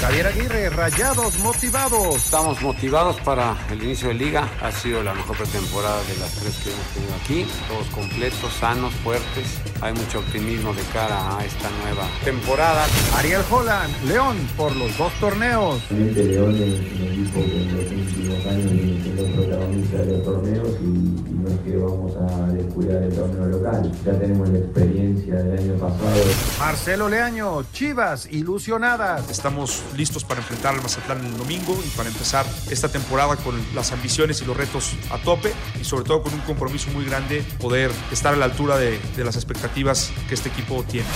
Javier 0.00 0.26
Aguirre, 0.28 0.70
rayados 0.70 1.38
motivados. 1.40 2.16
Estamos 2.16 2.62
motivados 2.62 3.20
para 3.20 3.54
el 3.70 3.82
inicio 3.82 4.08
de 4.08 4.14
liga. 4.14 4.48
Ha 4.62 4.72
sido 4.72 5.02
la 5.02 5.12
mejor 5.12 5.36
pretemporada 5.36 6.02
de 6.04 6.16
las 6.16 6.32
tres 6.36 6.56
que 6.64 6.70
hemos 6.70 6.86
tenido 6.94 7.14
aquí. 7.22 7.46
Todos 7.68 7.86
completos, 7.88 8.50
sanos, 8.58 8.94
fuertes. 9.04 9.60
Hay 9.82 9.92
mucho 9.92 10.20
optimismo 10.20 10.72
de 10.72 10.82
cara 10.94 11.36
a 11.36 11.44
esta 11.44 11.68
nueva 11.82 12.08
temporada. 12.24 12.86
Ariel 13.14 13.42
Holland, 13.50 13.94
León, 14.06 14.36
por 14.56 14.74
los 14.74 14.96
dos 14.96 15.12
torneos. 15.20 15.82
León 15.90 16.54
es 16.56 16.80
un 16.80 17.06
equipo 17.06 17.44
que 17.44 17.60
en 17.60 17.76
los 17.76 17.92
últimos 17.92 18.46
años 18.46 18.72
viene 18.72 19.02
siendo 19.02 19.26
protagonista 19.26 19.98
de 19.98 20.12
los 20.12 20.24
torneos 20.24 20.68
y, 20.80 20.86
y 20.86 21.34
no 21.34 21.48
es 21.50 21.60
que 21.60 21.76
vamos 21.76 22.16
a 22.16 22.49
descuidar 22.80 23.02
el 23.02 23.14
torneo 23.14 23.46
local. 23.46 23.92
Ya 24.04 24.12
tenemos 24.18 24.48
la 24.48 24.58
experiencia 24.58 25.34
del 25.36 25.58
año 25.58 25.74
pasado. 25.74 26.22
Marcelo 26.58 27.08
Leaño, 27.08 27.62
Chivas, 27.72 28.28
ilusionadas. 28.30 29.28
Estamos 29.30 29.82
listos 29.96 30.24
para 30.24 30.40
enfrentar 30.40 30.74
al 30.74 30.82
Mazatlán 30.82 31.24
el 31.24 31.36
domingo 31.36 31.78
y 31.84 31.88
para 31.96 32.08
empezar 32.08 32.46
esta 32.70 32.88
temporada 32.88 33.36
con 33.36 33.54
las 33.74 33.92
ambiciones 33.92 34.40
y 34.42 34.44
los 34.44 34.56
retos 34.56 34.94
a 35.10 35.18
tope 35.18 35.52
y 35.80 35.84
sobre 35.84 36.04
todo 36.04 36.22
con 36.22 36.34
un 36.34 36.40
compromiso 36.40 36.90
muy 36.90 37.04
grande 37.04 37.44
poder 37.60 37.90
estar 38.10 38.34
a 38.34 38.36
la 38.36 38.46
altura 38.46 38.78
de, 38.78 38.98
de 39.16 39.24
las 39.24 39.36
expectativas 39.36 40.12
que 40.28 40.34
este 40.34 40.48
equipo 40.48 40.82
tiene. 40.84 41.06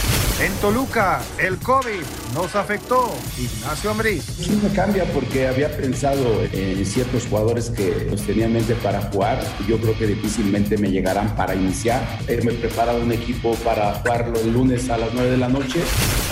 En 0.41 0.53
Toluca, 0.61 1.21
el 1.39 1.59
COVID 1.59 2.03
nos 2.35 2.55
afectó. 2.55 3.13
Ignacio 3.39 3.91
Ambriz. 3.91 4.25
Sí 4.25 4.59
me 4.63 4.71
cambia 4.71 5.05
porque 5.13 5.49
había 5.49 5.75
pensado 5.77 6.25
en 6.53 6.85
ciertos 6.85 7.27
jugadores 7.27 7.71
que 7.71 8.07
los 8.11 8.23
tenía 8.23 8.47
en 8.47 8.55
mente 8.55 8.75
para 8.77 9.01
jugar. 9.03 9.43
Yo 9.69 9.79
creo 9.79 9.97
que 9.97 10.07
difícilmente 10.07 10.77
me 10.77 10.91
llegarán 10.91 11.35
para 11.37 11.54
iniciar. 11.55 12.03
Eh, 12.29 12.41
me 12.45 12.53
he 12.53 12.55
preparado 12.57 13.01
un 13.01 13.13
equipo 13.13 13.55
para 13.57 13.95
jugarlo 13.95 14.39
el 14.41 14.53
lunes 14.53 14.89
a 14.91 14.99
las 14.99 15.13
9 15.13 15.31
de 15.31 15.37
la 15.37 15.49
noche. 15.49 15.83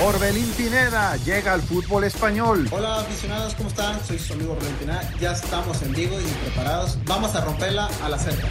Orbelín 0.05 0.48
Pineda 0.57 1.17
llega 1.17 1.53
al 1.53 1.62
fútbol 1.62 2.05
español. 2.05 2.69
Hola 2.71 3.01
aficionados, 3.01 3.55
¿cómo 3.55 3.69
están? 3.69 4.05
Soy 4.05 4.19
su 4.19 4.33
amigo 4.35 4.53
Orbelín 4.53 4.77
Pineda. 4.77 5.12
Ya 5.21 5.33
estamos 5.33 5.83
en 5.83 5.93
Vigo 5.93 6.20
y 6.20 6.25
preparados. 6.45 6.98
Vamos 7.06 7.34
a 7.34 7.45
romperla 7.45 7.89
a 8.03 8.09
la 8.09 8.19
cerca. 8.19 8.48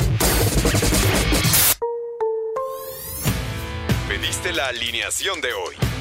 Pediste 4.07 4.53
la 4.53 4.67
alineación 4.67 5.39
de 5.41 5.53
hoy. 5.53 6.00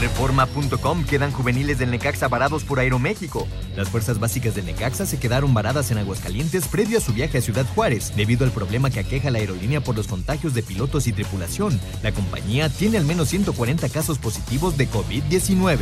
Reforma.com 0.00 1.04
quedan 1.04 1.32
juveniles 1.32 1.78
del 1.78 1.90
Necaxa 1.90 2.28
varados 2.28 2.64
por 2.64 2.80
Aeroméxico. 2.80 3.48
Las 3.76 3.88
fuerzas 3.88 4.20
básicas 4.20 4.54
del 4.54 4.66
Necaxa 4.66 5.06
se 5.06 5.18
quedaron 5.18 5.54
varadas 5.54 5.90
en 5.90 5.98
Aguascalientes 5.98 6.68
previo 6.68 6.98
a 6.98 7.00
su 7.00 7.14
viaje 7.14 7.38
a 7.38 7.40
Ciudad 7.40 7.64
Juárez, 7.74 8.12
debido 8.14 8.44
al 8.44 8.50
problema 8.50 8.90
que 8.90 9.00
aqueja 9.00 9.30
la 9.30 9.38
aerolínea 9.38 9.80
por 9.80 9.96
los 9.96 10.06
contagios 10.06 10.52
de 10.52 10.62
pilotos 10.62 11.06
y 11.06 11.12
tripulación. 11.12 11.80
La 12.02 12.12
compañía 12.12 12.68
tiene 12.68 12.98
al 12.98 13.04
menos 13.06 13.28
140 13.30 13.88
casos 13.88 14.18
positivos 14.18 14.76
de 14.76 14.88
COVID-19. 14.88 15.78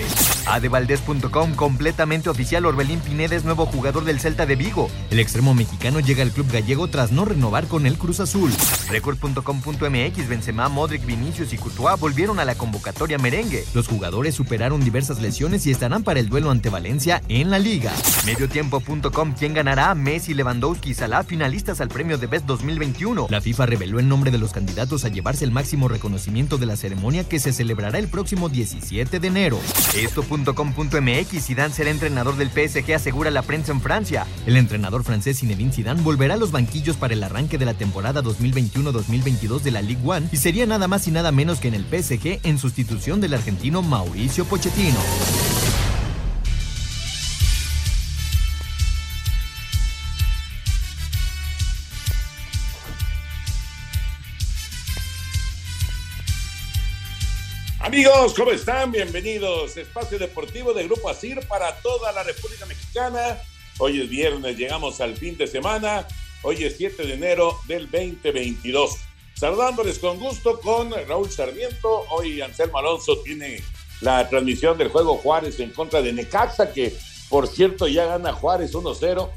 Adevaldez.com 0.47 1.55
completamente 1.55 2.30
oficial 2.30 2.67
Orbelín 2.67 3.01
Pineda 3.01 3.35
es 3.35 3.45
nuevo 3.45 3.67
jugador 3.67 4.05
del 4.05 4.20
Celta 4.20 4.47
de 4.47 4.55
Vigo. 4.55 4.91
El 5.11 5.19
extremo 5.19 5.55
mexicano 5.55 5.98
llega 5.98 6.23
al 6.23 6.30
club 6.30 6.51
gallego 6.53 6.86
tras 6.89 7.11
no 7.11 7.24
renovar 7.24 7.67
con 7.67 7.85
el 7.86 7.98
Cruz 7.98 8.20
Azul. 8.20 8.53
Record.com.mx 8.89 10.29
Benzema, 10.29 10.69
Modric, 10.69 11.05
Vinicius 11.05 11.53
y 11.53 11.58
Courtois 11.58 11.98
volvieron 11.98 12.39
a 12.39 12.45
la 12.45 12.55
convocatoria 12.55 13.19
merengue. 13.19 13.64
Los 13.74 13.89
jugadores 13.89 14.04
superaron 14.33 14.85
diversas 14.85 15.20
lesiones 15.20 15.67
y 15.67 15.70
estarán 15.70 16.03
para 16.03 16.20
el 16.20 16.29
duelo 16.29 16.51
ante 16.51 16.69
Valencia 16.69 17.23
en 17.29 17.51
la 17.51 17.59
liga. 17.59 17.92
Mediotiempo.com 18.27 19.35
¿Quién 19.39 19.55
ganará? 19.55 19.95
Messi, 19.95 20.35
Lewandowski 20.35 20.91
y 20.91 20.95
Salah 20.95 21.23
finalistas 21.23 21.81
al 21.81 21.89
premio 21.89 22.19
de 22.19 22.27
Best 22.27 22.47
2021. 22.47 23.29
La 23.31 23.41
FIFA 23.41 23.67
reveló 23.67 23.98
el 23.98 24.09
nombre 24.09 24.31
de 24.31 24.39
los 24.39 24.53
candidatos 24.53 25.05
a 25.05 25.09
llevarse 25.09 25.45
el 25.45 25.51
máximo 25.51 25.89
reconocimiento 25.89 26.59
de 26.59 26.67
la 26.67 26.77
ceremonia 26.77 27.25
que 27.25 27.39
se 27.39 27.53
celebrará 27.53 27.98
el 27.98 28.09
próximo 28.09 28.48
17 28.48 29.20
de 29.20 29.27
enero. 29.27 29.59
Esto.com.mx 29.97 31.45
Zidane 31.45 31.75
será 31.75 31.91
entrenador 31.91 32.36
del 32.36 32.51
PSG 32.51 32.95
asegura 32.95 33.31
la 33.31 33.42
prensa 33.42 33.73
en 33.73 33.81
Francia. 33.81 34.27
El 34.47 34.57
entrenador 34.57 35.05
francés 35.05 35.41
Zinedine 35.41 35.73
Zidane 35.73 36.03
volverá 36.03 36.35
a 36.35 36.36
los 36.39 36.51
banquillos 36.51 36.97
para 36.97 37.15
el 37.15 37.23
arranque 37.23 37.59
de 37.59 37.65
la 37.65 37.75
temporada 37.75 38.23
2021-2022 38.23 39.61
de 39.61 39.71
la 39.71 39.83
Ligue 39.83 40.01
1 40.03 40.29
y 40.33 40.36
sería 40.36 40.67
nada 40.67 40.89
más 40.89 41.07
y 41.09 41.11
nada 41.11 41.33
menos 41.33 41.61
que 41.61 41.69
en 41.69 41.75
el 41.75 41.85
PSG 41.85 42.41
en 42.42 42.59
sustitución 42.59 43.21
del 43.21 43.35
argentino 43.35 43.83
Mauricio 43.94 44.44
Pochettino. 44.44 44.98
Amigos, 57.78 58.34
¿cómo 58.34 58.50
están? 58.50 58.90
Bienvenidos. 58.90 59.77
Espacio 59.77 60.18
Deportivo 60.18 60.74
de 60.74 60.82
Grupo 60.82 61.08
ASIR 61.08 61.46
para 61.46 61.76
toda 61.76 62.11
la 62.11 62.24
República 62.24 62.66
Mexicana. 62.66 63.38
Hoy 63.78 64.00
es 64.00 64.08
viernes, 64.08 64.56
llegamos 64.56 65.00
al 65.00 65.16
fin 65.16 65.36
de 65.36 65.46
semana. 65.46 66.05
Hoy 66.42 66.64
es 66.64 66.76
7 66.78 67.06
de 67.06 67.14
enero 67.14 67.61
del 67.68 67.88
2022. 67.88 68.96
Saludándoles 69.36 70.00
con 70.00 70.18
gusto 70.18 70.58
con 70.61 70.90
Raúl 71.06 71.30
Sarmiento. 71.30 72.06
Hoy 72.11 72.40
Anselmo 72.40 72.78
Alonso 72.78 73.18
tiene 73.18 73.62
la 74.05 74.29
transmisión 74.29 74.77
del 74.77 74.89
juego 74.89 75.17
Juárez 75.17 75.59
en 75.61 75.70
contra 75.70 76.03
de 76.03 76.13
Necaxa, 76.13 76.73
que 76.73 76.95
por 77.31 77.48
cierto 77.48 77.89
ya 77.89 78.05
gana 78.05 78.33
Juárez 78.33 78.75
1-0. 78.75 79.31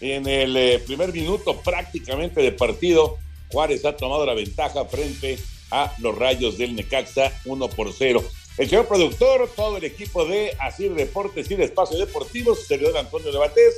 En 0.00 0.26
el 0.26 0.56
eh, 0.56 0.82
primer 0.84 1.12
minuto 1.12 1.60
prácticamente 1.60 2.40
de 2.40 2.52
partido, 2.52 3.18
Juárez 3.50 3.84
ha 3.84 3.96
tomado 3.96 4.26
la 4.26 4.34
ventaja 4.34 4.84
frente 4.86 5.38
a 5.70 5.92
los 5.98 6.16
Rayos 6.16 6.58
del 6.58 6.74
Necaxa 6.74 7.30
1 7.44 7.68
por 7.68 7.92
0. 7.92 8.24
El 8.56 8.70
señor 8.70 8.88
productor, 8.88 9.50
todo 9.54 9.76
el 9.76 9.84
equipo 9.84 10.24
de 10.24 10.56
Asir 10.58 10.94
Deportes 10.94 11.50
y 11.50 11.56
de 11.56 11.64
Espacio 11.64 11.98
Deportivo, 11.98 12.54
servidor 12.54 12.96
Antonio 12.96 13.30
de 13.30 13.38
Batés. 13.38 13.76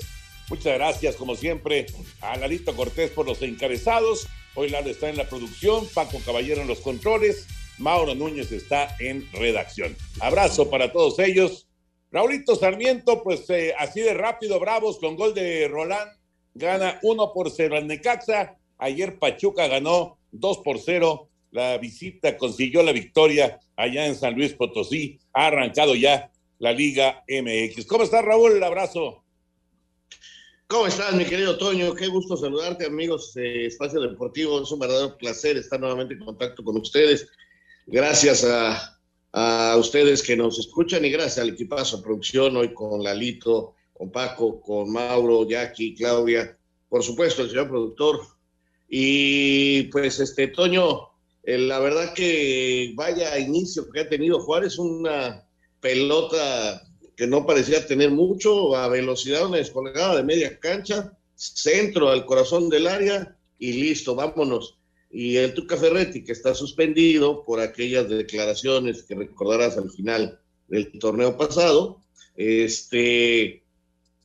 Muchas 0.48 0.74
gracias, 0.74 1.16
como 1.16 1.34
siempre, 1.34 1.86
a 2.20 2.36
Lalito 2.36 2.74
Cortés 2.74 3.10
por 3.10 3.26
los 3.26 3.42
encabezados. 3.42 4.28
Hoy 4.54 4.70
Lalo 4.70 4.88
está 4.88 5.08
en 5.08 5.16
la 5.16 5.28
producción, 5.28 5.86
Paco 5.92 6.20
Caballero 6.24 6.62
en 6.62 6.68
los 6.68 6.78
controles, 6.78 7.46
Mauro 7.78 8.14
Núñez 8.14 8.52
está 8.52 8.96
en 8.98 9.30
redacción. 9.32 9.96
Abrazo 10.20 10.70
para 10.70 10.92
todos 10.92 11.18
ellos. 11.18 11.68
Raulito 12.10 12.56
Sarmiento, 12.56 13.22
pues 13.22 13.48
eh, 13.50 13.74
así 13.78 14.00
de 14.00 14.14
rápido, 14.14 14.58
bravos, 14.58 14.98
con 14.98 15.16
gol 15.16 15.34
de 15.34 15.68
Roland, 15.68 16.10
gana 16.54 16.98
1 17.02 17.32
por 17.32 17.50
0 17.50 17.76
al 17.76 17.86
Necaxa. 17.86 18.56
Ayer 18.78 19.18
Pachuca 19.18 19.66
ganó 19.66 20.18
2 20.32 20.58
por 20.58 20.78
0 20.78 21.28
la 21.50 21.78
visita 21.78 22.36
consiguió 22.36 22.82
la 22.82 22.92
victoria 22.92 23.58
allá 23.76 24.06
en 24.06 24.16
San 24.16 24.34
Luis 24.34 24.52
Potosí. 24.52 25.18
Ha 25.32 25.46
arrancado 25.46 25.94
ya 25.94 26.30
la 26.58 26.72
Liga 26.72 27.24
MX. 27.28 27.86
¿Cómo 27.86 28.04
estás, 28.04 28.24
Raúl? 28.24 28.62
Abrazo. 28.62 29.24
¿Cómo 30.66 30.86
estás, 30.86 31.14
mi 31.14 31.24
querido 31.24 31.56
Toño? 31.56 31.94
Qué 31.94 32.08
gusto 32.08 32.36
saludarte, 32.36 32.84
amigos 32.84 33.32
de 33.32 33.66
Espacio 33.66 34.00
Deportivo. 34.00 34.60
Es 34.62 34.70
un 34.70 34.80
verdadero 34.80 35.16
placer 35.16 35.56
estar 35.56 35.80
nuevamente 35.80 36.14
en 36.14 36.20
contacto 36.20 36.62
con 36.62 36.76
ustedes. 36.76 37.26
Gracias 37.90 38.44
a, 38.44 38.84
ustedes 39.78 40.22
que 40.22 40.36
nos 40.36 40.58
escuchan 40.58 41.06
y 41.06 41.10
gracias 41.10 41.38
al 41.38 41.50
equipazo 41.50 41.96
de 41.96 42.02
producción 42.02 42.54
hoy 42.58 42.74
con 42.74 43.02
Lalito, 43.02 43.76
con 43.94 44.12
Paco, 44.12 44.60
con 44.60 44.92
Mauro, 44.92 45.48
Jackie, 45.48 45.94
Claudia, 45.94 46.58
por 46.90 47.02
supuesto, 47.02 47.40
el 47.40 47.48
señor 47.48 47.68
productor. 47.68 48.20
Y 48.90 49.84
pues, 49.84 50.20
este, 50.20 50.48
Toño, 50.48 51.08
la 51.44 51.78
verdad 51.78 52.12
que 52.12 52.92
vaya 52.94 53.38
inicio 53.38 53.88
que 53.90 54.00
ha 54.00 54.08
tenido 54.08 54.40
Juárez, 54.40 54.78
una 54.78 55.48
pelota 55.80 56.82
que 57.16 57.26
no 57.26 57.46
parecía 57.46 57.86
tener 57.86 58.10
mucho, 58.10 58.76
a 58.76 58.88
velocidad, 58.88 59.46
una 59.46 59.56
descolgada 59.56 60.16
de 60.16 60.24
media 60.24 60.58
cancha, 60.58 61.16
centro 61.36 62.10
al 62.10 62.26
corazón 62.26 62.68
del 62.68 62.86
área 62.86 63.34
y 63.58 63.72
listo, 63.72 64.14
vámonos. 64.14 64.77
Y 65.10 65.36
el 65.36 65.54
Tuca 65.54 65.76
Ferretti, 65.76 66.22
que 66.22 66.32
está 66.32 66.54
suspendido 66.54 67.44
por 67.44 67.60
aquellas 67.60 68.08
declaraciones 68.08 69.02
que 69.02 69.14
recordarás 69.14 69.78
al 69.78 69.90
final 69.90 70.38
del 70.68 70.98
torneo 70.98 71.36
pasado, 71.36 72.00
este, 72.36 73.62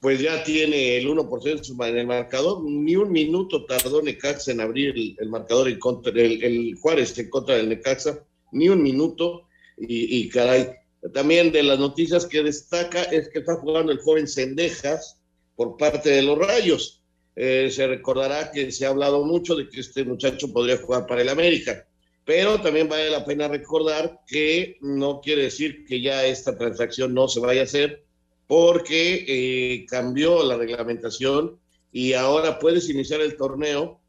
pues 0.04 0.20
ya 0.20 0.44
tiene 0.44 0.98
el 0.98 1.08
1% 1.08 1.88
en 1.88 1.98
el 1.98 2.08
marcador. 2.08 2.62
Ni 2.64 2.98
un 2.98 3.12
minuto 3.12 3.66
tardó 3.66 4.02
Necaxa 4.02 4.52
en 4.52 4.60
abrir 4.60 5.16
el, 5.18 5.30
marcador 5.30 5.70
en 5.70 5.80
contra, 5.80 6.12
el, 6.12 6.44
el, 6.44 6.76
Juárez 6.76 7.18
en 7.18 7.30
contra 7.30 7.56
del 7.56 7.70
Necaxa, 7.70 8.20
ni 8.52 8.68
un 8.68 8.84
minuto. 8.84 9.48
Y, 9.78 10.28
caray, 10.30 10.70
también 11.14 11.52
de 11.52 11.64
las 11.64 11.80
noticias 11.80 12.26
que 12.26 12.44
destaca 12.44 13.04
es 13.04 13.30
que 13.30 13.40
está 13.40 13.56
jugando 13.56 13.92
el 13.92 14.00
joven 14.00 14.28
Cendejas 14.28 15.20
por 15.56 15.78
parte 15.78 16.10
de 16.10 16.22
los 16.22 16.38
Rayos. 16.38 17.03
Eh, 17.36 17.70
se 17.72 17.88
recordará 17.88 18.52
que 18.52 18.72
se 18.72 18.86
ha 18.86 18.90
hablado 18.90 19.26
mucho 19.26 19.56
de 19.56 19.68
que 19.68 19.80
este 19.80 20.04
muchacho 20.04 20.54
podría 20.54 20.78
jugar 20.78 21.08
para 21.08 21.22
el 21.22 21.30
América, 21.30 21.88
pero 22.26 22.62
también 22.62 22.88
vale 22.88 23.10
la 23.10 23.26
pena 23.26 23.48
recordar 23.48 24.20
que 24.28 24.78
no 24.82 25.20
quiere 25.20 25.44
decir 25.44 25.86
que 25.86 26.00
ya 26.02 26.26
esta 26.26 26.58
transacción 26.58 27.14
no 27.14 27.28
se 27.28 27.40
vaya 27.40 27.62
a 27.62 27.66
hacer, 27.66 28.06
porque 28.48 29.26
eh, 29.28 29.86
cambió 29.88 30.44
la 30.44 30.58
reglamentación 30.58 31.60
y 31.92 32.14
ahora 32.14 32.60
puedes 32.60 32.90
iniciar 32.90 33.22
el 33.22 33.36
torneo 33.36 34.00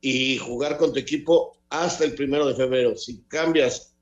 y 0.00 0.38
jugar 0.38 0.78
con 0.78 0.92
tu 0.92 0.98
equipo 0.98 1.58
hasta 1.68 2.04
el 2.04 2.14
primero 2.14 2.46
de 2.46 2.54
febrero. 2.54 2.96
Si 2.96 3.22
cambias 3.24 3.94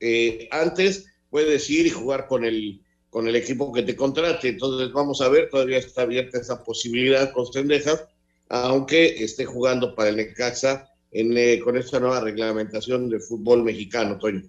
eh, 0.00 0.48
antes, 0.50 1.06
puedes 1.30 1.68
ir 1.70 1.86
y 1.86 1.90
jugar 1.90 2.26
con 2.26 2.44
el, 2.44 2.82
con 3.12 3.28
el 3.28 3.36
equipo 3.36 3.70
que 3.70 3.82
te 3.82 3.94
contrate. 3.94 4.48
Entonces, 4.48 4.90
vamos 4.90 5.20
a 5.20 5.28
ver, 5.28 5.50
todavía 5.50 5.76
está 5.76 6.02
abierta 6.02 6.38
esa 6.38 6.64
posibilidad 6.64 7.30
con 7.30 7.44
Stendejas, 7.44 8.06
aunque 8.48 9.22
esté 9.22 9.44
jugando 9.44 9.94
para 9.94 10.08
el 10.08 10.16
Necaxa 10.16 10.88
en, 11.10 11.36
eh, 11.36 11.60
con 11.60 11.76
esta 11.76 12.00
nueva 12.00 12.22
reglamentación 12.22 13.10
de 13.10 13.20
fútbol 13.20 13.64
mexicano, 13.64 14.18
Toño. 14.18 14.44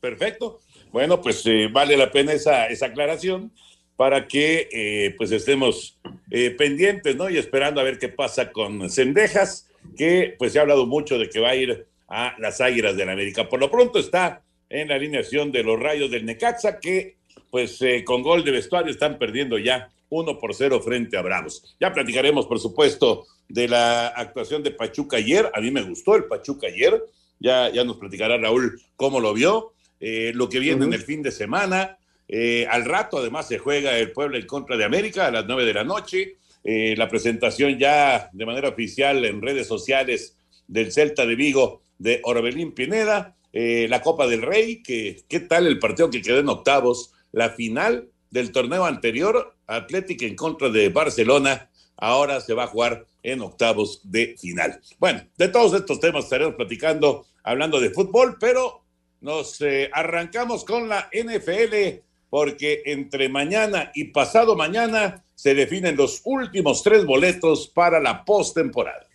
Perfecto. 0.00 0.58
Bueno, 0.90 1.20
pues 1.20 1.44
vale 1.70 1.96
la 1.96 2.10
pena 2.10 2.32
esa, 2.32 2.66
esa 2.66 2.86
aclaración 2.86 3.52
para 3.94 4.26
que 4.26 4.68
eh, 4.72 5.14
pues 5.16 5.30
estemos 5.30 6.00
eh, 6.32 6.50
pendientes, 6.50 7.14
¿no? 7.14 7.30
Y 7.30 7.38
esperando 7.38 7.80
a 7.80 7.84
ver 7.84 8.00
qué 8.00 8.08
pasa 8.08 8.50
con 8.50 8.90
Cendejas, 8.90 9.70
que 9.96 10.34
pues 10.36 10.52
se 10.52 10.58
ha 10.58 10.62
hablado 10.62 10.84
mucho 10.86 11.16
de 11.16 11.28
que 11.28 11.38
va 11.38 11.50
a 11.50 11.54
ir 11.54 11.86
a 12.08 12.34
las 12.40 12.60
Águilas 12.60 12.96
del 12.96 13.06
la 13.06 13.12
América. 13.12 13.48
Por 13.48 13.60
lo 13.60 13.70
pronto 13.70 14.00
está 14.00 14.42
en 14.68 14.88
la 14.88 14.96
alineación 14.96 15.52
de 15.52 15.62
los 15.62 15.78
Rayos 15.78 16.10
del 16.10 16.26
Necaxa, 16.26 16.80
que 16.80 17.17
pues 17.50 17.80
eh, 17.82 18.04
con 18.04 18.22
gol 18.22 18.44
de 18.44 18.52
vestuario 18.52 18.90
están 18.90 19.18
perdiendo 19.18 19.58
ya 19.58 19.90
uno 20.10 20.38
por 20.38 20.54
cero 20.54 20.80
frente 20.80 21.16
a 21.16 21.22
Bravos. 21.22 21.76
Ya 21.80 21.92
platicaremos, 21.92 22.46
por 22.46 22.58
supuesto, 22.58 23.26
de 23.48 23.68
la 23.68 24.08
actuación 24.08 24.62
de 24.62 24.70
Pachuca 24.70 25.18
ayer. 25.18 25.50
A 25.54 25.60
mí 25.60 25.70
me 25.70 25.82
gustó 25.82 26.16
el 26.16 26.24
Pachuca 26.24 26.66
ayer. 26.66 27.02
Ya, 27.40 27.70
ya 27.70 27.84
nos 27.84 27.98
platicará 27.98 28.36
Raúl 28.36 28.80
cómo 28.96 29.20
lo 29.20 29.32
vio, 29.32 29.72
lo 30.00 30.48
que 30.48 30.58
viene 30.58 30.84
en 30.84 30.92
el 30.92 31.02
fin 31.02 31.22
de 31.22 31.30
semana 31.30 31.98
eh, 32.28 32.66
al 32.70 32.84
rato, 32.84 33.18
además, 33.18 33.48
se 33.48 33.58
juega 33.58 33.98
el 33.98 34.12
Puebla 34.12 34.38
en 34.38 34.46
contra 34.46 34.76
de 34.76 34.84
América 34.84 35.26
a 35.26 35.30
las 35.30 35.46
nueve 35.46 35.64
de 35.64 35.74
la 35.74 35.84
noche. 35.84 36.36
Eh, 36.62 36.94
la 36.96 37.08
presentación 37.08 37.78
ya 37.78 38.28
de 38.32 38.46
manera 38.46 38.68
oficial 38.68 39.24
en 39.24 39.40
redes 39.40 39.66
sociales 39.66 40.36
del 40.66 40.92
Celta 40.92 41.24
de 41.24 41.34
Vigo 41.34 41.82
de 41.98 42.20
Orbelín 42.24 42.72
Pineda. 42.72 43.34
Eh, 43.52 43.86
la 43.88 44.02
Copa 44.02 44.26
del 44.26 44.42
Rey, 44.42 44.82
que 44.82 45.22
qué 45.26 45.40
tal 45.40 45.66
el 45.66 45.78
partido 45.78 46.10
que 46.10 46.20
quedó 46.20 46.38
en 46.38 46.48
octavos. 46.48 47.14
La 47.32 47.50
final 47.50 48.08
del 48.30 48.52
torneo 48.52 48.84
anterior, 48.84 49.54
Atlético 49.66 50.24
en 50.24 50.36
contra 50.36 50.68
de 50.68 50.88
Barcelona, 50.88 51.70
ahora 51.96 52.40
se 52.40 52.54
va 52.54 52.64
a 52.64 52.68
jugar 52.68 53.06
en 53.22 53.40
octavos 53.40 54.00
de 54.04 54.36
final. 54.38 54.80
Bueno, 54.98 55.22
de 55.36 55.48
todos 55.48 55.74
estos 55.74 56.00
temas 56.00 56.24
estaremos 56.24 56.54
platicando, 56.54 57.26
hablando 57.42 57.80
de 57.80 57.90
fútbol, 57.90 58.36
pero 58.38 58.82
nos 59.20 59.58
arrancamos 59.92 60.64
con 60.64 60.88
la 60.88 61.10
NFL 61.12 62.00
porque 62.30 62.82
entre 62.84 63.28
mañana 63.28 63.90
y 63.94 64.04
pasado 64.04 64.54
mañana 64.54 65.24
se 65.34 65.54
definen 65.54 65.96
los 65.96 66.20
últimos 66.24 66.82
tres 66.82 67.04
boletos 67.04 67.68
para 67.68 68.00
la 68.00 68.24
postemporada. 68.24 69.06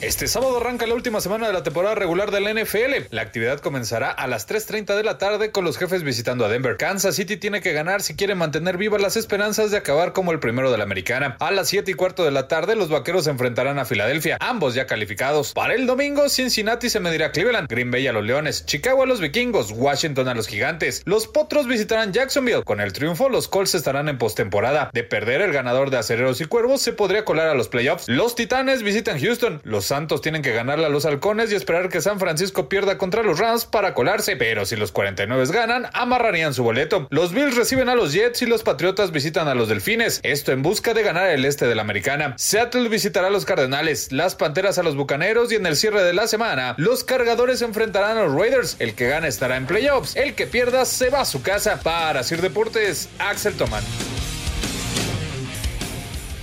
Este 0.00 0.28
sábado 0.28 0.58
arranca 0.58 0.86
la 0.86 0.94
última 0.94 1.20
semana 1.20 1.48
de 1.48 1.52
la 1.52 1.64
temporada 1.64 1.96
regular 1.96 2.30
del 2.30 2.44
NFL. 2.44 3.08
La 3.10 3.22
actividad 3.22 3.58
comenzará 3.58 4.12
a 4.12 4.28
las 4.28 4.48
3.30 4.48 4.94
de 4.94 5.02
la 5.02 5.18
tarde 5.18 5.50
con 5.50 5.64
los 5.64 5.76
jefes 5.76 6.04
visitando 6.04 6.44
a 6.44 6.48
Denver. 6.48 6.76
Kansas 6.76 7.16
City 7.16 7.36
tiene 7.36 7.60
que 7.60 7.72
ganar 7.72 8.00
si 8.00 8.14
quiere 8.14 8.36
mantener 8.36 8.76
vivas 8.76 9.02
las 9.02 9.16
esperanzas 9.16 9.72
de 9.72 9.76
acabar 9.76 10.12
como 10.12 10.30
el 10.30 10.38
primero 10.38 10.70
de 10.70 10.78
la 10.78 10.84
americana. 10.84 11.36
A 11.40 11.50
las 11.50 11.66
7 11.70 11.90
y 11.90 11.94
cuarto 11.94 12.24
de 12.24 12.30
la 12.30 12.46
tarde 12.46 12.76
los 12.76 12.90
vaqueros 12.90 13.24
se 13.24 13.30
enfrentarán 13.30 13.80
a 13.80 13.84
Filadelfia, 13.84 14.36
ambos 14.38 14.74
ya 14.74 14.86
calificados. 14.86 15.52
Para 15.52 15.74
el 15.74 15.88
domingo, 15.88 16.28
Cincinnati 16.28 16.90
se 16.90 17.00
medirá 17.00 17.26
a 17.26 17.32
Cleveland, 17.32 17.68
Green 17.68 17.90
Bay 17.90 18.06
a 18.06 18.12
los 18.12 18.24
Leones, 18.24 18.66
Chicago 18.66 19.02
a 19.02 19.06
los 19.06 19.20
Vikingos, 19.20 19.72
Washington 19.72 20.28
a 20.28 20.34
los 20.34 20.46
Gigantes. 20.46 21.02
Los 21.06 21.26
Potros 21.26 21.66
visitarán 21.66 22.12
Jacksonville. 22.12 22.62
Con 22.62 22.80
el 22.80 22.92
triunfo, 22.92 23.28
los 23.28 23.48
Colts 23.48 23.74
estarán 23.74 24.08
en 24.08 24.18
postemporada. 24.18 24.90
De 24.92 25.02
perder, 25.02 25.40
el 25.40 25.52
ganador 25.52 25.90
de 25.90 25.98
Acereros 25.98 26.40
y 26.40 26.44
Cuervos 26.44 26.82
se 26.82 26.92
podría 26.92 27.24
colar 27.24 27.48
a 27.48 27.54
los 27.54 27.66
playoffs. 27.66 28.08
Los 28.08 28.36
Titanes 28.36 28.84
visitan 28.84 29.18
Houston. 29.20 29.60
Los 29.64 29.87
Santos 29.88 30.20
tienen 30.20 30.42
que 30.42 30.52
ganarle 30.52 30.86
a 30.86 30.90
los 30.90 31.06
Halcones 31.06 31.50
y 31.50 31.54
esperar 31.54 31.88
que 31.88 32.00
San 32.00 32.20
Francisco 32.20 32.68
pierda 32.68 32.98
contra 32.98 33.22
los 33.22 33.38
Rams 33.38 33.64
para 33.64 33.94
colarse, 33.94 34.36
pero 34.36 34.66
si 34.66 34.76
los 34.76 34.92
49 34.92 35.46
ganan, 35.52 35.88
amarrarían 35.94 36.52
su 36.54 36.62
boleto. 36.62 37.08
Los 37.10 37.32
Bills 37.32 37.56
reciben 37.56 37.88
a 37.88 37.94
los 37.94 38.12
Jets 38.12 38.42
y 38.42 38.46
los 38.46 38.62
Patriotas 38.62 39.12
visitan 39.12 39.48
a 39.48 39.54
los 39.54 39.68
Delfines, 39.68 40.20
esto 40.22 40.52
en 40.52 40.62
busca 40.62 40.94
de 40.94 41.02
ganar 41.02 41.30
el 41.30 41.44
este 41.44 41.66
de 41.66 41.74
la 41.74 41.82
Americana. 41.82 42.34
Seattle 42.36 42.88
visitará 42.88 43.28
a 43.28 43.30
los 43.30 43.44
Cardenales, 43.44 44.12
las 44.12 44.34
Panteras 44.34 44.78
a 44.78 44.82
los 44.82 44.94
Bucaneros 44.94 45.50
y 45.52 45.56
en 45.56 45.66
el 45.66 45.76
cierre 45.76 46.02
de 46.02 46.12
la 46.12 46.28
semana, 46.28 46.74
los 46.76 47.02
Cargadores 47.02 47.62
enfrentarán 47.62 48.18
a 48.18 48.24
los 48.24 48.34
Raiders. 48.34 48.76
El 48.78 48.94
que 48.94 49.08
gane 49.08 49.28
estará 49.28 49.56
en 49.56 49.66
playoffs, 49.66 50.16
el 50.16 50.34
que 50.34 50.46
pierda 50.46 50.84
se 50.84 51.10
va 51.10 51.22
a 51.22 51.24
su 51.24 51.42
casa. 51.42 51.80
Para 51.82 52.22
Sir 52.22 52.42
Deportes, 52.42 53.08
Axel 53.18 53.54
Toman. 53.54 53.84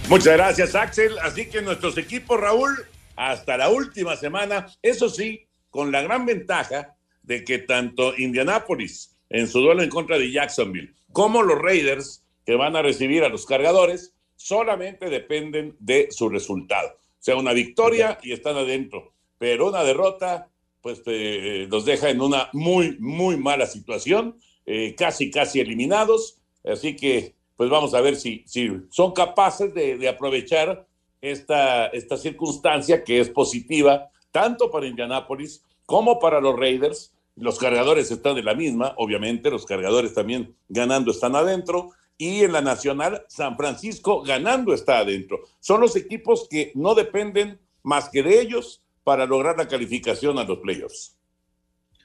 Muchas 0.07 0.33
gracias, 0.33 0.75
Axel. 0.75 1.17
Así 1.19 1.47
que 1.47 1.61
nuestros 1.61 1.97
equipos, 1.97 2.39
Raúl, 2.39 2.85
hasta 3.15 3.57
la 3.57 3.69
última 3.69 4.15
semana. 4.15 4.67
Eso 4.81 5.09
sí, 5.09 5.47
con 5.69 5.91
la 5.91 6.01
gran 6.01 6.25
ventaja 6.25 6.95
de 7.23 7.43
que 7.43 7.59
tanto 7.59 8.15
Indianápolis 8.17 9.17
en 9.29 9.47
su 9.47 9.59
duelo 9.59 9.81
en 9.81 9.89
contra 9.89 10.17
de 10.17 10.31
Jacksonville 10.31 10.93
como 11.15 11.43
los 11.43 11.59
Raiders 11.59 12.25
que 12.45 12.55
van 12.55 12.75
a 12.75 12.81
recibir 12.81 13.23
a 13.23 13.29
los 13.29 13.45
cargadores 13.45 14.13
solamente 14.35 15.09
dependen 15.09 15.77
de 15.79 16.09
su 16.11 16.27
resultado. 16.27 16.89
O 16.89 17.23
sea, 17.25 17.37
una 17.37 17.53
victoria 17.53 18.19
y 18.21 18.33
están 18.33 18.57
adentro, 18.57 19.13
pero 19.37 19.69
una 19.69 19.85
derrota 19.85 20.49
pues 20.81 21.01
eh, 21.05 21.67
los 21.71 21.85
deja 21.85 22.09
en 22.09 22.19
una 22.19 22.49
muy, 22.51 22.97
muy 22.99 23.37
mala 23.37 23.65
situación, 23.65 24.37
eh, 24.65 24.93
casi, 24.95 25.31
casi 25.31 25.61
eliminados. 25.61 26.41
Así 26.65 26.97
que 26.97 27.33
pues 27.55 27.69
vamos 27.69 27.93
a 27.93 28.01
ver 28.01 28.17
si, 28.17 28.43
si 28.45 28.69
son 28.89 29.13
capaces 29.13 29.73
de, 29.73 29.97
de 29.97 30.09
aprovechar 30.09 30.85
esta, 31.21 31.87
esta 31.87 32.17
circunstancia 32.17 33.03
que 33.03 33.19
es 33.19 33.29
positiva 33.29 34.09
tanto 34.31 34.69
para 34.69 34.87
Indianápolis 34.87 35.63
como 35.85 36.19
para 36.19 36.41
los 36.41 36.57
Raiders. 36.59 37.13
Los 37.35 37.57
cargadores 37.57 38.11
están 38.11 38.35
de 38.35 38.43
la 38.43 38.53
misma, 38.53 38.93
obviamente, 38.97 39.49
los 39.49 39.65
cargadores 39.65 40.13
también 40.13 40.55
ganando 40.69 41.11
están 41.11 41.35
adentro. 41.35 41.91
Y 42.17 42.43
en 42.43 42.53
la 42.53 42.61
Nacional, 42.61 43.25
San 43.27 43.57
Francisco 43.57 44.21
ganando 44.23 44.73
está 44.73 44.99
adentro. 44.99 45.41
Son 45.59 45.81
los 45.81 45.95
equipos 45.95 46.47
que 46.49 46.71
no 46.75 46.95
dependen 46.95 47.59
más 47.83 48.09
que 48.09 48.23
de 48.23 48.41
ellos 48.41 48.81
para 49.03 49.25
lograr 49.25 49.57
la 49.57 49.67
calificación 49.67 50.39
a 50.39 50.43
los 50.43 50.59
playoffs. 50.59 51.15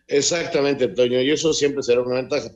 Exactamente, 0.06 0.84
Antonio, 0.84 1.22
y 1.22 1.30
eso 1.30 1.52
siempre 1.52 1.82
será 1.82 2.02
una 2.02 2.16
ventaja. 2.16 2.50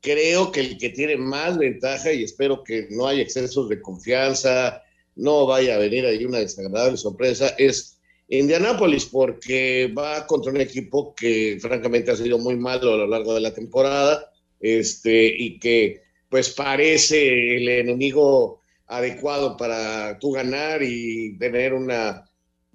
Creo 0.00 0.52
que 0.52 0.60
el 0.60 0.78
que 0.78 0.90
tiene 0.90 1.16
más 1.16 1.58
ventaja, 1.58 2.12
y 2.12 2.22
espero 2.22 2.62
que 2.62 2.86
no 2.90 3.06
haya 3.06 3.22
excesos 3.22 3.68
de 3.68 3.80
confianza, 3.80 4.82
no 5.18 5.46
vaya 5.46 5.74
a 5.74 5.78
venir 5.78 6.06
ahí 6.06 6.24
una 6.24 6.38
desagradable 6.38 6.96
sorpresa, 6.96 7.54
es 7.58 7.98
Indianápolis, 8.28 9.06
porque 9.06 9.92
va 9.96 10.26
contra 10.26 10.52
un 10.52 10.60
equipo 10.60 11.14
que 11.14 11.58
francamente 11.60 12.10
ha 12.10 12.16
sido 12.16 12.38
muy 12.38 12.56
malo 12.56 12.94
a 12.94 12.96
lo 12.98 13.06
largo 13.06 13.34
de 13.34 13.40
la 13.40 13.54
temporada, 13.54 14.30
este, 14.60 15.26
y 15.26 15.58
que 15.58 16.02
pues 16.28 16.50
parece 16.50 17.56
el 17.56 17.68
enemigo 17.68 18.60
adecuado 18.86 19.56
para 19.56 20.18
tú 20.18 20.32
ganar 20.32 20.82
y 20.82 21.38
tener 21.38 21.72
una 21.72 22.28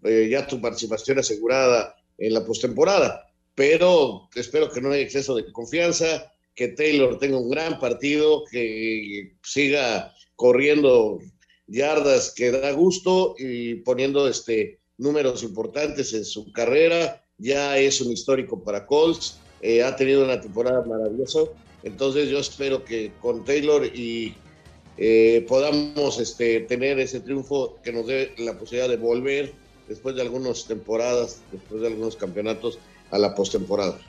eh, 0.03 0.27
ya 0.29 0.45
tu 0.45 0.59
participación 0.59 1.19
asegurada 1.19 1.95
en 2.17 2.33
la 2.33 2.45
postemporada. 2.45 3.27
Pero 3.55 4.29
espero 4.35 4.69
que 4.69 4.81
no 4.81 4.91
haya 4.91 5.03
exceso 5.03 5.35
de 5.35 5.51
confianza, 5.51 6.31
que 6.55 6.69
Taylor 6.69 7.19
tenga 7.19 7.37
un 7.37 7.49
gran 7.49 7.79
partido, 7.79 8.43
que 8.51 9.35
siga 9.43 10.13
corriendo 10.35 11.19
yardas 11.67 12.33
que 12.35 12.51
da 12.51 12.71
gusto 12.71 13.35
y 13.37 13.75
poniendo 13.75 14.27
este, 14.27 14.79
números 14.97 15.43
importantes 15.43 16.13
en 16.13 16.25
su 16.25 16.51
carrera. 16.51 17.23
Ya 17.37 17.77
es 17.77 17.99
un 18.01 18.11
histórico 18.11 18.63
para 18.63 18.85
Colts, 18.85 19.39
eh, 19.61 19.83
ha 19.83 19.95
tenido 19.95 20.23
una 20.23 20.39
temporada 20.39 20.83
maravillosa. 20.85 21.39
Entonces 21.83 22.29
yo 22.29 22.39
espero 22.39 22.83
que 22.85 23.11
con 23.21 23.43
Taylor 23.43 23.85
y 23.85 24.35
eh, 24.97 25.45
podamos 25.47 26.19
este, 26.19 26.61
tener 26.61 26.99
ese 26.99 27.19
triunfo 27.19 27.79
que 27.83 27.91
nos 27.91 28.07
dé 28.07 28.33
la 28.37 28.57
posibilidad 28.57 28.89
de 28.89 28.97
volver 28.97 29.53
después 29.87 30.15
de 30.15 30.21
algunas 30.21 30.65
temporadas, 30.65 31.41
después 31.51 31.81
de 31.81 31.87
algunos 31.87 32.15
campeonatos, 32.15 32.79
a 33.11 33.17
la 33.17 33.35
postemporada. 33.35 33.99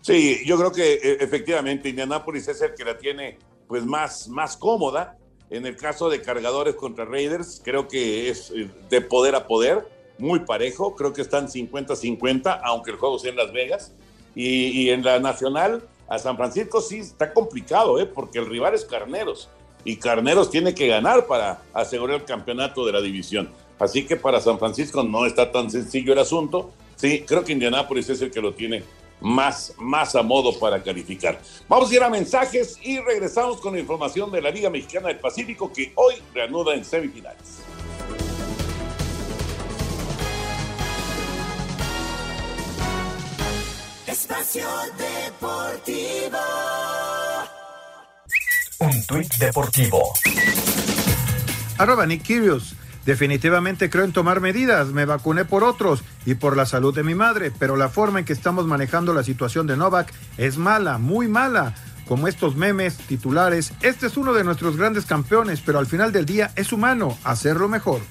Sí, 0.00 0.40
yo 0.44 0.56
creo 0.58 0.72
que 0.72 0.94
e, 0.94 1.16
efectivamente 1.20 1.88
Indianápolis 1.88 2.48
es 2.48 2.60
el 2.62 2.74
que 2.74 2.84
la 2.84 2.96
tiene 2.98 3.38
pues 3.66 3.84
más, 3.84 4.28
más 4.28 4.56
cómoda. 4.56 5.18
En 5.50 5.64
el 5.64 5.76
caso 5.76 6.10
de 6.10 6.20
cargadores 6.20 6.74
contra 6.74 7.04
Raiders, 7.04 7.60
creo 7.64 7.88
que 7.88 8.28
es 8.28 8.50
eh, 8.50 8.70
de 8.90 9.00
poder 9.00 9.34
a 9.34 9.46
poder, 9.46 9.88
muy 10.18 10.40
parejo. 10.40 10.94
Creo 10.94 11.12
que 11.12 11.22
están 11.22 11.48
50-50, 11.48 12.60
aunque 12.64 12.90
el 12.90 12.96
juego 12.98 13.18
sea 13.18 13.30
en 13.30 13.36
Las 13.36 13.52
Vegas. 13.52 13.92
Y, 14.34 14.90
en 14.90 15.02
la 15.02 15.18
nacional, 15.18 15.82
a 16.06 16.18
San 16.18 16.36
Francisco 16.36 16.80
sí 16.80 16.98
está 16.98 17.32
complicado, 17.32 17.98
¿eh? 17.98 18.06
porque 18.06 18.38
el 18.38 18.46
rival 18.46 18.74
es 18.74 18.84
Carneros. 18.84 19.48
Y 19.84 19.96
Carneros 19.96 20.50
tiene 20.50 20.74
que 20.74 20.86
ganar 20.86 21.26
para 21.26 21.62
asegurar 21.72 22.16
el 22.20 22.24
campeonato 22.24 22.86
de 22.86 22.92
la 22.92 23.00
división. 23.00 23.50
Así 23.78 24.06
que 24.06 24.16
para 24.16 24.40
San 24.40 24.58
Francisco 24.58 25.02
no 25.02 25.26
está 25.26 25.50
tan 25.50 25.70
sencillo 25.70 26.12
el 26.12 26.18
asunto. 26.20 26.70
Sí, 26.94 27.24
creo 27.26 27.42
que 27.44 27.52
Indianápolis 27.52 28.08
es 28.10 28.20
el 28.20 28.30
que 28.30 28.40
lo 28.40 28.52
tiene 28.52 28.84
más, 29.20 29.74
más 29.78 30.14
a 30.14 30.22
modo 30.22 30.58
para 30.58 30.82
calificar. 30.82 31.40
Vamos 31.68 31.90
a 31.90 31.94
ir 31.94 32.02
a 32.02 32.10
mensajes 32.10 32.78
y 32.82 32.98
regresamos 32.98 33.60
con 33.60 33.74
la 33.74 33.80
información 33.80 34.30
de 34.30 34.42
la 34.42 34.50
Liga 34.50 34.70
Mexicana 34.70 35.08
del 35.08 35.18
Pacífico 35.18 35.72
que 35.72 35.92
hoy 35.94 36.14
reanuda 36.34 36.74
en 36.74 36.84
semifinales. 36.84 37.62
Espacio 44.06 44.66
Deportivo. 44.96 46.38
Un 48.80 49.06
tuit 49.06 49.34
deportivo. 49.38 50.12
Arroba 51.78 52.06
Nick 52.06 52.22
Kyrgios. 52.22 52.74
Definitivamente 53.08 53.88
creo 53.88 54.04
en 54.04 54.12
tomar 54.12 54.42
medidas. 54.42 54.88
Me 54.88 55.06
vacuné 55.06 55.46
por 55.46 55.64
otros 55.64 56.02
y 56.26 56.34
por 56.34 56.58
la 56.58 56.66
salud 56.66 56.94
de 56.94 57.02
mi 57.02 57.14
madre, 57.14 57.50
pero 57.58 57.74
la 57.74 57.88
forma 57.88 58.18
en 58.18 58.26
que 58.26 58.34
estamos 58.34 58.66
manejando 58.66 59.14
la 59.14 59.24
situación 59.24 59.66
de 59.66 59.78
Novak 59.78 60.12
es 60.36 60.58
mala, 60.58 60.98
muy 60.98 61.26
mala. 61.26 61.74
Como 62.06 62.28
estos 62.28 62.54
memes 62.54 62.98
titulares, 62.98 63.72
este 63.80 64.08
es 64.08 64.18
uno 64.18 64.34
de 64.34 64.44
nuestros 64.44 64.76
grandes 64.76 65.06
campeones, 65.06 65.62
pero 65.64 65.78
al 65.78 65.86
final 65.86 66.12
del 66.12 66.26
día 66.26 66.52
es 66.54 66.70
humano 66.70 67.16
hacerlo 67.24 67.66
mejor. 67.66 68.02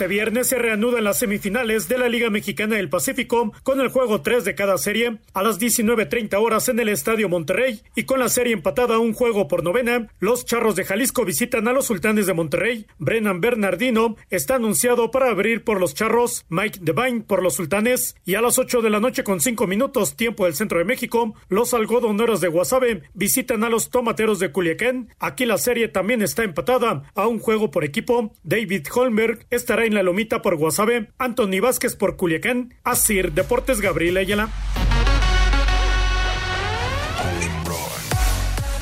Este 0.00 0.08
viernes 0.08 0.46
se 0.46 0.58
reanudan 0.58 1.04
las 1.04 1.18
semifinales 1.18 1.86
de 1.86 1.98
la 1.98 2.08
Liga 2.08 2.30
Mexicana 2.30 2.76
del 2.76 2.88
Pacífico 2.88 3.52
con 3.62 3.82
el 3.82 3.90
juego 3.90 4.22
3 4.22 4.46
de 4.46 4.54
cada 4.54 4.78
serie 4.78 5.18
a 5.34 5.42
las 5.42 5.60
19.30 5.60 6.42
horas 6.42 6.70
en 6.70 6.80
el 6.80 6.88
Estadio 6.88 7.28
Monterrey 7.28 7.82
y 7.94 8.04
con 8.04 8.18
la 8.18 8.30
serie 8.30 8.54
empatada 8.54 8.94
a 8.94 8.98
un 8.98 9.12
juego 9.12 9.46
por 9.46 9.62
novena, 9.62 10.08
los 10.18 10.46
Charros 10.46 10.74
de 10.74 10.86
Jalisco 10.86 11.26
visitan 11.26 11.68
a 11.68 11.74
los 11.74 11.84
Sultanes 11.84 12.24
de 12.24 12.32
Monterrey. 12.32 12.86
Brennan 12.98 13.42
Bernardino 13.42 14.16
está 14.30 14.54
anunciado 14.54 15.10
para 15.10 15.28
abrir 15.28 15.64
por 15.64 15.78
los 15.78 15.94
Charros, 15.94 16.46
Mike 16.48 16.78
Devine 16.80 17.20
por 17.20 17.42
los 17.42 17.56
Sultanes 17.56 18.16
y 18.24 18.36
a 18.36 18.40
las 18.40 18.58
8 18.58 18.80
de 18.80 18.88
la 18.88 19.00
noche 19.00 19.22
con 19.22 19.38
5 19.38 19.66
minutos 19.66 20.16
tiempo 20.16 20.46
del 20.46 20.54
centro 20.54 20.78
de 20.78 20.86
México, 20.86 21.34
los 21.50 21.74
algodoneros 21.74 22.40
de 22.40 22.48
Guasave 22.48 23.02
visitan 23.12 23.64
a 23.64 23.68
los 23.68 23.90
Tomateros 23.90 24.38
de 24.38 24.50
Culiacán. 24.50 25.10
Aquí 25.18 25.44
la 25.44 25.58
serie 25.58 25.88
también 25.88 26.22
está 26.22 26.42
empatada 26.42 27.02
a 27.14 27.26
un 27.26 27.38
juego 27.38 27.70
por 27.70 27.84
equipo. 27.84 28.32
David 28.44 28.86
Holmberg 28.94 29.44
estará 29.50 29.89
la 29.94 30.02
lomita 30.02 30.42
por 30.42 30.56
Guasave, 30.56 31.08
Anthony 31.18 31.60
Vázquez 31.60 31.96
por 31.96 32.16
Culiacán, 32.16 32.74
Asir 32.84 33.32
Deportes 33.32 33.80
Gabriel 33.80 34.16
Ayala. 34.16 34.50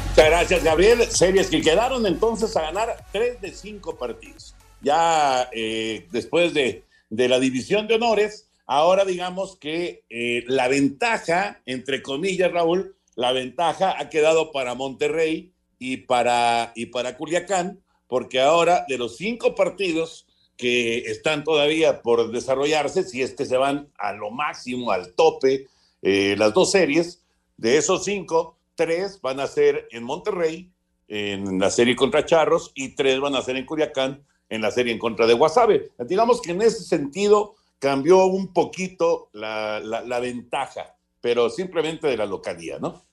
Muchas 0.09 0.27
gracias, 0.27 0.65
Gabriel. 0.65 1.03
Series 1.11 1.49
que 1.49 1.61
quedaron 1.61 2.05
entonces 2.05 2.57
a 2.57 2.63
ganar 2.63 3.05
tres 3.13 3.41
de 3.41 3.53
cinco 3.53 3.97
partidos. 3.97 4.55
Ya 4.81 5.49
eh, 5.53 6.07
después 6.11 6.55
de, 6.55 6.85
de, 7.09 7.29
la 7.29 7.39
división 7.39 7.87
de 7.87 7.95
honores, 7.95 8.49
ahora 8.67 9.05
digamos 9.05 9.57
que 9.57 10.03
eh, 10.11 10.45
la 10.49 10.67
ventaja, 10.69 11.61
entre 11.67 12.03
comillas, 12.03 12.51
Raúl, 12.51 12.97
la 13.15 13.33
ventaja 13.33 13.95
ha 13.99 14.09
quedado 14.09 14.53
para 14.53 14.75
Monterrey 14.75 15.53
y 15.79 15.99
para, 15.99 16.73
y 16.75 16.87
para 16.87 17.17
Culiacán, 17.17 17.81
porque 18.07 18.41
ahora 18.41 18.85
de 18.89 18.99
los 18.99 19.17
cinco 19.17 19.55
partidos, 19.55 20.27
que 20.59 20.99
están 20.99 21.45
todavía 21.45 22.03
por 22.03 22.31
desarrollarse, 22.33 23.05
si 23.05 23.23
es 23.23 23.33
que 23.33 23.47
se 23.47 23.57
van 23.57 23.91
a 23.97 24.13
lo 24.13 24.31
máximo, 24.31 24.91
al 24.91 25.15
tope, 25.15 25.69
eh, 26.03 26.35
las 26.37 26.53
dos 26.53 26.73
series, 26.73 27.23
de 27.57 27.79
esos 27.79 28.05
cinco, 28.05 28.59
tres 28.75 29.21
van 29.23 29.41
a 29.41 29.47
ser 29.47 29.89
en 29.93 30.03
Monterrey, 30.03 30.71
en 31.07 31.59
la 31.59 31.71
serie 31.71 31.97
contra 31.97 32.27
Charros, 32.27 32.73
y 32.75 32.95
tres 32.97 33.21
van 33.21 33.37
a 33.37 33.43
ser 33.43 33.57
en 33.57 33.65
Culiacán, 33.65 34.25
en 34.49 34.61
la 34.61 34.71
serie 34.71 34.93
en 34.93 34.99
contra 34.99 35.27
de 35.27 35.35
Guasave. 35.35 35.93
Digamos 36.01 36.43
que 36.43 36.51
en 36.51 36.61
ese 36.63 36.83
sentido 36.83 37.55
cambió 37.79 38.27
un 38.27 38.53
poquito 38.53 39.31
la, 39.33 39.79
la, 39.81 40.03
la 40.03 40.19
ventaja, 40.19 40.97
pero 41.21 41.51
simplemente 41.51 42.09
de 42.09 42.17
la 42.17 42.27
localidad, 42.27 42.81
¿no? 42.81 43.08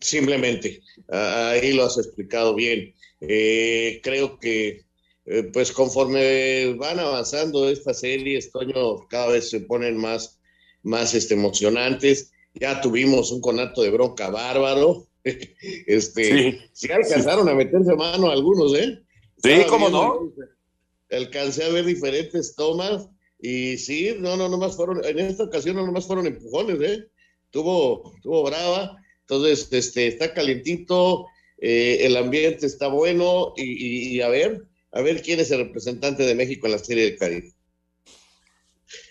Simplemente, 0.00 0.82
ahí 1.08 1.72
lo 1.72 1.84
has 1.84 1.98
explicado 1.98 2.54
bien. 2.54 2.94
Eh, 3.20 4.00
creo 4.02 4.38
que, 4.38 4.84
eh, 5.26 5.42
pues 5.52 5.72
conforme 5.72 6.74
van 6.74 6.98
avanzando 6.98 7.68
estas 7.68 8.00
series, 8.00 8.50
Toño, 8.50 9.06
cada 9.08 9.28
vez 9.28 9.50
se 9.50 9.60
ponen 9.60 9.96
más, 9.96 10.40
más 10.82 11.14
este, 11.14 11.34
emocionantes. 11.34 12.32
Ya 12.54 12.80
tuvimos 12.80 13.30
un 13.30 13.40
conato 13.40 13.82
de 13.82 13.90
bronca 13.90 14.30
bárbaro. 14.30 15.06
este, 15.86 16.24
sí, 16.24 16.58
sí 16.72 16.92
alcanzaron 16.92 17.44
sí. 17.44 17.50
a 17.50 17.54
meterse 17.54 17.94
mano 17.94 18.30
algunos, 18.30 18.74
¿eh? 18.74 19.02
Sí, 19.42 19.62
cómo 19.68 19.90
no. 19.90 20.32
Alcancé 21.10 21.64
a 21.64 21.68
ver 21.68 21.84
diferentes 21.84 22.54
tomas 22.54 23.08
y 23.38 23.76
sí, 23.78 24.14
no, 24.18 24.36
no, 24.36 24.48
nomás 24.48 24.76
fueron, 24.76 25.04
en 25.04 25.18
esta 25.18 25.44
ocasión 25.44 25.76
no 25.76 25.84
nomás 25.84 26.06
fueron 26.06 26.26
empujones, 26.26 26.80
¿eh? 26.80 27.08
Tuvo, 27.50 28.14
tuvo 28.22 28.44
brava. 28.44 28.96
Entonces, 29.30 29.68
este, 29.70 30.08
está 30.08 30.34
calientito, 30.34 31.28
eh, 31.58 31.98
el 32.00 32.16
ambiente 32.16 32.66
está 32.66 32.88
bueno 32.88 33.52
y, 33.56 34.20
a 34.22 34.28
ver, 34.28 34.64
a 34.90 35.02
ver 35.02 35.22
quién 35.22 35.38
es 35.38 35.52
el 35.52 35.66
representante 35.66 36.24
de 36.24 36.34
México 36.34 36.66
en 36.66 36.72
la 36.72 36.78
Serie 36.78 37.04
del 37.04 37.16
Caribe. 37.16 37.52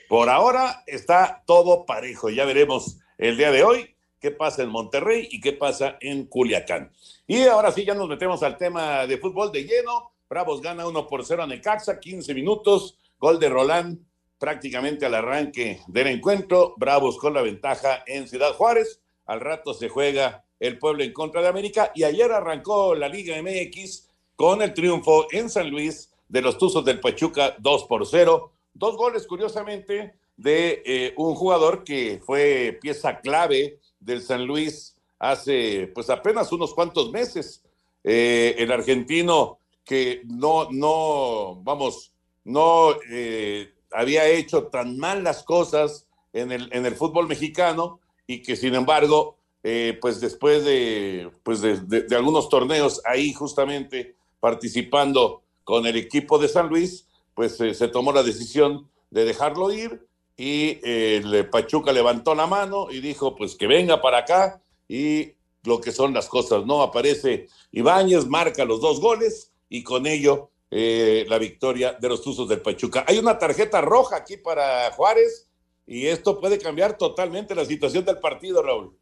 Por 0.10 0.28
ahora 0.28 0.84
está 0.88 1.42
todo 1.48 1.86
parejo, 1.86 2.30
ya 2.30 2.44
veremos 2.44 2.98
el 3.18 3.38
día 3.38 3.50
de 3.52 3.64
hoy 3.64 3.96
qué 4.20 4.32
pasa 4.32 4.62
en 4.62 4.70
Monterrey 4.70 5.30
y 5.32 5.40
qué 5.40 5.54
pasa 5.54 5.98
en 6.02 6.26
Culiacán. 6.26 6.92
Y 7.26 7.44
ahora 7.44 7.72
sí, 7.72 7.86
ya 7.86 7.94
nos 7.94 8.10
metemos 8.10 8.44
al 8.44 8.58
tema 8.58 9.08
de 9.08 9.20
fútbol 9.20 9.54
de 9.54 9.64
lleno. 9.64 10.12
Bravos 10.28 10.62
gana 10.62 10.86
1 10.86 11.08
por 11.08 11.26
0 11.26 11.44
a 11.44 11.48
Necaxa, 11.48 11.98
15 11.98 12.34
minutos, 12.34 12.98
gol 13.18 13.40
de 13.40 13.48
Roland 13.48 14.00
prácticamente 14.38 15.06
al 15.06 15.16
arranque 15.16 15.80
del 15.88 16.08
encuentro. 16.08 16.74
Bravos 16.76 17.18
con 17.18 17.34
la 17.34 17.42
ventaja 17.42 18.04
en 18.06 18.28
Ciudad 18.28 18.52
Juárez. 18.56 19.02
Al 19.30 19.42
rato 19.42 19.76
se 19.76 19.90
juega 19.90 20.44
el 20.60 20.80
pueblo 20.80 21.04
en 21.04 21.14
contra 21.14 21.44
de 21.44 21.48
América. 21.48 21.92
Y 21.94 22.04
ayer 22.04 22.32
arrancó 22.32 22.96
la 22.96 23.08
Liga 23.08 23.40
MX 23.40 24.08
con 24.36 24.64
el 24.64 24.74
triunfo 24.74 25.28
en 25.32 25.52
San 25.52 25.70
Luis 25.70 26.12
de 26.28 26.42
los 26.42 26.58
Tuzos 26.58 26.84
del 26.84 27.00
Pachuca 27.00 27.56
2 27.60 27.84
por 27.84 28.08
0. 28.08 28.52
Dos 28.74 28.98
goles, 28.98 29.28
curiosamente, 29.28 30.16
de 30.36 30.82
eh, 30.84 31.14
un 31.16 31.36
jugador 31.36 31.84
que 31.84 32.20
fue 32.26 32.80
pieza 32.82 33.20
clave 33.20 33.78
del 34.00 34.24
San 34.24 34.48
Luis 34.48 34.96
hace 35.20 35.92
pues 35.94 36.10
apenas 36.10 36.52
unos 36.52 36.74
cuantos 36.74 37.12
meses. 37.12 37.64
Eh, 38.04 38.56
el 38.58 38.72
argentino 38.72 39.60
que 39.84 40.24
no, 40.26 40.70
no, 40.72 41.62
vamos, 41.62 42.14
no 42.46 42.96
eh, 43.12 43.76
había 43.92 44.28
hecho 44.28 44.70
tan 44.70 44.98
mal 44.98 45.24
las 45.24 45.44
cosas 45.44 46.08
en 46.34 46.52
el, 46.52 46.68
en 46.74 46.88
el 46.88 46.96
fútbol 46.96 47.28
mexicano 47.28 48.00
y 48.30 48.44
que 48.44 48.56
sin 48.56 48.76
embargo 48.76 49.38
eh, 49.64 49.98
pues 50.00 50.22
después 50.22 50.64
de, 50.64 51.32
pues 51.42 51.62
de, 51.62 52.16
algunos 52.16 52.48
torneos 52.48 53.02
ahí 53.04 53.34
justamente 53.34 54.16
participando 54.40 55.42
con 55.64 55.88
el 55.88 55.98
equipo 55.98 56.38
de 56.38 56.48
San 56.48 56.70
Luis, 56.70 57.08
pues 57.34 57.60
eh, 57.60 57.74
se 57.74 57.88
tomó 57.88 58.14
la 58.14 58.22
decisión 58.22 58.88
de 59.10 59.26
dejarlo 59.26 59.72
ir 59.72 60.06
y 60.38 60.80
eh, 60.84 61.22
el 61.24 61.50
Pachuca 61.50 61.92
levantó 61.92 62.36
la 62.36 62.46
mano 62.46 62.92
y 62.92 63.02
dijo 63.02 63.36
pues 63.36 63.56
que 63.56 63.66
venga 63.66 64.00
para 64.00 64.20
acá 64.20 64.62
y 64.88 65.34
lo 65.64 65.82
que 65.82 65.92
son 65.92 66.14
las 66.14 66.30
cosas, 66.30 66.68
¿no? 66.68 66.84
Aparece 66.84 67.48
Ibáñez, 67.72 68.28
marca 68.28 68.64
los 68.64 68.80
dos 68.80 69.02
goles 69.02 69.52
y 69.70 69.82
con 69.82 70.06
ello 70.06 70.52
eh, 70.70 71.26
la 71.28 71.40
victoria 71.40 71.94
de 72.00 72.10
los 72.10 72.22
Tuzos 72.22 72.48
del 72.48 72.62
Pachuca. 72.62 73.06
Hay 73.08 73.18
una 73.18 73.40
tarjeta 73.40 73.82
roja 73.82 74.18
aquí 74.18 74.38
para 74.38 74.92
Juárez 74.92 75.49
y 75.90 76.06
esto 76.06 76.40
puede 76.40 76.60
cambiar 76.60 77.00
totalmente 77.00 77.56
la 77.56 77.66
situación 77.66 78.06
del 78.06 78.20
partido, 78.20 78.62
Raúl. 78.62 78.96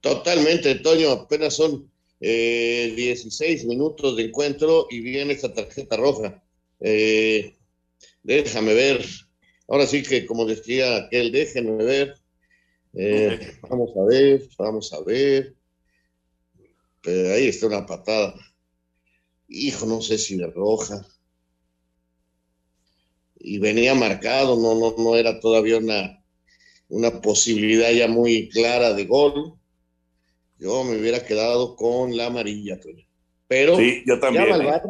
Totalmente, 0.00 0.74
Toño, 0.74 1.12
apenas 1.12 1.54
son 1.54 1.88
eh, 2.20 2.92
16 2.96 3.66
minutos 3.66 4.16
de 4.16 4.24
encuentro 4.24 4.88
y 4.90 4.98
viene 4.98 5.34
esta 5.34 5.54
tarjeta 5.54 5.96
roja. 5.96 6.42
Eh, 6.80 7.54
déjame 8.24 8.74
ver. 8.74 9.06
Ahora 9.68 9.86
sí 9.86 10.02
que, 10.02 10.26
como 10.26 10.44
decía 10.44 10.96
aquel, 10.96 11.30
déjenme 11.30 11.84
ver. 11.84 12.14
Eh, 12.94 13.56
vamos 13.62 13.90
a 13.96 14.04
ver, 14.06 14.42
vamos 14.58 14.92
a 14.92 15.00
ver. 15.04 15.54
Pero 17.00 17.32
ahí 17.32 17.46
está 17.46 17.68
una 17.68 17.86
patada. 17.86 18.34
Hijo, 19.46 19.86
no 19.86 20.02
sé 20.02 20.18
si 20.18 20.36
de 20.36 20.48
roja. 20.48 21.06
Y 23.38 23.58
venía 23.58 23.94
marcado, 23.94 24.56
no, 24.56 24.74
no, 24.74 24.94
no 25.02 25.16
era 25.16 25.40
todavía 25.40 25.78
una, 25.78 26.22
una 26.88 27.20
posibilidad 27.20 27.90
ya 27.90 28.08
muy 28.08 28.48
clara 28.48 28.92
de 28.92 29.04
gol. 29.06 29.54
Yo 30.58 30.84
me 30.84 30.96
hubiera 30.98 31.24
quedado 31.24 31.76
con 31.76 32.16
la 32.16 32.26
amarilla, 32.26 32.78
Pero 33.46 33.76
sí, 33.76 34.02
yo 34.06 34.18
también. 34.18 34.46
Ya 34.46 34.50
va 34.50 34.54
al 34.56 34.62
¿eh? 34.62 34.66
bar. 34.66 34.82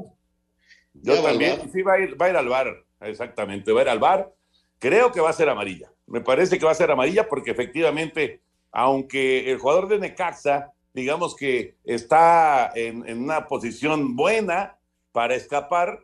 Yo 0.95 1.15
Ya 1.15 1.23
también, 1.23 1.59
bar. 1.59 1.69
sí, 1.73 1.83
va 1.83 1.93
a, 1.95 2.01
ir, 2.01 2.21
va 2.21 2.27
a 2.27 2.31
ir 2.31 2.37
al 2.37 2.49
bar, 2.49 2.85
exactamente, 3.01 3.73
va 3.73 3.81
a 3.81 3.83
ir 3.85 3.89
al 3.89 3.99
bar. 3.99 4.33
Creo 4.79 5.11
que 5.11 5.21
va 5.21 5.31
a 5.31 5.35
ser 5.35 5.49
amarilla. 5.49 5.93
Me 6.07 6.21
parece 6.21 6.59
que 6.59 6.65
va 6.65 6.71
a 6.71 6.75
ser 6.77 6.91
amarilla 6.91 7.29
porque 7.29 7.51
efectivamente, 7.51 8.41
aunque 8.71 9.51
el 9.51 9.59
jugador 9.59 9.89
de 9.89 9.99
Necaxa, 9.99 10.73
digamos 10.95 11.35
que 11.35 11.75
está 11.85 12.73
en, 12.75 13.07
en 13.09 13.23
una 13.23 13.47
posición 13.49 14.15
buena 14.15 14.79
para 15.13 15.35
escapar, 15.35 16.01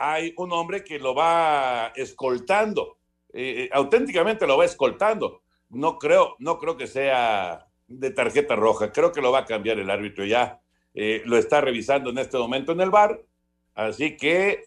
hay 0.00 0.32
un 0.38 0.50
hombre 0.52 0.82
que 0.82 0.98
lo 0.98 1.14
va 1.14 1.92
escoltando, 1.94 2.96
eh, 3.34 3.64
eh, 3.64 3.70
auténticamente 3.72 4.46
lo 4.46 4.56
va 4.56 4.64
escoltando. 4.64 5.42
No 5.68 5.98
creo, 5.98 6.36
no 6.38 6.58
creo 6.58 6.76
que 6.76 6.86
sea 6.86 7.66
de 7.86 8.10
tarjeta 8.10 8.56
roja, 8.56 8.92
creo 8.92 9.12
que 9.12 9.20
lo 9.20 9.30
va 9.30 9.40
a 9.40 9.44
cambiar 9.44 9.78
el 9.78 9.90
árbitro 9.90 10.24
ya. 10.24 10.60
eh, 10.94 11.22
lo 11.24 11.36
está 11.36 11.60
revisando 11.60 12.10
en 12.10 12.18
este 12.18 12.36
momento 12.38 12.72
en 12.72 12.80
el 12.80 12.90
bar, 12.90 13.20
así 13.76 14.16
que 14.16 14.64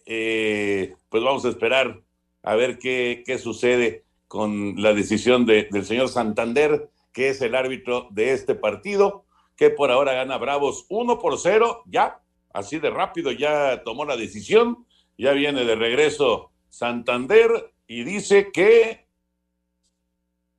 pues 1.10 1.22
vamos 1.22 1.44
a 1.44 1.50
esperar 1.50 2.00
a 2.42 2.54
ver 2.54 2.78
qué, 2.78 3.22
qué 3.26 3.36
sucede 3.38 4.04
con 4.28 4.74
la 4.80 4.94
decisión 4.94 5.44
de- 5.46 5.68
del 5.70 5.84
señor 5.84 6.08
Santander, 6.08 6.88
que 7.12 7.28
es 7.28 7.42
el 7.42 7.54
árbitro 7.54 8.08
de 8.10 8.32
este 8.32 8.54
partido, 8.54 9.24
que 9.56 9.68
por 9.70 9.90
ahora 9.90 10.14
gana 10.14 10.38
Bravos 10.38 10.86
1 10.88 11.18
por 11.18 11.38
0, 11.38 11.82
ya, 11.86 12.20
así 12.54 12.78
de 12.78 12.88
rápido, 12.90 13.30
ya 13.30 13.82
tomó 13.84 14.04
la 14.06 14.16
decisión, 14.16 14.86
ya 15.16 15.32
viene 15.32 15.64
de 15.64 15.74
regreso 15.76 16.50
Santander 16.68 17.72
y 17.86 18.04
dice 18.04 18.50
que, 18.52 19.06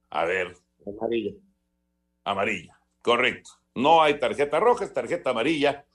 a 0.09 0.25
ver, 0.25 0.55
Amarilla. 0.85 1.33
amarilla, 2.23 2.79
correcto. 3.01 3.51
No 3.73 4.01
hay 4.01 4.19
tarjeta 4.19 4.59
roja, 4.59 4.85
es 4.85 4.93
tarjeta 4.93 5.31
amarilla. 5.31 5.85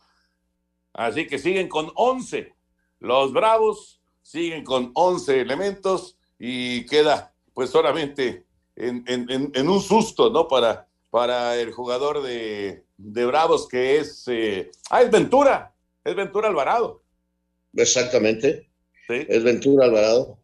Así 0.93 1.26
que 1.26 1.38
siguen 1.38 1.69
con 1.69 1.90
11. 1.95 2.55
Los 2.99 3.33
Bravos 3.33 4.02
siguen 4.21 4.64
con 4.64 4.90
11 4.95 5.40
elementos 5.40 6.19
y 6.38 6.85
queda 6.87 7.35
pues 7.55 7.71
solamente 7.71 8.47
en, 8.76 9.05
en- 9.07 9.31
en- 9.31 9.52
en 9.55 9.69
un 9.69 9.81
susto, 9.81 10.31
¿no? 10.31 10.47
Para, 10.49 10.88
para 11.11 11.57
el 11.57 11.73
jugador 11.73 12.23
de, 12.23 12.85
de 12.99 13.26
Bravos 13.26 13.67
que 13.69 13.99
es... 13.99 14.26
eh, 14.29 14.71
ah, 14.90 15.02
es 15.02 15.11
Ventura, 15.11 15.75
es 16.05 16.14
Ventura 16.14 16.49
Alvarado. 16.49 17.00
Exactamente. 17.75 18.69
Sí. 19.07 19.27
Es 19.29 19.43
Ventura 19.43 19.87
Alvarado. 19.87 20.39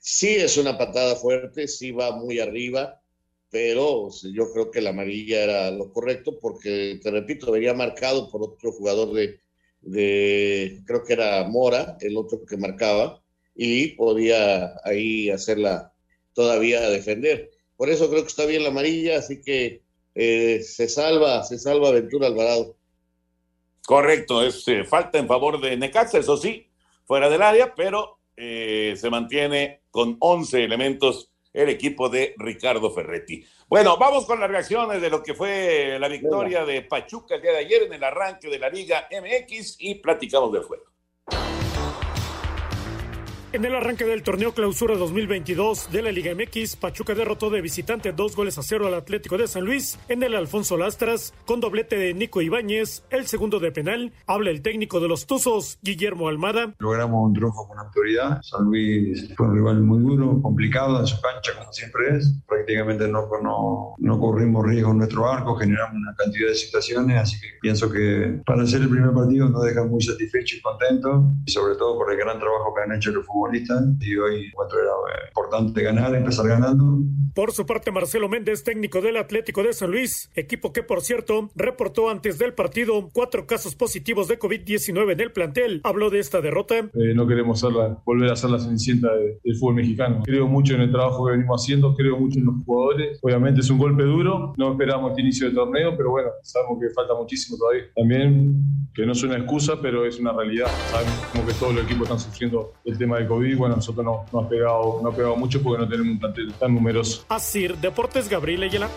Sí 0.00 0.28
es 0.28 0.56
una 0.58 0.76
patada 0.78 1.16
fuerte, 1.16 1.68
sí 1.68 1.90
va 1.90 2.16
muy 2.16 2.38
arriba, 2.40 3.02
pero 3.50 4.10
yo 4.34 4.52
creo 4.52 4.70
que 4.70 4.82
la 4.82 4.90
amarilla 4.90 5.44
era 5.44 5.70
lo 5.70 5.92
correcto 5.92 6.38
porque, 6.40 7.00
te 7.02 7.10
repito, 7.10 7.52
venía 7.52 7.74
marcado 7.74 8.30
por 8.30 8.42
otro 8.42 8.72
jugador 8.72 9.14
de, 9.14 9.40
de 9.80 10.82
creo 10.86 11.04
que 11.04 11.14
era 11.14 11.44
Mora, 11.48 11.96
el 12.00 12.16
otro 12.16 12.44
que 12.44 12.56
marcaba, 12.56 13.22
y 13.54 13.88
podía 13.96 14.74
ahí 14.84 15.30
hacerla 15.30 15.94
todavía 16.34 16.90
defender. 16.90 17.50
Por 17.76 17.88
eso 17.90 18.10
creo 18.10 18.22
que 18.22 18.28
está 18.28 18.46
bien 18.46 18.62
la 18.62 18.70
amarilla, 18.70 19.18
así 19.18 19.40
que 19.42 19.82
eh, 20.14 20.62
se 20.62 20.88
salva, 20.88 21.42
se 21.44 21.58
salva 21.58 21.92
Ventura 21.92 22.26
Alvarado. 22.26 22.76
Correcto, 23.86 24.42
es 24.42 24.66
eh, 24.68 24.84
falta 24.84 25.18
en 25.18 25.28
favor 25.28 25.60
de 25.60 25.76
Necaxa, 25.76 26.18
eso 26.18 26.36
sí, 26.36 26.70
fuera 27.04 27.28
del 27.28 27.42
área, 27.42 27.74
pero 27.74 28.18
eh, 28.36 28.94
se 28.96 29.10
mantiene 29.10 29.82
con 29.90 30.16
11 30.18 30.64
elementos 30.64 31.30
el 31.52 31.68
equipo 31.68 32.08
de 32.08 32.34
Ricardo 32.38 32.90
Ferretti. 32.90 33.44
Bueno, 33.68 33.96
vamos 33.96 34.24
con 34.24 34.40
las 34.40 34.50
reacciones 34.50 35.00
de 35.00 35.10
lo 35.10 35.22
que 35.22 35.34
fue 35.34 35.98
la 36.00 36.08
victoria 36.08 36.64
de 36.64 36.82
Pachuca 36.82 37.36
el 37.36 37.42
día 37.42 37.52
de 37.52 37.58
ayer 37.58 37.82
en 37.84 37.92
el 37.92 38.02
arranque 38.02 38.48
de 38.48 38.58
la 38.58 38.68
Liga 38.68 39.08
MX 39.10 39.76
y 39.78 39.96
platicamos 39.96 40.52
del 40.52 40.64
juego. 40.64 40.93
En 43.54 43.64
el 43.64 43.76
arranque 43.76 44.04
del 44.04 44.24
torneo 44.24 44.52
Clausura 44.52 44.96
2022 44.96 45.92
de 45.92 46.02
la 46.02 46.10
Liga 46.10 46.34
MX, 46.34 46.74
Pachuca 46.74 47.14
derrotó 47.14 47.50
de 47.50 47.60
visitante 47.60 48.10
dos 48.10 48.34
goles 48.34 48.58
a 48.58 48.64
cero 48.64 48.88
al 48.88 48.94
Atlético 48.94 49.38
de 49.38 49.46
San 49.46 49.64
Luis 49.64 49.96
en 50.08 50.24
el 50.24 50.34
Alfonso 50.34 50.76
Lastras, 50.76 51.32
con 51.46 51.60
doblete 51.60 51.96
de 51.96 52.14
Nico 52.14 52.42
Ibáñez, 52.42 53.04
el 53.10 53.28
segundo 53.28 53.60
de 53.60 53.70
penal. 53.70 54.12
Habla 54.26 54.50
el 54.50 54.60
técnico 54.60 54.98
de 54.98 55.06
los 55.06 55.26
Tuzos, 55.26 55.78
Guillermo 55.82 56.26
Almada. 56.26 56.74
Logramos 56.80 57.28
un 57.28 57.32
triunfo 57.32 57.68
con 57.68 57.78
autoridad. 57.78 58.40
San 58.42 58.64
Luis 58.64 59.32
fue 59.36 59.46
un 59.46 59.54
rival 59.54 59.82
muy 59.82 60.02
duro, 60.02 60.42
complicado 60.42 60.98
en 60.98 61.06
su 61.06 61.20
cancha, 61.20 61.52
como 61.56 61.72
siempre 61.72 62.16
es. 62.16 62.34
Prácticamente 62.48 63.06
no, 63.06 63.28
no, 63.40 63.94
no 63.98 64.18
corrimos 64.18 64.66
riesgo 64.66 64.90
en 64.90 64.98
nuestro 64.98 65.30
arco, 65.30 65.54
generamos 65.54 65.94
una 65.94 66.16
cantidad 66.16 66.48
de 66.48 66.56
situaciones, 66.56 67.18
así 67.18 67.40
que 67.40 67.46
pienso 67.62 67.88
que 67.88 68.42
para 68.44 68.66
ser 68.66 68.82
el 68.82 68.88
primer 68.88 69.12
partido 69.12 69.48
nos 69.48 69.62
deja 69.62 69.84
muy 69.84 70.02
satisfechos 70.02 70.58
y 70.58 70.60
contentos, 70.60 71.22
y 71.46 71.52
sobre 71.52 71.76
todo 71.76 71.96
por 71.98 72.10
el 72.10 72.18
gran 72.18 72.40
trabajo 72.40 72.74
que 72.74 72.82
han 72.82 72.98
hecho 72.98 73.12
los 73.12 73.24
futbolistas. 73.24 73.43
Y 73.52 74.16
hoy 74.16 74.46
encuentro 74.46 74.78
era 74.80 74.90
eh, 74.90 75.28
importante 75.28 75.82
ganar, 75.82 76.14
empezar 76.14 76.46
ganando. 76.48 76.98
Por 77.34 77.52
su 77.52 77.66
parte, 77.66 77.90
Marcelo 77.90 78.28
Méndez, 78.28 78.62
técnico 78.62 79.00
del 79.00 79.16
Atlético 79.16 79.62
de 79.62 79.72
San 79.72 79.90
Luis, 79.90 80.30
equipo 80.34 80.72
que, 80.72 80.82
por 80.82 81.00
cierto, 81.02 81.50
reportó 81.56 82.08
antes 82.08 82.38
del 82.38 82.54
partido 82.54 83.10
cuatro 83.12 83.46
casos 83.46 83.74
positivos 83.74 84.28
de 84.28 84.38
COVID-19 84.38 85.12
en 85.12 85.20
el 85.20 85.32
plantel. 85.32 85.80
Habló 85.84 86.10
de 86.10 86.20
esta 86.20 86.40
derrota. 86.40 86.76
Eh, 86.78 87.14
no 87.14 87.26
queremos 87.26 87.58
ser 87.60 87.72
la- 87.72 87.98
volver 88.04 88.30
a 88.30 88.36
ser 88.36 88.50
la 88.50 88.58
cenicienta 88.60 89.12
de- 89.14 89.40
del 89.42 89.56
fútbol 89.56 89.74
mexicano. 89.76 90.22
Creo 90.24 90.46
mucho 90.46 90.74
en 90.74 90.82
el 90.82 90.92
trabajo 90.92 91.26
que 91.26 91.32
venimos 91.32 91.60
haciendo, 91.62 91.94
creo 91.96 92.16
mucho 92.18 92.38
en 92.38 92.46
los 92.46 92.54
jugadores. 92.64 93.18
Obviamente 93.22 93.60
es 93.60 93.70
un 93.70 93.78
golpe 93.78 94.04
duro, 94.04 94.52
no 94.56 94.70
esperamos 94.72 95.10
este 95.10 95.22
inicio 95.22 95.46
del 95.46 95.56
torneo, 95.56 95.96
pero 95.96 96.10
bueno, 96.10 96.28
sabemos 96.42 96.78
que 96.80 96.90
falta 96.94 97.14
muchísimo 97.14 97.58
todavía. 97.58 97.84
También, 97.96 98.62
que 98.94 99.04
no 99.04 99.12
es 99.12 99.22
una 99.24 99.36
excusa, 99.36 99.80
pero 99.82 100.04
es 100.06 100.20
una 100.20 100.32
realidad. 100.32 100.68
Sabemos 100.90 101.12
que 101.52 101.54
todos 101.58 101.74
los 101.74 101.84
equipos 101.84 102.02
están 102.04 102.20
sufriendo 102.20 102.72
el 102.84 102.96
tema 102.96 103.18
del 103.18 103.26
COVID. 103.26 103.33
Bueno, 103.34 103.76
nosotros 103.76 104.04
no, 104.04 104.26
no 104.32 104.40
ha 104.40 104.48
pegado, 104.48 105.00
no 105.02 105.08
ha 105.08 105.14
pegado 105.14 105.36
mucho 105.36 105.62
porque 105.62 105.82
no 105.82 105.88
tenemos 105.88 106.12
un 106.12 106.18
plantel 106.20 106.52
tan 106.54 106.74
numeroso. 106.74 107.24
Asir 107.28 107.76
Deportes 107.78 108.28
Gabriel 108.28 108.62
Ayala. 108.62 108.88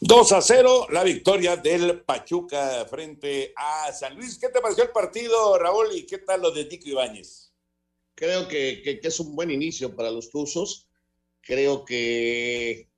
2 0.00 0.32
a 0.32 0.42
0, 0.42 0.86
la 0.90 1.02
victoria 1.02 1.56
del 1.56 2.00
Pachuca 2.02 2.84
frente 2.88 3.52
a 3.56 3.90
San 3.92 4.14
Luis. 4.16 4.38
¿Qué 4.38 4.48
te 4.48 4.60
pareció 4.60 4.84
el 4.84 4.90
partido, 4.90 5.58
Raúl? 5.58 5.86
¿Y 5.94 6.04
qué 6.06 6.18
tal 6.18 6.42
lo 6.42 6.50
de 6.50 6.66
Nico 6.66 6.88
Ibáñez? 6.88 7.52
Creo 8.14 8.46
que, 8.46 8.82
que- 8.84 9.00
que 9.00 9.08
es 9.08 9.20
un 9.20 9.34
buen 9.34 9.50
inicio 9.50 9.94
para 9.96 10.10
los 10.10 10.30
Tuzos. 10.30 10.88
Creo 11.40 11.84
que 11.84 12.88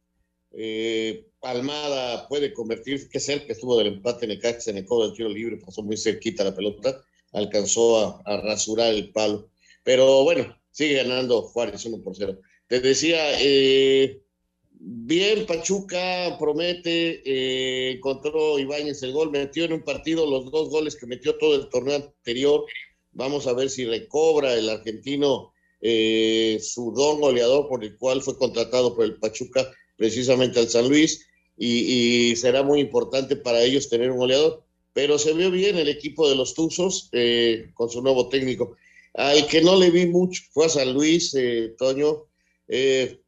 eh, 0.52 1.26
Almada 1.42 2.26
puede 2.28 2.52
convertir, 2.52 3.08
que 3.08 3.18
es 3.18 3.28
el 3.28 3.46
que 3.46 3.52
estuvo 3.52 3.76
del 3.78 3.86
empate 3.88 4.24
en 4.24 4.32
el 4.32 4.38
Necaxa 4.38 4.70
en 4.70 4.78
el 4.78 4.84
codo 4.86 5.06
del 5.06 5.16
tiro 5.16 5.28
libre, 5.28 5.56
pasó 5.58 5.82
muy 5.82 5.96
cerquita 5.96 6.42
la 6.42 6.54
pelota, 6.54 7.00
alcanzó 7.32 8.22
a, 8.24 8.40
rasurar 8.42 8.92
el 8.94 9.10
palo. 9.10 9.50
Pero 9.84 10.24
bueno, 10.24 10.56
sigue 10.70 10.94
ganando 10.94 11.42
Juárez 11.42 11.84
1 11.84 12.02
por 12.02 12.16
0. 12.16 12.38
Te 12.66 12.80
decía, 12.80 13.40
eh, 13.40 14.22
bien, 14.70 15.46
Pachuca 15.46 16.36
promete, 16.38 17.22
eh, 17.24 17.92
encontró 17.92 18.58
Ibáñez 18.58 19.02
el 19.02 19.12
gol, 19.12 19.30
metió 19.30 19.64
en 19.64 19.72
un 19.72 19.82
partido 19.82 20.28
los 20.28 20.50
dos 20.50 20.68
goles 20.68 20.96
que 20.96 21.06
metió 21.06 21.36
todo 21.38 21.54
el 21.56 21.68
torneo 21.68 21.96
anterior. 21.96 22.64
Vamos 23.12 23.46
a 23.46 23.54
ver 23.54 23.70
si 23.70 23.86
recobra 23.86 24.54
el 24.54 24.68
argentino 24.68 25.52
eh, 25.80 26.58
su 26.60 26.92
don 26.92 27.20
goleador 27.20 27.68
por 27.68 27.84
el 27.84 27.96
cual 27.96 28.20
fue 28.20 28.36
contratado 28.36 28.94
por 28.94 29.04
el 29.04 29.16
Pachuca 29.16 29.70
precisamente 29.96 30.58
al 30.58 30.68
San 30.68 30.88
Luis 30.88 31.26
y, 31.56 32.30
y 32.30 32.36
será 32.36 32.62
muy 32.62 32.80
importante 32.80 33.36
para 33.36 33.62
ellos 33.62 33.88
tener 33.88 34.10
un 34.10 34.18
goleador. 34.18 34.67
Pero 34.92 35.18
se 35.18 35.32
vio 35.32 35.50
bien 35.50 35.76
el 35.78 35.88
equipo 35.88 36.28
de 36.28 36.36
los 36.36 36.54
Tuzos 36.54 37.08
eh, 37.12 37.70
con 37.74 37.88
su 37.90 38.02
nuevo 38.02 38.28
técnico. 38.28 38.76
Al 39.14 39.46
que 39.46 39.60
no 39.62 39.76
le 39.76 39.90
vi 39.90 40.06
mucho 40.06 40.42
fue 40.52 40.66
a 40.66 40.68
San 40.68 40.92
Luis, 40.92 41.34
eh, 41.34 41.74
Toño. 41.78 42.24
Eh, 42.68 43.20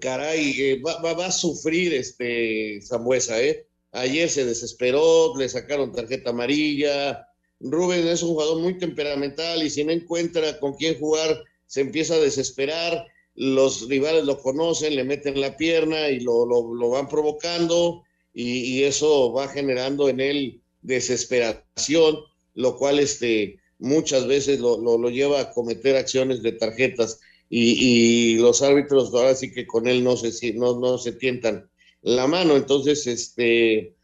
caray, 0.00 0.54
eh, 0.60 0.80
va, 0.84 1.00
va- 1.02 1.14
va 1.14 1.26
a 1.26 1.32
sufrir 1.32 1.94
este 1.94 2.80
Zambuesa, 2.82 3.40
¿eh? 3.42 3.66
Ayer 3.92 4.28
se 4.28 4.44
desesperó, 4.44 5.34
le 5.36 5.48
sacaron 5.48 5.92
tarjeta 5.92 6.30
amarilla. 6.30 7.26
Rubén 7.60 8.06
es 8.08 8.22
un 8.22 8.30
jugador 8.30 8.58
muy 8.60 8.78
temperamental 8.78 9.62
y 9.62 9.70
si 9.70 9.84
no 9.84 9.92
encuentra 9.92 10.58
con 10.58 10.74
quién 10.74 10.98
jugar, 10.98 11.42
se 11.66 11.80
empieza 11.80 12.14
a 12.14 12.18
desesperar. 12.18 13.06
Los 13.34 13.88
rivales 13.88 14.24
lo 14.24 14.38
conocen, 14.38 14.96
le 14.96 15.04
meten 15.04 15.40
la 15.40 15.56
pierna 15.56 16.08
y 16.10 16.20
lo, 16.20 16.44
lo- 16.46 16.74
lo 16.74 16.90
van 16.90 17.08
provocando 17.08 18.02
y, 18.38 18.82
eso 18.82 19.32
va 19.32 19.48
generando 19.48 20.10
en 20.10 20.20
él 20.20 20.60
desesperación, 20.82 22.18
lo 22.54 22.76
cual 22.76 22.98
este, 22.98 23.58
muchas 23.78 24.26
veces 24.26 24.60
lo, 24.60 24.76
lo- 24.76 25.08
lleva 25.08 25.40
a 25.40 25.52
cometer 25.52 25.96
acciones 25.96 26.42
de 26.42 26.52
tarjetas 26.52 27.18
y, 27.48 28.36
los 28.36 28.60
árbitros 28.60 29.14
ahora 29.14 29.34
sí 29.34 29.50
que 29.50 29.66
con 29.66 29.88
él 29.88 30.04
no 30.04 30.16
se, 30.18 30.52
no, 30.52 30.78
no 30.78 30.98
se 30.98 31.12
tientan 31.12 31.70
la 32.02 32.26
mano. 32.26 32.56
Entonces, 32.56 33.06
este, 33.06 33.94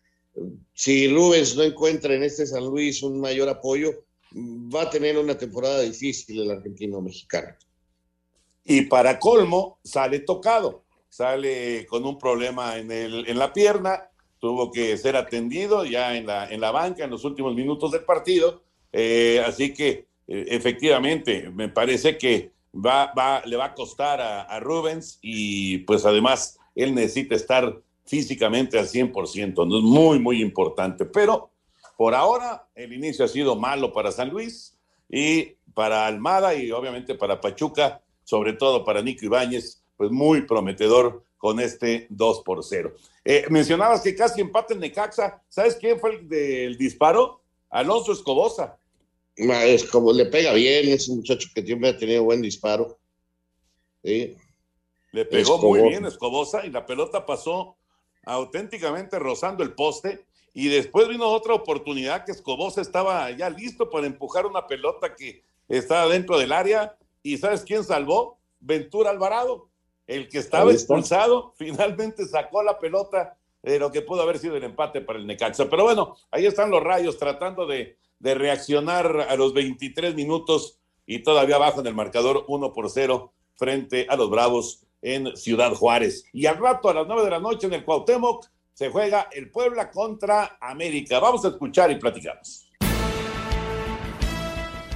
si 0.72 1.08
Rubens 1.08 1.54
no 1.54 1.64
encuentra 1.64 2.14
en 2.14 2.22
este 2.22 2.46
San 2.46 2.64
Luis 2.64 3.02
un 3.02 3.20
mayor 3.20 3.50
apoyo, 3.50 3.90
va 4.34 4.82
a 4.82 4.90
tener 4.90 5.18
una 5.18 5.36
temporada 5.36 5.82
difícil 5.82 6.40
el 6.40 6.50
argentino 6.50 7.02
mexicano. 7.02 7.54
Y 8.64 8.82
para 8.82 9.18
colmo, 9.18 9.78
sale 9.84 10.20
tocado, 10.20 10.84
sale 11.10 11.84
con 11.86 12.06
un 12.06 12.16
problema 12.16 12.78
en, 12.78 12.90
el, 12.90 13.28
en 13.28 13.38
la 13.38 13.52
pierna, 13.52 14.08
tuvo 14.42 14.72
que 14.72 14.96
ser 14.96 15.14
atendido 15.14 15.84
ya 15.84 16.16
en 16.16 16.26
la, 16.26 16.48
en 16.50 16.60
la 16.60 16.72
banca 16.72 17.04
en 17.04 17.10
los 17.10 17.24
últimos 17.24 17.54
minutos 17.54 17.92
del 17.92 18.02
partido. 18.02 18.64
Eh, 18.92 19.40
así 19.46 19.72
que 19.72 20.08
eh, 20.26 20.46
efectivamente, 20.48 21.48
me 21.48 21.68
parece 21.68 22.18
que 22.18 22.50
va, 22.74 23.12
va, 23.16 23.42
le 23.46 23.56
va 23.56 23.66
a 23.66 23.74
costar 23.74 24.20
a, 24.20 24.58
Rubens 24.58 25.20
y 25.22 25.78
pues 25.78 26.04
además 26.04 26.58
él 26.74 26.92
necesita 26.92 27.36
estar 27.36 27.80
físicamente 28.04 28.80
al 28.80 28.88
100%, 28.88 29.64
¿no? 29.64 29.78
es 29.78 29.84
muy, 29.84 30.18
muy 30.18 30.42
importante. 30.42 31.04
Pero 31.04 31.50
por 31.96 32.12
ahora 32.12 32.66
el 32.74 32.92
inicio 32.92 33.24
ha 33.24 33.28
sido 33.28 33.54
malo 33.54 33.92
para 33.92 34.10
San 34.10 34.30
Luis 34.30 34.76
y 35.08 35.54
para 35.72 36.04
Almada 36.04 36.52
y 36.56 36.72
obviamente 36.72 37.14
para 37.14 37.40
Pachuca, 37.40 38.02
sobre 38.24 38.54
todo 38.54 38.84
para 38.84 39.02
Nico 39.02 39.24
Ibáñez, 39.24 39.84
pues 39.96 40.10
muy 40.10 40.40
prometedor 40.40 41.24
con 41.42 41.58
este 41.58 42.06
2 42.08 42.42
por 42.44 42.62
0. 42.62 42.94
Eh, 43.24 43.46
mencionabas 43.50 44.02
que 44.02 44.14
casi 44.14 44.40
empate 44.40 44.74
el 44.74 44.80
Necaxa. 44.80 45.42
¿Sabes 45.48 45.74
quién 45.74 45.98
fue 45.98 46.14
el 46.14 46.28
del 46.28 46.78
disparo? 46.78 47.42
Alonso 47.68 48.12
Escobosa. 48.12 48.78
Es 49.34 49.82
como 49.90 50.12
le 50.12 50.26
pega 50.26 50.52
bien, 50.52 50.88
es 50.88 51.08
un 51.08 51.16
muchacho 51.16 51.48
que 51.52 51.62
siempre 51.62 51.88
ha 51.88 51.98
tenido 51.98 52.22
buen 52.22 52.42
disparo. 52.42 52.96
¿sí? 54.04 54.36
Le 55.10 55.24
pegó 55.24 55.56
Escobosa. 55.56 55.66
muy 55.66 55.90
bien 55.90 56.06
Escobosa 56.06 56.64
y 56.64 56.70
la 56.70 56.86
pelota 56.86 57.26
pasó 57.26 57.76
auténticamente 58.24 59.18
rozando 59.18 59.64
el 59.64 59.72
poste. 59.72 60.24
Y 60.54 60.68
después 60.68 61.08
vino 61.08 61.26
otra 61.26 61.54
oportunidad 61.54 62.24
que 62.24 62.30
Escobosa 62.30 62.80
estaba 62.80 63.28
ya 63.32 63.50
listo 63.50 63.90
para 63.90 64.06
empujar 64.06 64.46
una 64.46 64.68
pelota 64.68 65.16
que 65.16 65.42
estaba 65.68 66.06
dentro 66.06 66.38
del 66.38 66.52
área. 66.52 66.96
¿Y 67.20 67.36
sabes 67.38 67.62
quién 67.62 67.82
salvó? 67.82 68.38
Ventura 68.60 69.10
Alvarado, 69.10 69.71
el 70.16 70.28
que 70.28 70.38
estaba 70.38 70.72
expulsado, 70.72 71.52
finalmente 71.58 72.26
sacó 72.26 72.62
la 72.62 72.78
pelota 72.78 73.36
de 73.62 73.78
lo 73.78 73.92
que 73.92 74.02
pudo 74.02 74.22
haber 74.22 74.38
sido 74.38 74.56
el 74.56 74.64
empate 74.64 75.00
para 75.00 75.18
el 75.18 75.26
Necaxa. 75.26 75.70
Pero 75.70 75.84
bueno, 75.84 76.16
ahí 76.30 76.46
están 76.46 76.70
los 76.70 76.82
rayos 76.82 77.18
tratando 77.18 77.66
de, 77.66 77.96
de 78.18 78.34
reaccionar 78.34 79.26
a 79.28 79.36
los 79.36 79.54
23 79.54 80.14
minutos 80.14 80.78
y 81.06 81.22
todavía 81.22 81.56
abajo 81.56 81.80
en 81.80 81.86
el 81.86 81.94
marcador 81.94 82.44
1 82.48 82.72
por 82.72 82.90
0 82.90 83.32
frente 83.54 84.06
a 84.08 84.16
los 84.16 84.30
Bravos 84.30 84.84
en 85.00 85.36
Ciudad 85.36 85.74
Juárez. 85.74 86.24
Y 86.32 86.46
al 86.46 86.58
rato 86.58 86.88
a 86.88 86.94
las 86.94 87.06
9 87.06 87.24
de 87.24 87.30
la 87.30 87.40
noche 87.40 87.66
en 87.66 87.74
el 87.74 87.84
Cuauhtémoc 87.84 88.46
se 88.72 88.90
juega 88.90 89.28
el 89.32 89.50
Puebla 89.50 89.90
contra 89.90 90.56
América. 90.60 91.20
Vamos 91.20 91.44
a 91.44 91.48
escuchar 91.48 91.90
y 91.90 91.96
platicamos. 91.96 92.61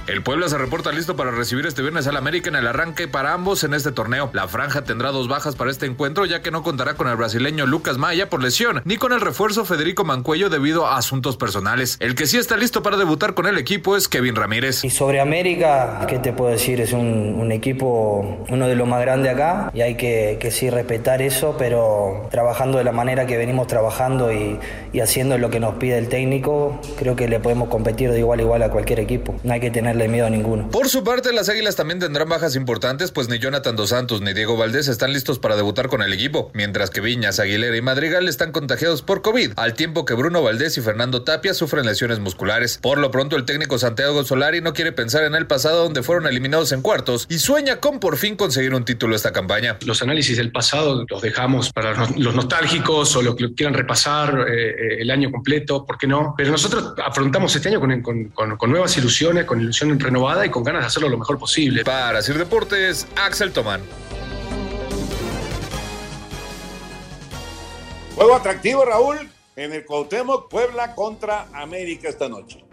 El 0.07 0.23
Puebla 0.23 0.47
se 0.47 0.57
reporta 0.57 0.93
listo 0.93 1.17
para 1.17 1.31
recibir 1.31 1.65
este 1.65 1.81
viernes 1.81 2.07
al 2.07 2.15
América 2.15 2.47
en 2.47 2.55
el 2.55 2.65
arranque 2.65 3.09
para 3.09 3.33
ambos 3.33 3.65
en 3.65 3.73
este 3.73 3.91
torneo. 3.91 4.29
La 4.31 4.47
franja 4.47 4.85
tendrá 4.85 5.11
dos 5.11 5.27
bajas 5.27 5.57
para 5.57 5.69
este 5.69 5.85
encuentro 5.85 6.25
ya 6.25 6.41
que 6.41 6.49
no 6.49 6.63
contará 6.63 6.93
con 6.93 7.09
el 7.09 7.17
brasileño 7.17 7.65
Lucas 7.65 7.97
Maya 7.97 8.29
por 8.29 8.41
lesión 8.41 8.81
ni 8.85 8.95
con 8.95 9.11
el 9.11 9.19
refuerzo 9.19 9.65
Federico 9.65 10.05
Mancuello 10.05 10.49
debido 10.49 10.87
a 10.87 10.95
asuntos 10.97 11.35
personales. 11.35 11.97
El 11.99 12.15
que 12.15 12.25
sí 12.25 12.37
está 12.37 12.55
listo 12.55 12.83
para 12.83 12.95
debutar 12.95 13.33
con 13.33 13.47
el 13.47 13.57
equipo 13.57 13.97
es 13.97 14.07
Kevin 14.07 14.37
Ramírez. 14.37 14.85
Y 14.85 14.91
sobre 14.91 15.19
América, 15.19 16.05
¿qué 16.07 16.19
te 16.19 16.31
puedo 16.31 16.51
decir? 16.51 16.79
Es 16.79 16.93
un, 16.93 17.51
equipo, 17.51 18.45
uno 18.47 18.67
de 18.67 18.75
los 18.77 18.87
más 18.87 19.01
grandes 19.01 19.33
acá 19.33 19.71
y 19.73 19.81
hay 19.81 19.95
que, 19.95 20.39
sí 20.51 20.69
respetar 20.69 21.21
eso, 21.21 21.57
pero 21.59 22.29
trabajando 22.31 22.77
de 22.77 22.85
la 22.85 22.93
manera 22.93 23.25
que 23.25 23.35
venimos 23.35 23.67
trabajando 23.67 24.31
y, 24.31 24.57
y 24.93 25.01
haciendo 25.01 25.37
lo 25.37 25.49
que 25.49 25.59
nos 25.59 25.75
pide 25.75 25.97
el 25.97 26.07
técnico, 26.07 26.79
creo 26.97 27.17
que 27.17 27.27
le 27.27 27.41
podemos 27.41 27.67
competir 27.67 28.09
de 28.11 28.19
igual 28.19 28.39
a 28.39 28.41
igual 28.43 28.63
a 28.63 28.69
cualquier 28.69 29.01
equipo. 29.01 29.35
No 29.43 29.51
hay 29.51 29.59
que 29.59 29.69
tener 29.69 29.96
miedo 30.07 30.27
a 30.27 30.29
ninguno. 30.29 30.69
Por 30.69 30.89
su 30.89 31.03
parte, 31.03 31.33
las 31.33 31.49
Águilas 31.49 31.75
también 31.75 31.99
tendrán 31.99 32.29
bajas 32.29 32.55
importantes, 32.55 33.11
pues 33.11 33.29
ni 33.29 33.39
Jonathan 33.39 33.75
Dos 33.75 33.89
Santos 33.89 34.21
ni 34.21 34.33
Diego 34.33 34.57
Valdés 34.57 34.87
están 34.87 35.13
listos 35.13 35.39
para 35.39 35.55
debutar 35.55 35.87
con 35.87 36.01
el 36.01 36.13
equipo, 36.13 36.51
mientras 36.53 36.89
que 36.89 37.01
Viñas, 37.01 37.39
Aguilera 37.39 37.75
y 37.75 37.81
Madrigal 37.81 38.27
están 38.27 38.51
contagiados 38.51 39.01
por 39.01 39.21
COVID, 39.21 39.53
al 39.55 39.73
tiempo 39.73 40.05
que 40.05 40.13
Bruno 40.13 40.43
Valdés 40.43 40.77
y 40.77 40.81
Fernando 40.81 41.23
Tapia 41.23 41.53
sufren 41.53 41.85
lesiones 41.85 42.19
musculares. 42.19 42.77
Por 42.81 42.99
lo 42.99 43.09
pronto, 43.09 43.35
el 43.35 43.45
técnico 43.45 43.79
Santiago 43.79 44.23
Solari 44.23 44.61
no 44.61 44.73
quiere 44.73 44.91
pensar 44.91 45.23
en 45.23 45.35
el 45.35 45.47
pasado 45.47 45.83
donde 45.83 46.03
fueron 46.03 46.27
eliminados 46.27 46.71
en 46.71 46.81
cuartos 46.81 47.25
y 47.29 47.39
sueña 47.39 47.77
con 47.77 47.99
por 47.99 48.17
fin 48.17 48.35
conseguir 48.35 48.73
un 48.73 48.85
título 48.85 49.15
esta 49.15 49.31
campaña. 49.31 49.77
Los 49.85 50.01
análisis 50.01 50.37
del 50.37 50.51
pasado 50.51 51.05
los 51.09 51.21
dejamos 51.21 51.71
para 51.71 52.07
los 52.17 52.35
nostálgicos 52.35 53.15
o 53.15 53.21
los 53.21 53.35
que 53.35 53.53
quieran 53.53 53.73
repasar 53.73 54.45
eh, 54.49 54.97
el 54.99 55.09
año 55.11 55.31
completo, 55.31 55.85
¿por 55.85 55.97
qué 55.97 56.07
no? 56.07 56.33
Pero 56.37 56.51
nosotros 56.51 56.93
afrontamos 57.03 57.55
este 57.55 57.69
año 57.69 57.79
con, 57.79 58.01
con, 58.01 58.25
con, 58.29 58.57
con 58.57 58.69
nuevas 58.69 58.97
ilusiones, 58.97 59.45
con 59.45 59.61
renovada 59.95 60.45
y 60.45 60.49
con 60.49 60.63
ganas 60.63 60.81
de 60.81 60.87
hacerlo 60.87 61.09
lo 61.09 61.17
mejor 61.17 61.39
posible. 61.39 61.83
Para 61.83 62.21
Sir 62.21 62.37
Deportes, 62.37 63.07
Axel 63.15 63.51
Tomán. 63.51 63.81
Juego 68.15 68.35
atractivo, 68.35 68.83
Raúl, 68.83 69.29
en 69.55 69.73
el 69.73 69.85
Cuauhtémoc, 69.85 70.49
Puebla 70.49 70.95
contra 70.95 71.47
América 71.53 72.09
esta 72.09 72.27
noche. 72.27 72.63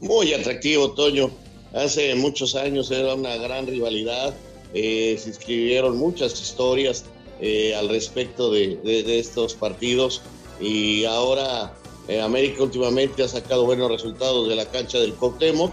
Muy 0.00 0.32
atractivo, 0.32 0.92
Toño. 0.92 1.30
Hace 1.74 2.14
muchos 2.14 2.54
años 2.54 2.90
era 2.90 3.14
una 3.14 3.36
gran 3.36 3.66
rivalidad. 3.66 4.34
Eh, 4.74 5.18
se 5.22 5.30
escribieron 5.30 5.96
muchas 5.96 6.40
historias 6.40 7.04
eh, 7.40 7.74
al 7.74 7.88
respecto 7.88 8.50
de, 8.50 8.76
de, 8.82 9.02
de, 9.02 9.18
estos 9.18 9.54
partidos 9.54 10.22
y 10.60 11.04
ahora 11.04 11.74
eh, 12.08 12.20
América 12.20 12.62
últimamente 12.62 13.22
ha 13.22 13.28
sacado 13.28 13.64
buenos 13.64 13.90
resultados 13.90 14.48
de 14.48 14.56
la 14.56 14.64
cancha 14.66 14.98
del 14.98 15.14
Cuauhtémoc 15.14 15.72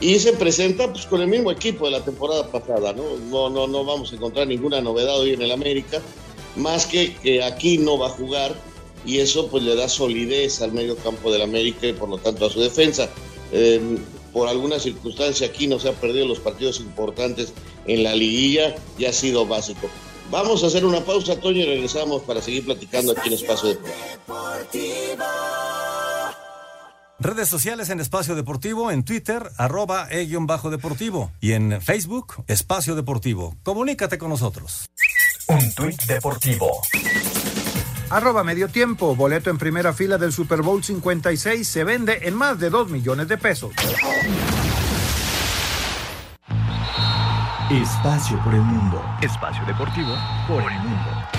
y 0.00 0.18
se 0.18 0.32
presenta 0.32 0.92
pues 0.92 1.06
con 1.06 1.20
el 1.20 1.28
mismo 1.28 1.50
equipo 1.50 1.86
de 1.86 1.92
la 1.92 2.04
temporada 2.04 2.46
pasada, 2.50 2.92
¿no? 2.92 3.04
No, 3.30 3.50
no, 3.50 3.66
no 3.66 3.84
vamos 3.84 4.12
a 4.12 4.16
encontrar 4.16 4.46
ninguna 4.46 4.80
novedad 4.80 5.18
hoy 5.18 5.32
en 5.32 5.42
el 5.42 5.52
América, 5.52 6.00
más 6.56 6.86
que 6.86 7.14
que 7.16 7.42
aquí 7.42 7.78
no 7.78 7.98
va 7.98 8.08
a 8.08 8.10
jugar 8.10 8.54
y 9.06 9.18
eso 9.18 9.48
pues 9.48 9.62
le 9.62 9.74
da 9.74 9.88
solidez 9.88 10.62
al 10.62 10.72
medio 10.72 10.96
campo 10.96 11.30
del 11.30 11.42
América 11.42 11.86
y 11.86 11.92
por 11.92 12.08
lo 12.08 12.18
tanto 12.18 12.46
a 12.46 12.50
su 12.50 12.60
defensa. 12.60 13.08
Eh, 13.52 13.98
por 14.32 14.48
alguna 14.48 14.80
circunstancia 14.80 15.46
aquí 15.46 15.68
no 15.68 15.78
se 15.78 15.88
han 15.88 15.94
perdido 15.94 16.26
los 16.26 16.40
partidos 16.40 16.80
importantes 16.80 17.52
en 17.86 18.02
la 18.02 18.14
liguilla 18.14 18.74
y 18.98 19.04
ha 19.04 19.12
sido 19.12 19.46
básico. 19.46 19.88
Vamos 20.30 20.64
a 20.64 20.66
hacer 20.66 20.84
una 20.84 21.04
pausa, 21.04 21.38
Toño, 21.38 21.60
y 21.60 21.66
regresamos 21.66 22.22
para 22.22 22.42
seguir 22.42 22.64
platicando 22.64 23.12
aquí 23.12 23.28
en 23.28 23.34
Espacio 23.34 23.68
Deportivo. 23.68 25.43
Redes 27.20 27.48
sociales 27.48 27.90
en 27.90 28.00
Espacio 28.00 28.34
Deportivo, 28.34 28.90
en 28.90 29.04
Twitter, 29.04 29.50
arroba 29.56 30.08
e-deportivo 30.10 31.30
y 31.40 31.52
en 31.52 31.80
Facebook, 31.80 32.42
Espacio 32.48 32.96
Deportivo. 32.96 33.56
Comunícate 33.62 34.18
con 34.18 34.30
nosotros. 34.30 34.90
Un 35.46 35.72
tuit 35.74 36.02
deportivo. 36.04 36.70
Arroba 38.10 38.42
medio 38.42 38.68
tiempo, 38.68 39.14
boleto 39.14 39.50
en 39.50 39.58
primera 39.58 39.92
fila 39.92 40.18
del 40.18 40.32
Super 40.32 40.62
Bowl 40.62 40.82
56 40.82 41.66
se 41.66 41.84
vende 41.84 42.18
en 42.22 42.34
más 42.34 42.58
de 42.58 42.70
2 42.70 42.90
millones 42.90 43.28
de 43.28 43.38
pesos. 43.38 43.72
Espacio 47.70 48.42
por 48.42 48.54
el 48.54 48.62
mundo. 48.62 49.02
Espacio 49.22 49.64
deportivo 49.66 50.14
por 50.48 50.62
el 50.70 50.78
mundo. 50.80 51.33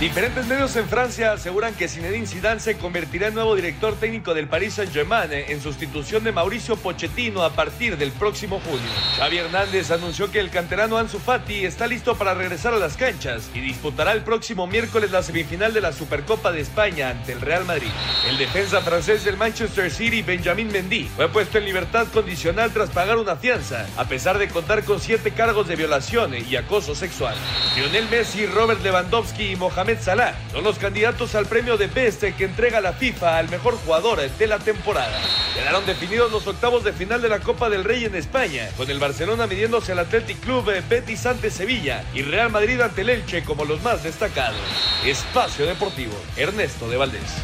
Diferentes 0.00 0.46
medios 0.46 0.76
en 0.76 0.88
Francia 0.88 1.32
aseguran 1.32 1.74
que 1.74 1.88
Zinedine 1.88 2.24
Zidane 2.24 2.60
se 2.60 2.78
convertirá 2.78 3.26
en 3.26 3.34
nuevo 3.34 3.56
director 3.56 3.96
técnico 3.96 4.32
del 4.32 4.46
Paris 4.46 4.74
Saint-Germain 4.74 5.32
en 5.32 5.60
sustitución 5.60 6.22
de 6.22 6.30
Mauricio 6.30 6.76
Pochettino 6.76 7.42
a 7.42 7.50
partir 7.50 7.96
del 7.98 8.12
próximo 8.12 8.60
junio. 8.60 8.88
Xavi 9.16 9.38
Hernández 9.38 9.90
anunció 9.90 10.30
que 10.30 10.38
el 10.38 10.50
canterano 10.50 10.98
Ansu 10.98 11.18
Fati 11.18 11.64
está 11.64 11.88
listo 11.88 12.16
para 12.16 12.34
regresar 12.34 12.74
a 12.74 12.78
las 12.78 12.96
canchas 12.96 13.50
y 13.54 13.58
disputará 13.58 14.12
el 14.12 14.22
próximo 14.22 14.68
miércoles 14.68 15.10
la 15.10 15.24
semifinal 15.24 15.74
de 15.74 15.80
la 15.80 15.92
Supercopa 15.92 16.52
de 16.52 16.60
España 16.60 17.10
ante 17.10 17.32
el 17.32 17.40
Real 17.40 17.64
Madrid. 17.64 17.90
El 18.28 18.38
defensa 18.38 18.80
francés 18.82 19.24
del 19.24 19.36
Manchester 19.36 19.90
City, 19.90 20.22
Benjamin 20.22 20.70
Mendy, 20.70 21.10
fue 21.16 21.28
puesto 21.28 21.58
en 21.58 21.64
libertad 21.64 22.06
condicional 22.14 22.70
tras 22.72 22.90
pagar 22.90 23.16
una 23.16 23.34
fianza, 23.34 23.84
a 23.96 24.04
pesar 24.04 24.38
de 24.38 24.46
contar 24.46 24.84
con 24.84 25.00
siete 25.00 25.32
cargos 25.32 25.66
de 25.66 25.74
violación 25.74 26.34
y 26.48 26.54
acoso 26.54 26.94
sexual. 26.94 27.34
Lionel 27.74 28.08
Messi, 28.08 28.46
Robert 28.46 28.80
Lewandowski 28.80 29.50
y 29.50 29.56
Mohamed 29.88 30.34
son 30.52 30.64
los 30.64 30.78
candidatos 30.78 31.34
al 31.34 31.46
premio 31.46 31.78
de 31.78 31.86
Best 31.86 32.22
que 32.22 32.44
entrega 32.44 32.78
la 32.82 32.92
FIFA 32.92 33.38
al 33.38 33.48
mejor 33.48 33.74
jugador 33.78 34.20
de 34.20 34.46
la 34.46 34.58
temporada. 34.58 35.18
Quedaron 35.54 35.86
definidos 35.86 36.30
los 36.30 36.46
octavos 36.46 36.84
de 36.84 36.92
final 36.92 37.22
de 37.22 37.30
la 37.30 37.40
Copa 37.40 37.70
del 37.70 37.84
Rey 37.84 38.04
en 38.04 38.14
España, 38.14 38.68
con 38.76 38.90
el 38.90 38.98
Barcelona 38.98 39.46
midiéndose 39.46 39.92
al 39.92 40.00
Athletic 40.00 40.40
Club 40.40 40.70
Betis 40.90 41.24
ante 41.24 41.48
Sevilla 41.50 42.04
y 42.12 42.20
Real 42.20 42.50
Madrid 42.50 42.78
ante 42.82 43.00
el 43.00 43.08
Elche 43.08 43.42
como 43.44 43.64
los 43.64 43.82
más 43.82 44.02
destacados. 44.02 44.60
Espacio 45.06 45.64
Deportivo, 45.64 46.14
Ernesto 46.36 46.86
de 46.90 46.96
Valdés. 46.98 47.36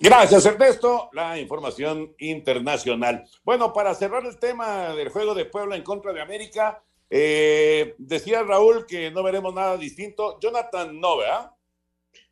Gracias, 0.00 0.46
Ernesto. 0.46 1.10
La 1.12 1.36
información 1.36 2.14
internacional. 2.18 3.24
Bueno, 3.42 3.72
para 3.72 3.92
cerrar 3.96 4.24
el 4.24 4.38
tema 4.38 4.94
del 4.94 5.08
juego 5.08 5.34
de 5.34 5.46
Puebla 5.46 5.74
en 5.74 5.82
contra 5.82 6.12
de 6.12 6.20
América, 6.20 6.84
eh, 7.10 7.94
decía 7.98 8.42
Raúl 8.42 8.86
que 8.86 9.10
no 9.10 9.22
veremos 9.22 9.54
nada 9.54 9.76
distinto. 9.76 10.38
Jonathan 10.40 11.00
no, 11.00 11.18
¿verdad? 11.18 11.50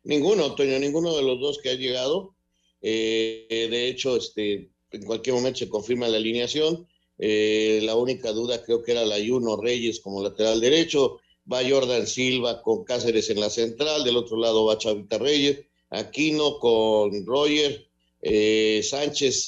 Ninguno, 0.03 0.55
Toño, 0.55 0.79
ninguno 0.79 1.15
de 1.15 1.23
los 1.23 1.39
dos 1.39 1.59
que 1.59 1.69
ha 1.69 1.73
llegado. 1.73 2.35
Eh, 2.81 3.67
de 3.69 3.87
hecho, 3.87 4.15
este, 4.17 4.69
en 4.91 5.05
cualquier 5.05 5.35
momento 5.35 5.59
se 5.59 5.69
confirma 5.69 6.07
la 6.07 6.17
alineación. 6.17 6.87
Eh, 7.17 7.79
la 7.83 7.95
única 7.95 8.31
duda 8.31 8.63
creo 8.63 8.83
que 8.83 8.91
era 8.91 9.05
la 9.05 9.15
Ayuno 9.15 9.57
Reyes 9.57 9.99
como 9.99 10.21
lateral 10.21 10.61
derecho. 10.61 11.19
Va 11.51 11.67
Jordan 11.67 12.05
Silva 12.05 12.61
con 12.61 12.83
Cáceres 12.83 13.29
en 13.29 13.39
la 13.39 13.49
central. 13.49 14.03
Del 14.03 14.17
otro 14.17 14.37
lado 14.37 14.65
va 14.65 14.77
Chavita 14.77 15.17
Reyes. 15.17 15.61
Aquino 15.89 16.59
con 16.59 17.25
Roger. 17.25 17.87
Eh, 18.21 18.81
Sánchez 18.83 19.47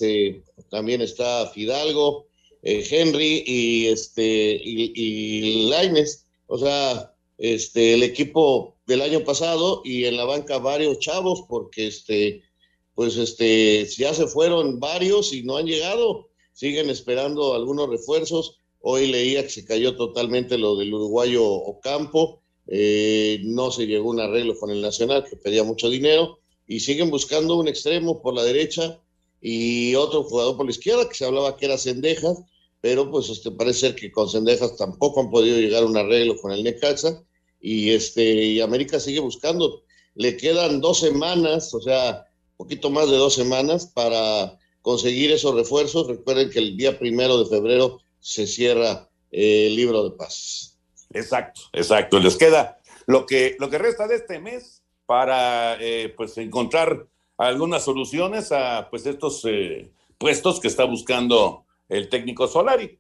también 0.70 1.02
está 1.02 1.48
Fidalgo. 1.48 2.29
Henry 2.62 3.44
y 3.46 3.88
este 3.88 4.60
y, 4.64 4.92
y 4.96 5.70
Laines. 5.70 6.26
O 6.48 6.58
sea, 6.58 7.14
este, 7.40 7.94
el 7.94 8.04
equipo 8.04 8.76
del 8.86 9.02
año 9.02 9.24
pasado 9.24 9.82
y 9.86 10.06
en 10.06 10.18
la 10.18 10.26
banca 10.26 10.58
varios 10.58 11.00
chavos, 11.00 11.46
porque 11.48 11.88
este, 11.88 12.42
pues 12.96 13.16
este, 13.18 13.86
ya 13.86 14.14
se 14.14 14.28
fueron 14.28 14.80
varios 14.80 15.32
y 15.32 15.44
no 15.44 15.58
han 15.58 15.66
llegado, 15.66 16.30
siguen 16.54 16.90
esperando 16.90 17.54
algunos 17.54 17.90
refuerzos. 17.90 18.58
Hoy 18.82 19.08
leía 19.08 19.44
que 19.44 19.50
se 19.50 19.66
cayó 19.66 19.96
totalmente 19.96 20.58
lo 20.58 20.76
del 20.76 20.94
uruguayo 20.94 21.46
Ocampo, 21.46 22.42
eh, 22.68 23.40
no 23.44 23.72
se 23.72 23.88
llegó 23.88 24.10
a 24.10 24.14
un 24.14 24.20
arreglo 24.20 24.58
con 24.58 24.70
el 24.70 24.82
Nacional, 24.82 25.26
que 25.30 25.36
pedía 25.38 25.64
mucho 25.64 25.90
dinero, 25.90 26.40
y 26.68 26.82
siguen 26.82 27.10
buscando 27.10 27.56
un 27.56 27.68
extremo 27.68 28.22
por 28.22 28.34
la 28.34 28.44
derecha 28.44 29.00
y 29.42 29.96
otro 29.96 30.24
jugador 30.24 30.58
por 30.58 30.66
la 30.66 30.72
izquierda, 30.72 31.08
que 31.08 31.16
se 31.16 31.26
hablaba 31.26 31.56
que 31.58 31.66
era 31.66 31.78
Cendejas, 31.78 32.40
pero 32.82 33.10
pues 33.10 33.30
este, 33.30 33.52
parece 33.52 33.80
ser 33.80 33.96
que 33.96 34.12
con 34.12 34.30
Cendejas 34.30 34.78
tampoco 34.78 35.22
han 35.22 35.30
podido 35.30 35.58
llegar 35.58 35.84
a 35.84 35.86
un 35.86 35.98
arreglo 35.98 36.38
con 36.40 36.52
el 36.52 36.64
Necaxa, 36.64 37.24
y, 37.60 37.92
este, 37.92 38.24
y 38.24 38.62
América 38.62 39.00
sigue 39.00 39.20
buscando. 39.20 39.84
Le 40.16 40.38
quedan 40.38 40.82
dos 40.82 41.00
semanas, 41.00 41.74
o 41.74 41.82
sea, 41.82 42.26
poquito 42.58 42.90
más 42.90 43.10
de 43.10 43.18
dos 43.18 43.36
semanas 43.36 43.86
para 43.88 44.58
conseguir 44.82 45.32
esos 45.32 45.56
refuerzos. 45.56 46.08
Recuerden 46.08 46.50
que 46.50 46.60
el 46.60 46.78
día 46.78 46.98
primero 46.98 47.42
de 47.44 47.50
febrero 47.50 48.00
se 48.20 48.48
cierra 48.48 49.10
eh, 49.32 49.68
el 49.68 49.76
libro 49.76 50.04
de 50.04 50.16
paz. 50.16 50.78
Exacto, 51.12 51.62
exacto. 51.74 52.20
Les 52.20 52.36
queda 52.36 52.80
lo 53.08 53.26
que, 53.26 53.56
lo 53.60 53.70
que 53.70 53.78
resta 53.78 54.08
de 54.08 54.16
este 54.16 54.40
mes 54.40 54.84
para 55.06 55.78
eh, 55.82 56.14
pues 56.16 56.38
encontrar 56.38 57.08
algunas 57.48 57.84
soluciones 57.84 58.52
a 58.52 58.88
pues 58.90 59.06
estos 59.06 59.44
eh, 59.46 59.92
puestos 60.18 60.60
que 60.60 60.68
está 60.68 60.84
buscando 60.84 61.66
el 61.88 62.10
técnico 62.10 62.48
Solari. 62.48 63.00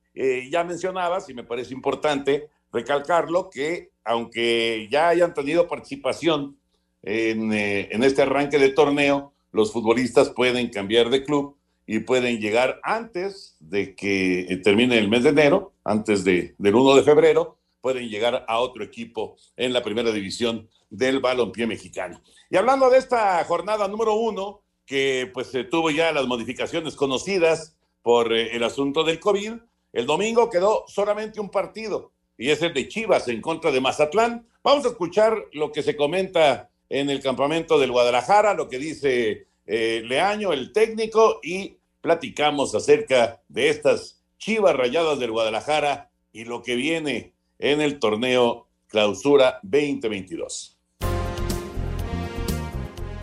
ya 0.49 0.63
mencionabas, 0.63 1.29
y 1.29 1.33
me 1.35 1.43
parece 1.43 1.73
importante 1.73 2.49
recalcarlo, 2.73 3.49
que 3.49 3.91
aunque 4.03 4.87
ya 4.89 5.09
hayan 5.09 5.33
tenido 5.33 5.67
participación 5.67 6.57
en, 7.03 7.53
en 7.53 8.03
este 8.03 8.23
arranque 8.23 8.57
de 8.57 8.69
torneo, 8.69 9.33
los 9.51 9.71
futbolistas 9.71 10.29
pueden 10.29 10.69
cambiar 10.69 11.09
de 11.09 11.23
club 11.23 11.55
y 11.91 12.01
pueden 12.01 12.39
llegar 12.39 12.79
antes 12.83 13.57
de 13.59 13.95
que 13.95 14.41
eh, 14.41 14.57
termine 14.57 14.99
el 14.99 15.09
mes 15.09 15.23
de 15.23 15.29
enero, 15.29 15.73
antes 15.83 16.23
de, 16.23 16.53
del 16.59 16.75
1 16.75 16.95
de 16.95 17.01
febrero, 17.01 17.57
pueden 17.81 18.07
llegar 18.09 18.45
a 18.47 18.59
otro 18.59 18.83
equipo 18.83 19.37
en 19.57 19.73
la 19.73 19.81
primera 19.81 20.11
división 20.11 20.69
del 20.89 21.19
balompié 21.19 21.67
mexicano. 21.67 22.21
Y 22.49 22.57
hablando 22.57 22.89
de 22.89 22.97
esta 22.97 23.43
jornada 23.45 23.87
número 23.87 24.15
uno, 24.15 24.61
que 24.85 25.29
pues 25.33 25.47
se 25.47 25.63
tuvo 25.63 25.91
ya 25.91 26.11
las 26.11 26.25
modificaciones 26.25 26.95
conocidas 26.95 27.77
por 28.01 28.33
eh, 28.33 28.55
el 28.55 28.63
asunto 28.63 29.03
del 29.03 29.19
COVID, 29.19 29.53
el 29.93 30.05
domingo 30.05 30.49
quedó 30.49 30.85
solamente 30.87 31.39
un 31.39 31.49
partido 31.49 32.11
y 32.37 32.49
es 32.49 32.61
el 32.61 32.73
de 32.73 32.87
Chivas 32.87 33.27
en 33.27 33.41
contra 33.41 33.71
de 33.71 33.81
Mazatlán. 33.81 34.47
Vamos 34.63 34.85
a 34.85 34.89
escuchar 34.89 35.35
lo 35.53 35.71
que 35.71 35.83
se 35.83 35.95
comenta 35.95 36.69
en 36.89 37.09
el 37.09 37.21
campamento 37.21 37.77
del 37.77 37.91
Guadalajara, 37.91 38.53
lo 38.53 38.67
que 38.67 38.79
dice 38.79 39.47
eh, 39.67 40.01
Leaño, 40.05 40.53
el 40.53 40.71
técnico, 40.71 41.39
y 41.43 41.77
platicamos 42.01 42.73
acerca 42.73 43.41
de 43.47 43.69
estas 43.69 44.23
chivas 44.37 44.75
rayadas 44.75 45.19
del 45.19 45.31
Guadalajara 45.31 46.09
y 46.31 46.45
lo 46.45 46.63
que 46.63 46.75
viene 46.75 47.33
en 47.59 47.81
el 47.81 47.99
torneo 47.99 48.67
Clausura 48.87 49.59
2022. 49.61 50.78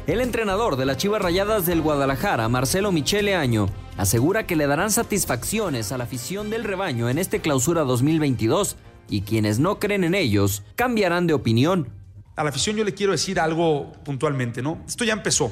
El 0.06 0.20
entrenador 0.20 0.76
de 0.76 0.86
las 0.86 0.96
Chivas 0.98 1.20
Rayadas 1.20 1.66
del 1.66 1.80
Guadalajara, 1.80 2.48
Marcelo 2.48 2.92
Michele 2.92 3.34
Año, 3.34 3.68
asegura 3.96 4.46
que 4.46 4.56
le 4.56 4.66
darán 4.66 4.90
satisfacciones 4.90 5.92
a 5.92 5.98
la 5.98 6.04
afición 6.04 6.50
del 6.50 6.64
rebaño 6.64 7.08
en 7.08 7.18
este 7.18 7.40
Clausura 7.40 7.82
2022 7.82 8.76
y 9.08 9.22
quienes 9.22 9.58
no 9.58 9.78
creen 9.78 10.04
en 10.04 10.14
ellos 10.14 10.62
cambiarán 10.76 11.26
de 11.26 11.34
opinión 11.34 11.96
a 12.36 12.44
la 12.44 12.50
afición 12.50 12.76
yo 12.76 12.84
le 12.84 12.92
quiero 12.92 13.12
decir 13.12 13.40
algo 13.40 13.92
puntualmente, 14.04 14.60
¿no? 14.62 14.78
Esto 14.86 15.04
ya 15.04 15.14
empezó. 15.14 15.50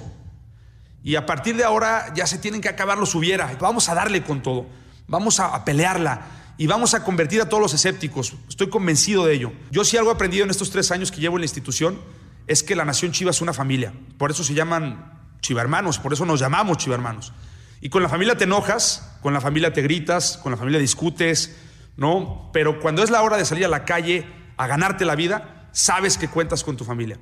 Y 1.02 1.16
a 1.16 1.24
partir 1.24 1.56
de 1.56 1.64
ahora 1.64 2.12
ya 2.14 2.26
se 2.26 2.38
tienen 2.38 2.60
que 2.60 2.68
acabar 2.68 2.98
los 2.98 3.14
hubiera. 3.14 3.56
Vamos 3.58 3.88
a 3.88 3.94
darle 3.94 4.22
con 4.22 4.42
todo. 4.42 4.66
Vamos 5.06 5.40
a, 5.40 5.64
pelearla 5.64 6.26
y 6.56 6.66
vamos 6.66 6.94
a 6.94 7.02
convertir 7.02 7.40
a 7.40 7.48
todos 7.48 7.62
los 7.62 7.74
escépticos. 7.74 8.34
Estoy 8.48 8.68
convencido 8.68 9.24
de 9.24 9.34
ello. 9.34 9.52
Yo 9.70 9.84
sí 9.84 9.96
algo 9.96 10.10
he 10.10 10.14
aprendido 10.14 10.44
en 10.44 10.50
estos 10.50 10.70
tres 10.70 10.90
años 10.90 11.10
que 11.10 11.20
llevo 11.20 11.36
en 11.36 11.40
la 11.40 11.46
institución 11.46 11.98
es 12.46 12.62
que 12.62 12.76
la 12.76 12.84
nación 12.84 13.12
Chiva 13.12 13.30
es 13.30 13.40
una 13.40 13.52
familia. 13.52 13.92
Por 14.18 14.30
eso 14.30 14.44
se 14.44 14.54
llaman 14.54 15.12
chivarmanos, 15.40 15.98
por 15.98 16.12
eso 16.12 16.24
nos 16.26 16.40
llamamos 16.40 16.78
chivarmanos. 16.78 17.32
Y 17.80 17.90
con 17.90 18.02
la 18.02 18.08
familia 18.08 18.36
te 18.36 18.44
enojas, 18.44 19.18
con 19.20 19.34
la 19.34 19.40
familia 19.40 19.72
te 19.72 19.82
gritas, 19.82 20.38
con 20.38 20.52
la 20.52 20.58
familia 20.58 20.80
discutes, 20.80 21.56
¿no? 21.96 22.50
Pero 22.52 22.80
cuando 22.80 23.02
es 23.02 23.10
la 23.10 23.22
hora 23.22 23.36
de 23.36 23.44
salir 23.44 23.64
a 23.66 23.68
la 23.68 23.84
calle 23.84 24.26
a 24.56 24.66
ganarte 24.66 25.04
la 25.04 25.16
vida, 25.16 25.68
sabes 25.72 26.16
que 26.16 26.28
cuentas 26.28 26.64
con 26.64 26.76
tu 26.76 26.84
familia. 26.84 27.18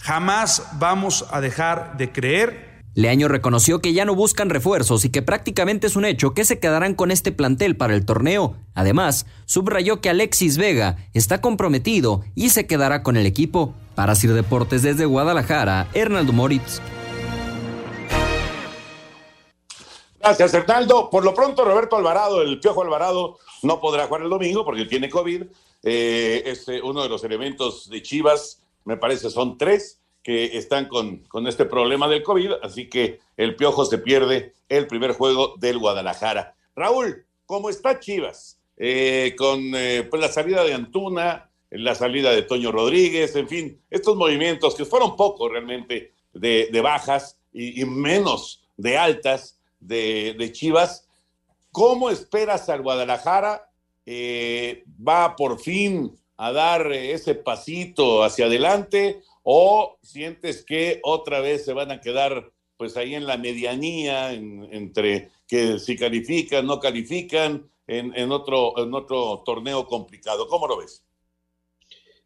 Jamás 0.00 0.62
vamos 0.74 1.26
a 1.30 1.40
dejar 1.40 1.96
de 1.96 2.12
creer. 2.12 2.65
Leaño 2.96 3.28
reconoció 3.28 3.80
que 3.82 3.92
ya 3.92 4.06
no 4.06 4.14
buscan 4.14 4.48
refuerzos 4.48 5.04
y 5.04 5.10
que 5.10 5.20
prácticamente 5.20 5.86
es 5.86 5.96
un 5.96 6.06
hecho 6.06 6.32
que 6.32 6.46
se 6.46 6.58
quedarán 6.58 6.94
con 6.94 7.10
este 7.10 7.30
plantel 7.30 7.76
para 7.76 7.94
el 7.94 8.06
torneo. 8.06 8.56
Además, 8.74 9.26
subrayó 9.44 10.00
que 10.00 10.08
Alexis 10.08 10.56
Vega 10.56 10.96
está 11.12 11.42
comprometido 11.42 12.24
y 12.34 12.48
se 12.48 12.66
quedará 12.66 13.02
con 13.02 13.18
el 13.18 13.26
equipo. 13.26 13.74
Para 13.94 14.14
Sir 14.14 14.32
Deportes 14.32 14.80
desde 14.80 15.04
Guadalajara, 15.04 15.90
Hernaldo 15.92 16.32
Moritz. 16.32 16.80
Gracias, 20.18 20.54
Hernaldo. 20.54 21.10
Por 21.10 21.22
lo 21.22 21.34
pronto, 21.34 21.66
Roberto 21.66 21.96
Alvarado, 21.96 22.40
el 22.40 22.60
Piojo 22.60 22.80
Alvarado, 22.80 23.36
no 23.62 23.78
podrá 23.78 24.06
jugar 24.06 24.22
el 24.22 24.30
domingo 24.30 24.64
porque 24.64 24.86
tiene 24.86 25.10
COVID. 25.10 25.42
Eh, 25.82 26.44
es 26.46 26.66
eh, 26.68 26.80
uno 26.82 27.02
de 27.02 27.10
los 27.10 27.22
elementos 27.24 27.90
de 27.90 28.02
Chivas, 28.02 28.62
me 28.86 28.96
parece 28.96 29.28
son 29.28 29.58
tres 29.58 30.00
que 30.26 30.56
están 30.56 30.88
con, 30.88 31.18
con 31.28 31.46
este 31.46 31.66
problema 31.66 32.08
del 32.08 32.24
COVID, 32.24 32.54
así 32.60 32.88
que 32.88 33.20
el 33.36 33.54
Piojo 33.54 33.84
se 33.84 33.98
pierde 33.98 34.54
el 34.68 34.88
primer 34.88 35.12
juego 35.12 35.54
del 35.56 35.78
Guadalajara. 35.78 36.56
Raúl, 36.74 37.24
¿cómo 37.46 37.70
está 37.70 38.00
Chivas? 38.00 38.58
Eh, 38.76 39.36
con 39.38 39.70
pues 39.70 40.20
la 40.20 40.26
salida 40.26 40.64
de 40.64 40.74
Antuna, 40.74 41.48
la 41.70 41.94
salida 41.94 42.32
de 42.32 42.42
Toño 42.42 42.72
Rodríguez, 42.72 43.36
en 43.36 43.46
fin, 43.46 43.80
estos 43.88 44.16
movimientos 44.16 44.74
que 44.74 44.84
fueron 44.84 45.14
pocos 45.14 45.48
realmente 45.48 46.12
de, 46.32 46.80
bajas 46.82 47.38
y, 47.52 47.84
menos 47.84 48.64
de 48.76 48.98
altas 48.98 49.60
de, 49.78 50.34
de 50.36 50.50
Chivas. 50.50 51.06
¿Cómo 51.70 52.10
esperas 52.10 52.68
al 52.68 52.82
Guadalajara 52.82 53.70
eh, 54.04 54.82
va 55.06 55.36
por 55.36 55.60
fin 55.60 56.18
a 56.36 56.50
dar 56.50 56.92
ese 56.92 57.36
pasito 57.36 58.24
hacia 58.24 58.46
adelante 58.46 59.22
o 59.48 59.96
sientes 60.02 60.64
que 60.64 60.98
otra 61.04 61.38
vez 61.38 61.64
se 61.64 61.72
van 61.72 61.92
a 61.92 62.00
quedar 62.00 62.52
pues 62.76 62.96
ahí 62.96 63.14
en 63.14 63.28
la 63.28 63.36
medianía 63.36 64.32
entre 64.32 65.30
que 65.46 65.78
si 65.78 65.96
califican, 65.96 66.66
no 66.66 66.80
califican 66.80 67.70
en, 67.86 68.32
otro, 68.32 68.76
en 68.76 68.92
otro 68.92 69.44
torneo 69.46 69.86
complicado. 69.86 70.48
¿Cómo 70.48 70.66
lo 70.66 70.78
ves? 70.78 71.04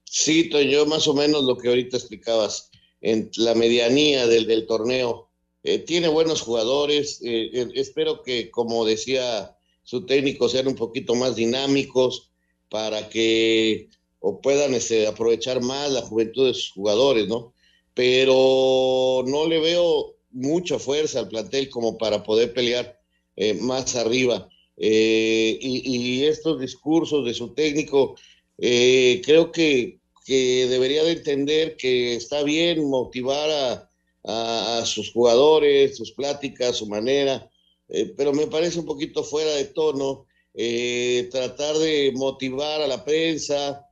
Sí, 0.04 0.48
yo 0.48 0.86
más 0.86 1.06
o 1.08 1.14
menos 1.14 1.44
lo 1.44 1.58
que 1.58 1.68
ahorita 1.68 1.98
explicabas, 1.98 2.70
en 3.02 3.30
la 3.36 3.54
medianía 3.54 4.26
del, 4.26 4.66
torneo. 4.66 5.28
Eh, 5.62 5.78
tiene 5.78 6.08
buenos 6.08 6.40
jugadores, 6.40 7.20
eh, 7.22 7.68
espero 7.74 8.22
que, 8.22 8.50
como 8.50 8.86
decía 8.86 9.58
su 9.82 10.06
técnico 10.06 10.48
sean 10.48 10.68
un 10.68 10.74
poquito 10.74 11.14
más 11.14 11.36
dinámicos 11.36 12.30
para 12.70 13.10
que 13.10 13.90
o 14.20 14.40
puedan 14.40 14.74
este, 14.74 15.06
aprovechar 15.06 15.60
más 15.62 15.90
la 15.90 16.02
juventud 16.02 16.46
de 16.46 16.54
sus 16.54 16.70
jugadores, 16.70 17.28
¿no? 17.28 17.52
Pero 17.94 19.24
no 19.26 19.46
le 19.46 19.60
veo 19.60 20.16
mucha 20.30 20.78
fuerza 20.78 21.20
al 21.20 21.28
plantel 21.28 21.68
como 21.70 21.98
para 21.98 22.22
poder 22.22 22.52
pelear 22.52 22.98
eh, 23.36 23.54
más 23.54 23.96
arriba. 23.96 24.48
Eh, 24.76 25.58
y, 25.60 26.24
estos 26.24 26.60
discursos 26.60 27.24
de 27.24 27.34
su 27.34 27.52
técnico, 27.54 28.16
eh, 28.58 29.20
creo 29.24 29.52
que, 29.52 29.98
que, 30.24 30.66
debería 30.68 31.04
de 31.04 31.12
entender 31.12 31.76
que 31.76 32.14
está 32.14 32.42
bien 32.42 32.88
motivar 32.88 33.50
a, 33.50 33.90
a 34.24 34.86
sus 34.86 35.12
jugadores, 35.12 35.96
sus 35.96 36.12
pláticas, 36.12 36.76
su 36.76 36.86
manera, 36.86 37.50
eh, 37.88 38.12
pero 38.16 38.32
me 38.32 38.46
parece 38.46 38.78
un 38.78 38.86
poquito 38.86 39.24
fuera 39.24 39.52
de 39.54 39.64
tono 39.66 40.26
eh, 40.54 41.28
tratar 41.30 41.76
de 41.76 42.12
motivar 42.14 42.80
a 42.82 42.86
la 42.86 43.04
prensa, 43.04 43.86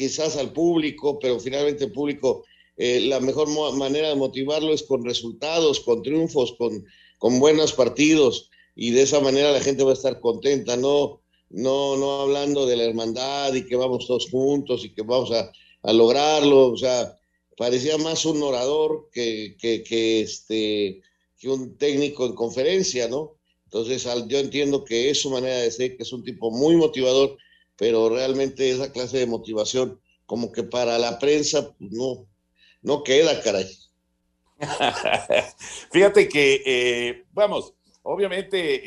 quizás 0.00 0.38
al 0.38 0.54
público, 0.54 1.18
pero 1.18 1.38
finalmente 1.38 1.84
el 1.84 1.92
público 1.92 2.46
eh, 2.78 3.00
la 3.00 3.20
mejor 3.20 3.48
manera 3.76 4.08
de 4.08 4.14
motivarlo 4.14 4.72
es 4.72 4.82
con 4.82 5.04
resultados, 5.04 5.80
con 5.80 6.02
triunfos, 6.02 6.54
con, 6.56 6.86
con 7.18 7.38
buenos 7.38 7.74
partidos 7.74 8.48
y 8.74 8.92
de 8.92 9.02
esa 9.02 9.20
manera 9.20 9.52
la 9.52 9.60
gente 9.60 9.84
va 9.84 9.90
a 9.90 10.00
estar 10.00 10.18
contenta, 10.18 10.78
no, 10.78 11.20
no, 11.50 11.98
no 11.98 12.22
hablando 12.22 12.64
de 12.64 12.76
la 12.76 12.84
hermandad 12.84 13.52
y 13.52 13.66
que 13.66 13.76
vamos 13.76 14.06
todos 14.06 14.30
juntos 14.30 14.86
y 14.86 14.94
que 14.94 15.02
vamos 15.02 15.32
a, 15.32 15.52
a 15.82 15.92
lograrlo, 15.92 16.68
o 16.68 16.78
sea, 16.78 17.18
parecía 17.58 17.98
más 17.98 18.24
un 18.24 18.42
orador 18.42 19.10
que, 19.12 19.54
que, 19.60 19.82
que, 19.82 20.22
este, 20.22 21.02
que 21.38 21.50
un 21.50 21.76
técnico 21.76 22.24
en 22.24 22.34
conferencia, 22.34 23.06
¿no? 23.06 23.36
Entonces 23.64 24.08
yo 24.28 24.38
entiendo 24.38 24.82
que 24.82 25.10
es 25.10 25.20
su 25.20 25.28
manera 25.28 25.58
de 25.58 25.70
ser, 25.70 25.98
que 25.98 26.04
es 26.04 26.12
un 26.14 26.24
tipo 26.24 26.50
muy 26.50 26.76
motivador, 26.76 27.36
pero 27.80 28.10
realmente 28.10 28.70
esa 28.70 28.92
clase 28.92 29.16
de 29.16 29.26
motivación 29.26 29.98
como 30.26 30.52
que 30.52 30.62
para 30.62 30.98
la 30.98 31.18
prensa 31.18 31.74
pues, 31.78 31.90
no, 31.90 32.26
no 32.82 33.02
queda, 33.02 33.40
caray. 33.40 33.66
Fíjate 35.90 36.28
que, 36.28 36.62
eh, 36.66 37.24
vamos, 37.32 37.72
obviamente 38.02 38.82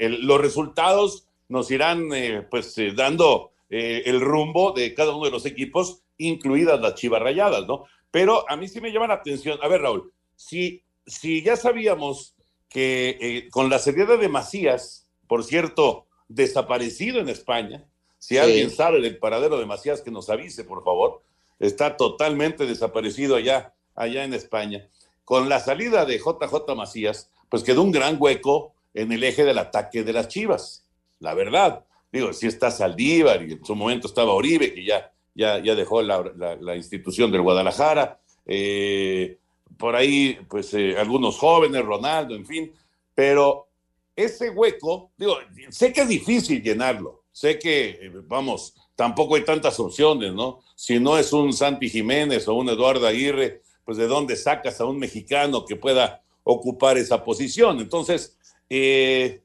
los 0.00 0.40
resultados 0.40 1.28
nos 1.48 1.70
irán 1.70 2.12
eh, 2.12 2.44
pues 2.50 2.76
eh, 2.78 2.92
dando 2.96 3.52
el 3.70 4.20
rumbo 4.20 4.72
de 4.72 4.92
cada 4.92 5.14
uno 5.14 5.26
de 5.26 5.30
los 5.30 5.46
equipos, 5.46 6.02
incluidas 6.18 6.80
las 6.80 6.96
chivas 6.96 7.22
rayadas, 7.22 7.64
¿no? 7.68 7.84
Pero 8.10 8.44
a 8.50 8.56
mí 8.56 8.66
sí 8.66 8.80
me 8.80 8.92
llama 8.92 9.06
la 9.06 9.14
atención. 9.14 9.58
A 9.62 9.68
ver, 9.68 9.82
Raúl, 9.82 10.12
si, 10.34 10.82
si 11.06 11.42
ya 11.42 11.56
sabíamos 11.56 12.34
que 12.68 13.48
con 13.52 13.70
la 13.70 13.78
salida 13.78 14.16
de 14.16 14.28
Macías, 14.28 15.08
por 15.28 15.44
cierto, 15.44 16.06
desaparecido 16.28 17.20
en 17.20 17.30
España, 17.30 17.86
si 18.22 18.38
alguien 18.38 18.70
sabe 18.70 19.00
del 19.00 19.18
paradero 19.18 19.58
de 19.58 19.66
Macías, 19.66 20.00
que 20.00 20.12
nos 20.12 20.30
avise, 20.30 20.62
por 20.62 20.84
favor, 20.84 21.24
está 21.58 21.96
totalmente 21.96 22.66
desaparecido 22.66 23.34
allá, 23.34 23.74
allá 23.96 24.22
en 24.22 24.32
España. 24.32 24.88
Con 25.24 25.48
la 25.48 25.58
salida 25.58 26.04
de 26.04 26.18
JJ 26.18 26.72
Macías, 26.76 27.32
pues 27.48 27.64
quedó 27.64 27.82
un 27.82 27.90
gran 27.90 28.18
hueco 28.20 28.74
en 28.94 29.10
el 29.10 29.24
eje 29.24 29.42
del 29.44 29.58
ataque 29.58 30.04
de 30.04 30.12
las 30.12 30.28
Chivas. 30.28 30.86
La 31.18 31.34
verdad, 31.34 31.84
digo, 32.12 32.32
si 32.32 32.46
está 32.46 32.70
Saldívar 32.70 33.42
y 33.42 33.54
en 33.54 33.64
su 33.64 33.74
momento 33.74 34.06
estaba 34.06 34.34
Oribe, 34.34 34.72
que 34.72 34.84
ya, 34.84 35.10
ya, 35.34 35.58
ya 35.58 35.74
dejó 35.74 36.00
la, 36.00 36.76
institución 36.76 37.32
del 37.32 37.42
Guadalajara. 37.42 38.20
Eh, 38.46 39.36
por 39.76 39.96
ahí, 39.96 40.38
pues 40.48 40.72
eh, 40.74 40.94
algunos 40.96 41.38
jóvenes, 41.38 41.84
Ronaldo, 41.84 42.36
en 42.36 42.46
fin, 42.46 42.72
pero 43.16 43.66
ese 44.14 44.50
hueco, 44.50 45.10
digo, 45.16 45.38
sé 45.70 45.92
que 45.92 46.02
es 46.02 46.08
difícil 46.08 46.62
llenarlo, 46.62 47.21
sé 47.32 47.58
que, 47.58 47.88
eh, 47.90 48.12
vamos, 48.26 48.74
tampoco 48.94 49.34
hay 49.34 49.44
tantas 49.44 49.80
opciones, 49.80 50.32
¿no? 50.32 50.60
Si 50.76 51.00
no 51.00 51.18
es 51.18 51.32
un 51.32 51.52
Santi 51.52 51.88
Jiménez 51.88 52.46
o 52.46 52.54
un 52.54 52.68
Eduardo 52.68 53.06
Aguirre, 53.06 53.62
pues 53.84 53.98
de 53.98 54.06
dónde 54.06 54.36
sacas 54.36 54.80
a 54.80 54.84
un 54.84 54.98
mexicano 54.98 55.64
que 55.64 55.76
pueda 55.76 56.22
ocupar 56.44 56.98
esa 56.98 57.24
posición. 57.24 57.80
Entonces, 57.80 58.38
eh, 58.68 59.42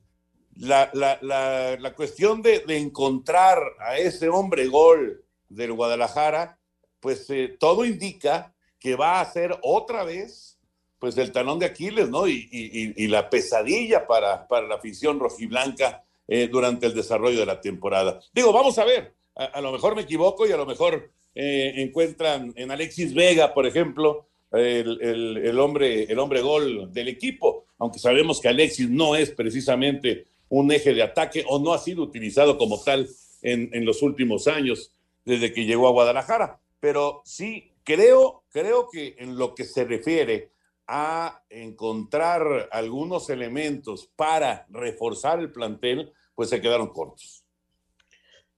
la, 0.56 1.94
cuestión 1.96 2.42
de, 2.42 2.64
encontrar 2.68 3.62
a 3.80 3.98
ese 3.98 4.30
hombre 4.30 4.68
gol 4.68 5.24
del 5.50 5.74
Guadalajara, 5.74 6.60
pues 7.00 7.30
eh, 7.30 7.56
todo 7.60 7.86
indica 7.86 8.54
que 8.80 8.96
va 8.96 9.22
a 9.22 9.32
ser 9.32 9.58
otra 9.64 10.04
vez 10.04 10.60
pues 11.00 11.16
el 11.18 11.32
talón 11.32 11.60
de 11.60 11.68
Aquiles, 11.68 12.10
¿no? 12.10 12.28
Y, 12.28 13.08
la 13.08 13.30
pesadilla 13.30 14.08
para, 14.08 14.48
para 14.48 14.68
la 14.68 14.76
afición 14.76 15.20
rojiblanca 15.20 16.04
eh, 16.28 16.48
durante 16.48 16.88
el 16.88 16.94
desarrollo 16.94 17.40
de 17.40 17.46
la 17.46 17.62
temporada. 17.62 18.20
Digo, 18.34 18.52
vamos 18.52 18.78
a 18.78 18.86
ver, 18.86 19.14
a, 19.36 19.62
lo 19.62 19.72
mejor 19.72 19.96
me 19.96 20.02
equivoco 20.02 20.48
y 20.48 20.52
a 20.52 20.58
lo 20.58 20.66
mejor 20.66 21.12
eh, 21.36 21.74
encuentran 21.78 22.54
en 22.56 22.72
Alexis 22.72 23.14
Vega, 23.14 23.54
por 23.54 23.66
ejemplo, 23.66 24.28
el, 24.52 25.60
hombre, 25.60 26.04
el 26.04 26.20
hombre 26.20 26.42
gol 26.42 26.92
del 26.94 27.10
equipo, 27.10 27.66
aunque 27.78 28.00
sabemos 28.00 28.40
que 28.40 28.48
Alexis 28.48 28.90
no 28.90 29.16
es 29.16 29.32
precisamente 29.32 30.28
un 30.50 30.72
eje 30.72 30.94
de 30.94 31.04
ataque 31.04 31.44
o 31.48 31.60
no 31.60 31.74
ha 31.74 31.78
sido 31.78 32.04
utilizado 32.04 32.58
como 32.58 32.82
tal 32.82 33.08
en, 33.42 33.70
en 33.74 33.86
los 33.86 34.02
últimos 34.02 34.48
años 34.48 34.92
desde 35.26 35.52
que 35.52 35.66
llegó 35.66 35.88
a 35.88 35.92
Guadalajara. 35.92 36.60
Pero 36.80 37.22
sí, 37.26 37.74
creo, 37.84 38.44
creo 38.50 38.90
que 38.90 39.16
en 39.20 39.38
lo 39.38 39.56
que 39.56 39.66
se 39.66 39.84
refiere 39.84 40.52
a 40.88 41.44
encontrar 41.50 42.70
algunos 42.72 43.30
elementos 43.30 44.10
para 44.16 44.66
reforzar 44.70 45.40
el 45.40 45.52
plantel, 45.52 46.14
pues 46.38 46.52
se 46.52 46.62
quedaron 46.62 46.90
cortos. 46.90 47.44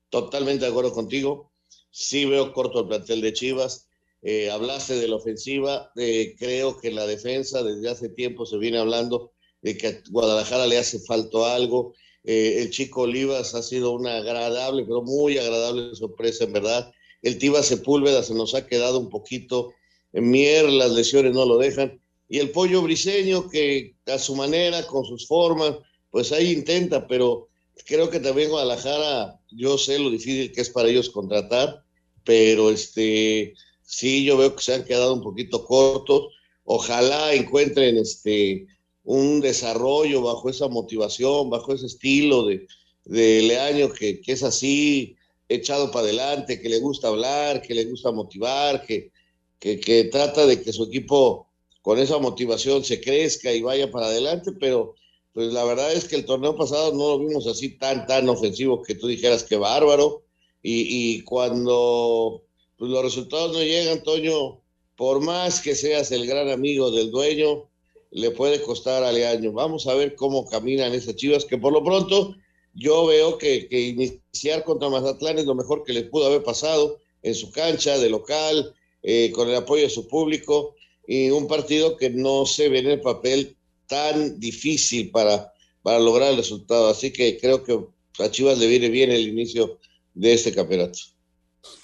Totalmente 0.09 0.65
de 0.65 0.71
acuerdo 0.71 0.91
contigo. 0.91 1.53
Sí 1.89 2.25
veo 2.25 2.51
corto 2.51 2.81
el 2.81 2.87
plantel 2.89 3.21
de 3.21 3.31
Chivas. 3.31 3.87
Eh, 4.21 4.51
hablaste 4.51 4.95
de 4.95 5.07
la 5.07 5.15
ofensiva. 5.15 5.89
Eh, 5.95 6.35
creo 6.37 6.77
que 6.77 6.91
la 6.91 7.07
defensa 7.07 7.63
desde 7.63 7.89
hace 7.89 8.09
tiempo 8.09 8.45
se 8.45 8.57
viene 8.57 8.79
hablando 8.79 9.31
de 9.61 9.77
que 9.77 9.87
a 9.87 10.01
Guadalajara 10.09 10.67
le 10.67 10.77
hace 10.77 10.99
falta 10.99 11.55
algo. 11.55 11.93
Eh, 12.25 12.57
el 12.57 12.69
chico 12.69 13.03
Olivas 13.03 13.55
ha 13.55 13.63
sido 13.63 13.91
una 13.91 14.17
agradable, 14.17 14.83
pero 14.83 15.01
muy 15.01 15.37
agradable 15.37 15.95
sorpresa, 15.95 16.43
en 16.43 16.51
verdad. 16.51 16.91
El 17.21 17.37
Tiva 17.37 17.63
Sepúlveda 17.63 18.23
se 18.23 18.33
nos 18.33 18.55
ha 18.55 18.67
quedado 18.67 18.99
un 18.99 19.07
poquito 19.07 19.73
en 20.11 20.29
mier, 20.29 20.65
las 20.69 20.91
lesiones 20.91 21.31
no 21.33 21.45
lo 21.45 21.57
dejan. 21.57 22.01
Y 22.27 22.39
el 22.39 22.51
pollo 22.51 22.81
briseño, 22.81 23.49
que 23.49 23.95
a 24.05 24.19
su 24.19 24.35
manera, 24.35 24.85
con 24.85 25.05
sus 25.05 25.25
formas, 25.27 25.77
pues 26.11 26.33
ahí 26.33 26.51
intenta, 26.51 27.07
pero 27.07 27.48
creo 27.85 28.09
que 28.09 28.19
también 28.19 28.49
Guadalajara, 28.49 29.39
yo 29.51 29.77
sé 29.77 29.99
lo 29.99 30.09
difícil 30.09 30.51
que 30.51 30.61
es 30.61 30.69
para 30.69 30.89
ellos 30.89 31.09
contratar, 31.09 31.83
pero 32.23 32.69
este 32.69 33.53
sí 33.83 34.23
yo 34.23 34.37
veo 34.37 34.55
que 34.55 34.61
se 34.61 34.73
han 34.73 34.85
quedado 34.85 35.13
un 35.13 35.21
poquito 35.21 35.65
cortos. 35.65 36.27
Ojalá 36.63 37.33
encuentren 37.33 37.97
este 37.97 38.67
un 39.03 39.41
desarrollo 39.41 40.21
bajo 40.21 40.49
esa 40.49 40.67
motivación, 40.67 41.49
bajo 41.49 41.73
ese 41.73 41.87
estilo 41.87 42.45
de, 42.45 42.67
de 43.05 43.41
Leaño 43.41 43.91
que, 43.91 44.21
que 44.21 44.33
es 44.33 44.43
así, 44.43 45.15
echado 45.47 45.89
para 45.89 46.05
adelante, 46.05 46.61
que 46.61 46.69
le 46.69 46.79
gusta 46.79 47.07
hablar, 47.07 47.61
que 47.61 47.73
le 47.73 47.85
gusta 47.85 48.11
motivar, 48.11 48.85
que, 48.85 49.11
que, 49.57 49.79
que, 49.79 50.03
trata 50.05 50.45
de 50.45 50.61
que 50.61 50.71
su 50.71 50.83
equipo 50.83 51.47
con 51.81 51.97
esa 51.97 52.19
motivación 52.19 52.83
se 52.83 53.01
crezca 53.01 53.51
y 53.51 53.63
vaya 53.63 53.89
para 53.89 54.07
adelante, 54.07 54.51
pero 54.59 54.93
pues 55.33 55.53
la 55.53 55.63
verdad 55.63 55.91
es 55.93 56.05
que 56.05 56.15
el 56.15 56.25
torneo 56.25 56.55
pasado 56.55 56.91
no 56.93 57.09
lo 57.09 57.19
vimos 57.19 57.47
así 57.47 57.77
tan, 57.77 58.05
tan 58.07 58.27
ofensivo 58.29 58.81
que 58.81 58.95
tú 58.95 59.07
dijeras 59.07 59.43
que 59.43 59.57
bárbaro. 59.57 60.23
Y, 60.61 61.21
cuando 61.23 62.43
pues, 62.77 62.91
los 62.91 63.01
resultados 63.01 63.53
no 63.53 63.63
llegan, 63.63 64.03
Toño, 64.03 64.61
por 64.97 65.21
más 65.21 65.61
que 65.61 65.75
seas 65.75 66.11
el 66.11 66.27
gran 66.27 66.49
amigo 66.49 66.91
del 66.91 67.11
dueño, 67.11 67.69
le 68.11 68.31
puede 68.31 68.61
costar 68.61 69.03
al 69.03 69.23
año. 69.23 69.53
Vamos 69.53 69.87
a 69.87 69.93
ver 69.93 70.15
cómo 70.15 70.45
caminan 70.45 70.93
esas 70.93 71.15
chivas, 71.15 71.45
que 71.45 71.57
por 71.57 71.71
lo 71.71 71.83
pronto 71.83 72.35
yo 72.73 73.05
veo 73.05 73.37
que, 73.37 73.69
que, 73.69 73.79
iniciar 73.79 74.63
contra 74.63 74.89
Mazatlán 74.89 75.39
es 75.39 75.45
lo 75.45 75.55
mejor 75.55 75.83
que 75.83 75.93
les 75.93 76.09
pudo 76.09 76.25
haber 76.25 76.43
pasado 76.43 76.97
en 77.21 77.35
su 77.35 77.51
cancha 77.51 77.97
de 77.97 78.09
local, 78.09 78.73
eh, 79.03 79.31
con 79.33 79.49
el 79.49 79.55
apoyo 79.55 79.83
de 79.83 79.89
su 79.89 80.07
público, 80.07 80.75
y 81.07 81.29
un 81.29 81.47
partido 81.47 81.97
que 81.97 82.09
no 82.09 82.45
se 82.45 82.69
ve 82.69 82.79
en 82.79 82.87
el 82.87 83.01
papel 83.01 83.55
tan 83.89 84.39
difícil 84.39 85.11
para, 85.11 85.51
para 85.81 85.99
lograr 85.99 86.29
el 86.29 86.37
resultado. 86.37 86.87
Así 86.87 87.11
que 87.11 87.37
creo 87.37 87.63
que 87.63 87.77
a 88.23 88.31
Chivas 88.31 88.57
le 88.57 88.67
viene 88.67 88.89
bien 88.89 89.11
el 89.11 89.27
inicio 89.27 89.79
de 90.13 90.33
este 90.33 90.53
campeonato. 90.53 90.99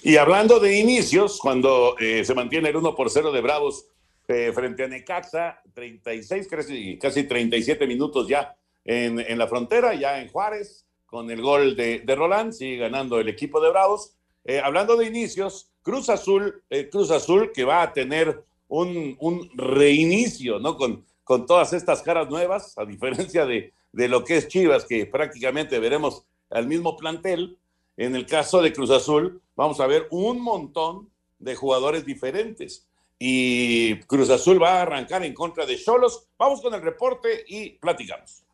Y 0.02 0.16
hablando 0.16 0.58
de 0.58 0.78
inicios, 0.78 1.38
cuando 1.38 1.98
eh, 1.98 2.24
se 2.24 2.34
mantiene 2.34 2.70
el 2.70 2.76
1 2.76 2.94
por 2.94 3.10
0 3.10 3.32
de 3.32 3.40
Bravos 3.42 3.86
eh, 4.28 4.52
frente 4.54 4.84
a 4.84 4.88
Necaxa, 4.88 5.60
36, 5.74 6.48
casi, 6.48 6.98
casi 6.98 7.24
37 7.24 7.86
minutos 7.86 8.26
ya 8.28 8.56
en, 8.84 9.20
en, 9.20 9.38
la 9.38 9.48
frontera, 9.48 9.94
ya 9.94 10.20
en 10.20 10.28
Juárez, 10.28 10.86
con 11.04 11.30
el 11.30 11.42
gol 11.42 11.76
de, 11.76 12.00
de 12.00 12.14
Roland, 12.14 12.52
sigue 12.52 12.78
ganando 12.78 13.18
el 13.20 13.28
equipo 13.28 13.60
de 13.60 13.70
Bravos. 13.70 14.14
Eh, 14.44 14.60
hablando 14.62 14.96
de 14.96 15.06
inicios, 15.06 15.70
Cruz 15.82 16.08
Azul, 16.08 16.62
Cruz 16.90 17.10
Azul 17.10 17.50
que 17.52 17.64
va 17.64 17.82
a 17.82 17.92
tener 17.92 18.44
un, 18.68 19.16
un 19.20 19.50
reinicio, 19.56 20.58
¿no? 20.58 20.76
Con, 20.76 21.04
con 21.26 21.44
todas 21.44 21.72
estas 21.72 22.02
caras 22.02 22.30
nuevas, 22.30 22.78
a 22.78 22.84
diferencia 22.84 23.44
de, 23.44 23.72
lo 23.92 24.22
que 24.22 24.36
es 24.36 24.46
Chivas, 24.46 24.84
que 24.84 25.06
prácticamente 25.06 25.80
veremos 25.80 26.22
al 26.50 26.68
mismo 26.68 26.96
plantel. 26.96 27.58
En 27.96 28.14
el 28.14 28.26
caso 28.26 28.62
de 28.62 28.72
Cruz 28.72 28.90
Azul, 28.90 29.42
vamos 29.56 29.80
a 29.80 29.88
ver 29.88 30.06
un 30.12 30.40
montón 30.40 31.10
de 31.40 31.56
jugadores 31.56 32.06
diferentes. 32.06 32.86
Y 33.18 33.96
Cruz 34.02 34.30
Azul 34.30 34.62
va 34.62 34.74
a 34.74 34.82
arrancar 34.82 35.24
en 35.24 35.34
contra 35.34 35.66
de 35.66 35.76
Cholos. 35.76 36.28
Vamos 36.38 36.62
con 36.62 36.72
el 36.74 36.82
reporte 36.82 37.44
y 37.48 37.70
platicamos. 37.70 38.44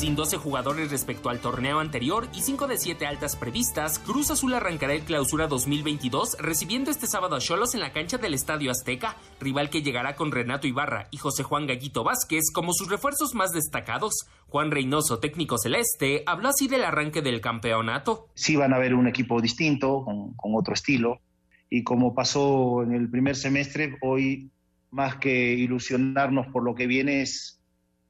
Sin 0.00 0.16
12 0.16 0.38
jugadores 0.38 0.90
respecto 0.90 1.28
al 1.28 1.40
torneo 1.40 1.78
anterior 1.78 2.26
y 2.32 2.40
5 2.40 2.68
de 2.68 2.78
7 2.78 3.04
altas 3.04 3.36
previstas, 3.36 3.98
Cruz 3.98 4.30
Azul 4.30 4.54
arrancará 4.54 4.94
el 4.94 5.02
clausura 5.02 5.46
2022 5.46 6.38
recibiendo 6.40 6.90
este 6.90 7.06
sábado 7.06 7.36
a 7.36 7.38
Cholos 7.38 7.74
en 7.74 7.80
la 7.80 7.92
cancha 7.92 8.16
del 8.16 8.32
Estadio 8.32 8.70
Azteca, 8.70 9.18
rival 9.40 9.68
que 9.68 9.82
llegará 9.82 10.16
con 10.16 10.32
Renato 10.32 10.66
Ibarra 10.66 11.08
y 11.10 11.18
José 11.18 11.42
Juan 11.42 11.66
Gallito 11.66 12.02
Vázquez 12.02 12.50
como 12.50 12.72
sus 12.72 12.88
refuerzos 12.88 13.34
más 13.34 13.52
destacados. 13.52 14.26
Juan 14.48 14.70
Reynoso, 14.70 15.18
técnico 15.18 15.58
celeste, 15.58 16.22
habló 16.24 16.48
así 16.48 16.66
del 16.66 16.84
arranque 16.84 17.20
del 17.20 17.42
campeonato. 17.42 18.28
Sí 18.32 18.56
van 18.56 18.72
a 18.72 18.78
ver 18.78 18.94
un 18.94 19.06
equipo 19.06 19.38
distinto, 19.42 20.06
con, 20.06 20.54
otro 20.54 20.72
estilo, 20.72 21.20
y 21.68 21.84
como 21.84 22.14
pasó 22.14 22.82
en 22.84 22.94
el 22.94 23.10
primer 23.10 23.36
semestre, 23.36 23.98
hoy 24.00 24.50
más 24.92 25.16
que 25.16 25.52
ilusionarnos 25.52 26.46
por 26.46 26.64
lo 26.64 26.74
que 26.74 26.86
viene 26.86 27.20
es 27.20 27.60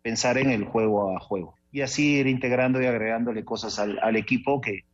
pensar 0.03 0.39
en 0.39 0.51
el 0.51 0.67
juego 0.67 1.17
a 1.17 1.19
juego. 1.19 1.57
Y 1.73 1.83
así 1.83 2.17
ir 2.19 2.27
integrando 2.27 2.81
y 2.83 2.87
agregándole 2.87 3.45
cosas 3.45 3.79
al, 3.79 4.17
equipo 4.17 4.61
que, 4.61 4.85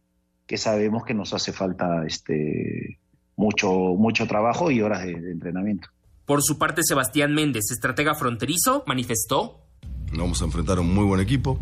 que, 0.47 0.59
sabemos 0.59 1.05
que 1.05 1.15
nos 1.15 1.33
hace 1.33 1.53
falta 1.53 2.05
este, 2.07 2.99
mucho, 3.37 3.71
mucho 3.71 4.27
trabajo 4.27 4.71
y 4.71 4.83
horas 4.83 5.05
de, 5.05 5.21
de 5.21 5.33
entrenamiento. 5.33 5.89
Por 6.27 6.43
su 6.43 6.59
parte, 6.59 6.83
Sebastián 6.85 7.35
Méndez, 7.35 7.71
estratega 7.71 8.15
fronterizo, 8.15 8.85
manifestó. 8.87 9.67
Vamos 10.13 10.43
a 10.43 10.45
enfrentar 10.45 10.79
a 10.79 10.81
un 10.83 10.95
muy 10.95 11.05
buen 11.05 11.21
equipo 11.21 11.59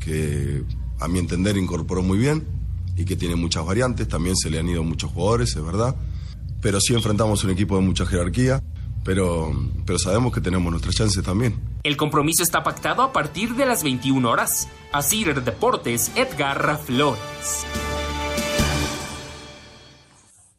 que 0.00 0.64
a 1.00 1.08
mi 1.08 1.18
entender 1.18 1.56
incorporó 1.56 2.02
muy 2.02 2.18
bien 2.18 2.44
y 2.96 3.04
que 3.04 3.16
tiene 3.16 3.36
muchas 3.36 3.64
variantes. 3.64 4.08
También 4.08 4.36
se 4.36 4.50
le 4.50 4.58
han 4.58 4.68
ido 4.68 4.82
muchos 4.82 5.10
jugadores, 5.12 5.56
es 5.56 5.64
verdad. 5.64 5.96
Pero 6.60 6.80
sí 6.80 6.94
enfrentamos 6.94 7.42
un 7.44 7.50
equipo 7.50 7.76
de 7.76 7.82
mucha 7.82 8.04
jerarquía 8.04 8.62
pero, 9.04 9.52
pero 9.86 9.98
sabemos 9.98 10.32
que 10.32 10.40
tenemos 10.40 10.70
nuestras 10.70 10.94
chances 10.94 11.22
también. 11.24 11.58
El 11.82 11.96
compromiso 11.96 12.42
está 12.42 12.62
pactado 12.62 13.02
a 13.02 13.12
partir 13.12 13.54
de 13.54 13.66
las 13.66 13.82
21 13.82 14.28
horas. 14.28 14.68
Así 14.92 15.24
Deportes, 15.24 16.12
Edgar 16.16 16.78
Flores. 16.78 17.66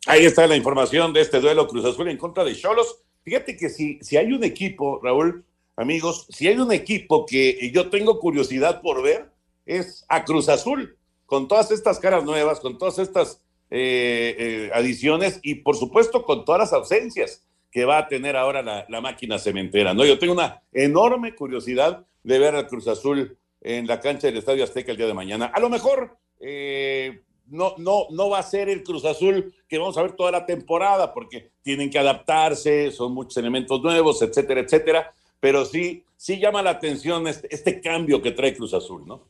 Ahí 0.06 0.26
está 0.26 0.46
la 0.48 0.58
información 0.58 1.14
de 1.14 1.22
este 1.22 1.40
duelo 1.40 1.68
Cruz 1.68 1.86
Azul 1.86 2.10
en 2.10 2.18
contra 2.18 2.44
de 2.44 2.56
Cholos. 2.56 2.98
Fíjate 3.24 3.56
que 3.56 3.70
si, 3.70 4.00
si 4.02 4.18
hay 4.18 4.34
un 4.34 4.44
equipo, 4.44 5.00
Raúl, 5.02 5.46
amigos, 5.78 6.28
si 6.30 6.48
hay 6.48 6.58
un 6.58 6.74
equipo 6.74 7.26
que 7.26 7.72
yo 7.74 7.90
tengo 7.90 8.20
curiosidad 8.20 8.82
por 8.82 9.02
ver, 9.02 9.32
es 9.66 10.06
a 10.10 10.26
Cruz 10.26 10.50
Azul, 10.50 10.98
con 11.26 11.48
todas 11.48 11.72
estas 11.72 12.00
caras 12.00 12.26
nuevas, 12.26 12.60
con 12.60 12.78
todas 12.78 13.00
estas 13.00 13.40
eh, 13.70 14.36
eh, 14.38 14.72
adiciones 14.74 15.40
y 15.42 15.56
por 15.56 15.78
supuesto 15.78 16.26
con 16.26 16.44
todas 16.44 16.60
las 16.60 16.74
ausencias 16.74 17.44
que 17.74 17.86
va 17.86 17.98
a 17.98 18.08
tener 18.08 18.38
ahora 18.38 18.86
la, 18.88 19.02
máquina 19.02 19.40
cementera. 19.40 19.96
¿no? 19.96 20.06
Yo 20.06 20.20
tengo 20.20 20.34
una 20.34 20.62
enorme 20.72 21.34
curiosidad 21.34 22.06
de 22.22 22.38
ver 22.38 22.54
al 22.54 22.68
Cruz 22.68 22.88
Azul 22.88 23.36
en 23.62 23.88
la 23.88 24.00
cancha 24.00 24.28
del 24.28 24.38
Estadio 24.38 24.64
Azteca 24.64 24.92
el 24.92 24.98
día 24.98 25.08
de 25.08 25.16
mañana. 25.16 25.48
A 25.48 25.60
lo 25.60 25.70
mejor 25.70 26.16
eh, 26.40 27.24
no, 27.48 27.74
no, 27.80 28.06
no 28.12 28.30
va 28.30 28.38
a 28.38 28.44
ser 28.44 28.70
el 28.70 28.84
Cruz 28.84 29.06
Azul 29.06 29.56
que 29.68 29.80
vamos 29.80 29.98
a 29.98 30.04
ver 30.04 30.12
toda 30.12 30.30
la 30.30 30.46
temporada, 30.46 31.12
porque 31.12 31.50
tienen 31.64 31.90
que 31.90 31.98
adaptarse, 31.98 32.92
son 32.92 33.16
muchos 33.16 33.38
elementos 33.38 33.82
nuevos, 33.82 34.22
etcétera, 34.22 34.62
etcétera. 34.62 35.12
Pero 35.40 35.66
sí, 35.66 36.04
sí 36.16 36.40
llama 36.40 36.62
la 36.62 36.70
atención 36.70 37.28
este, 37.28 37.48
este 37.54 37.82
cambio 37.82 38.22
que 38.22 38.32
trae 38.32 38.56
Cruz 38.56 38.76
Azul, 38.76 39.04
¿no? 39.08 39.24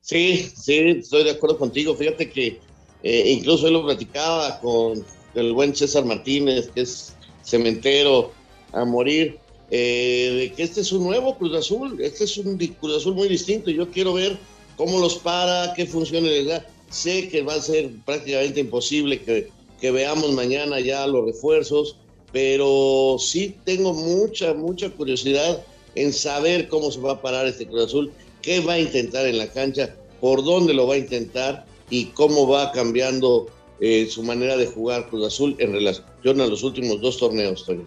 Sí, 0.00 0.50
sí, 0.56 0.96
estoy 1.00 1.24
de 1.24 1.32
acuerdo 1.32 1.58
contigo. 1.58 1.94
Fíjate 1.94 2.30
que 2.30 2.58
eh, 3.02 3.32
incluso 3.32 3.66
él 3.66 3.74
lo 3.74 3.84
platicaba 3.84 4.58
con 4.60 5.04
el 5.34 5.52
buen 5.52 5.76
César 5.76 6.06
Martínez, 6.06 6.70
que 6.70 6.80
es 6.80 7.14
cementero 7.50 8.32
a 8.72 8.84
morir, 8.84 9.38
eh, 9.70 10.52
que 10.56 10.62
este 10.62 10.80
es 10.80 10.92
un 10.92 11.04
nuevo 11.04 11.36
Cruz 11.36 11.54
Azul, 11.54 12.00
este 12.00 12.24
es 12.24 12.36
un 12.38 12.56
Cruz 12.56 12.96
Azul 12.96 13.14
muy 13.14 13.28
distinto. 13.28 13.70
Yo 13.70 13.90
quiero 13.90 14.12
ver 14.14 14.38
cómo 14.76 14.98
los 14.98 15.16
para, 15.16 15.74
qué 15.74 15.86
funciones 15.86 16.30
les 16.30 16.46
da. 16.46 16.66
Sé 16.90 17.28
que 17.28 17.42
va 17.42 17.54
a 17.54 17.60
ser 17.60 17.90
prácticamente 18.04 18.60
imposible 18.60 19.20
que, 19.20 19.48
que 19.80 19.90
veamos 19.90 20.32
mañana 20.32 20.80
ya 20.80 21.06
los 21.06 21.24
refuerzos, 21.24 21.96
pero 22.32 23.16
sí 23.18 23.56
tengo 23.64 23.92
mucha, 23.92 24.54
mucha 24.54 24.90
curiosidad 24.90 25.64
en 25.94 26.12
saber 26.12 26.68
cómo 26.68 26.90
se 26.90 27.00
va 27.00 27.12
a 27.12 27.22
parar 27.22 27.46
este 27.46 27.66
Cruz 27.66 27.86
Azul, 27.86 28.12
qué 28.42 28.60
va 28.60 28.74
a 28.74 28.80
intentar 28.80 29.26
en 29.26 29.38
la 29.38 29.48
cancha, 29.48 29.94
por 30.20 30.44
dónde 30.44 30.74
lo 30.74 30.86
va 30.86 30.94
a 30.94 30.98
intentar 30.98 31.66
y 31.90 32.06
cómo 32.06 32.46
va 32.46 32.72
cambiando 32.72 33.48
eh, 33.80 34.06
su 34.06 34.22
manera 34.22 34.56
de 34.56 34.66
jugar 34.66 35.08
Cruz 35.08 35.26
Azul 35.26 35.56
en 35.58 35.72
relación 35.72 36.40
a 36.40 36.46
los 36.46 36.62
últimos 36.62 37.00
dos 37.00 37.18
torneos, 37.18 37.64
Toño. 37.64 37.84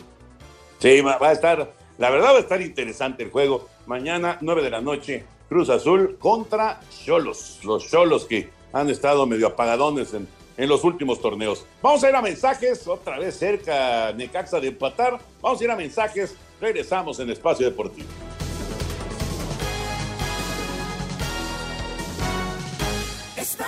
Sí, 0.80 1.02
va, 1.02 1.18
a 1.22 1.32
estar, 1.32 1.74
la 1.98 2.10
verdad 2.10 2.34
va 2.34 2.38
a 2.38 2.42
estar 2.42 2.62
interesante 2.62 3.24
el 3.24 3.32
juego. 3.32 3.70
Mañana, 3.86 4.38
9 4.42 4.64
de 4.64 4.70
la 4.70 4.82
noche, 4.82 5.24
Cruz 5.48 5.70
Azul 5.70 6.18
contra 6.18 6.82
Cholos. 7.06 7.60
Los 7.64 7.90
Cholos 7.90 8.26
que 8.26 8.50
han 8.74 8.90
estado 8.90 9.26
medio 9.28 9.48
apagadones 9.48 10.14
en, 10.14 10.28
en 10.58 10.70
los 10.70 10.84
últimos 10.84 11.22
torneos. 11.22 11.66
Vamos 11.82 12.04
a 12.04 12.10
ir 12.10 12.16
a 12.16 12.22
mensajes, 12.22 12.88
otra 12.88 13.20
vez 13.20 13.36
cerca 13.38 14.12
Necaxa 14.14 14.60
de 14.60 14.70
empatar. 14.70 15.20
Vamos 15.42 15.62
a 15.62 15.64
ir 15.64 15.72
a 15.72 15.76
mensajes, 15.76 16.36
regresamos 16.60 17.20
en 17.20 17.30
Espacio 17.30 17.66
Deportivo. 17.66 18.08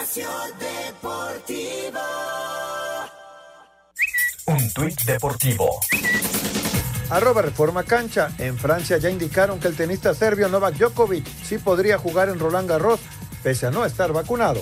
Espacio 0.06 0.30
Deportivo. 0.60 2.00
Un 4.46 4.72
tuit 4.72 5.02
deportivo. 5.02 5.80
Arroba 7.10 7.42
Reforma 7.42 7.82
Cancha. 7.82 8.30
En 8.38 8.56
Francia 8.56 9.00
ya 9.00 9.10
indicaron 9.10 9.60
que 9.60 9.68
el 9.68 9.76
tenista 9.76 10.14
serbio 10.14 10.48
Novak 10.48 10.76
Djokovic 10.76 11.26
sí 11.44 11.58
podría 11.58 11.98
jugar 11.98 12.30
en 12.30 12.38
Roland 12.38 12.70
Garros, 12.70 13.00
pese 13.42 13.66
a 13.66 13.72
no 13.72 13.84
estar 13.84 14.14
vacunado. 14.14 14.62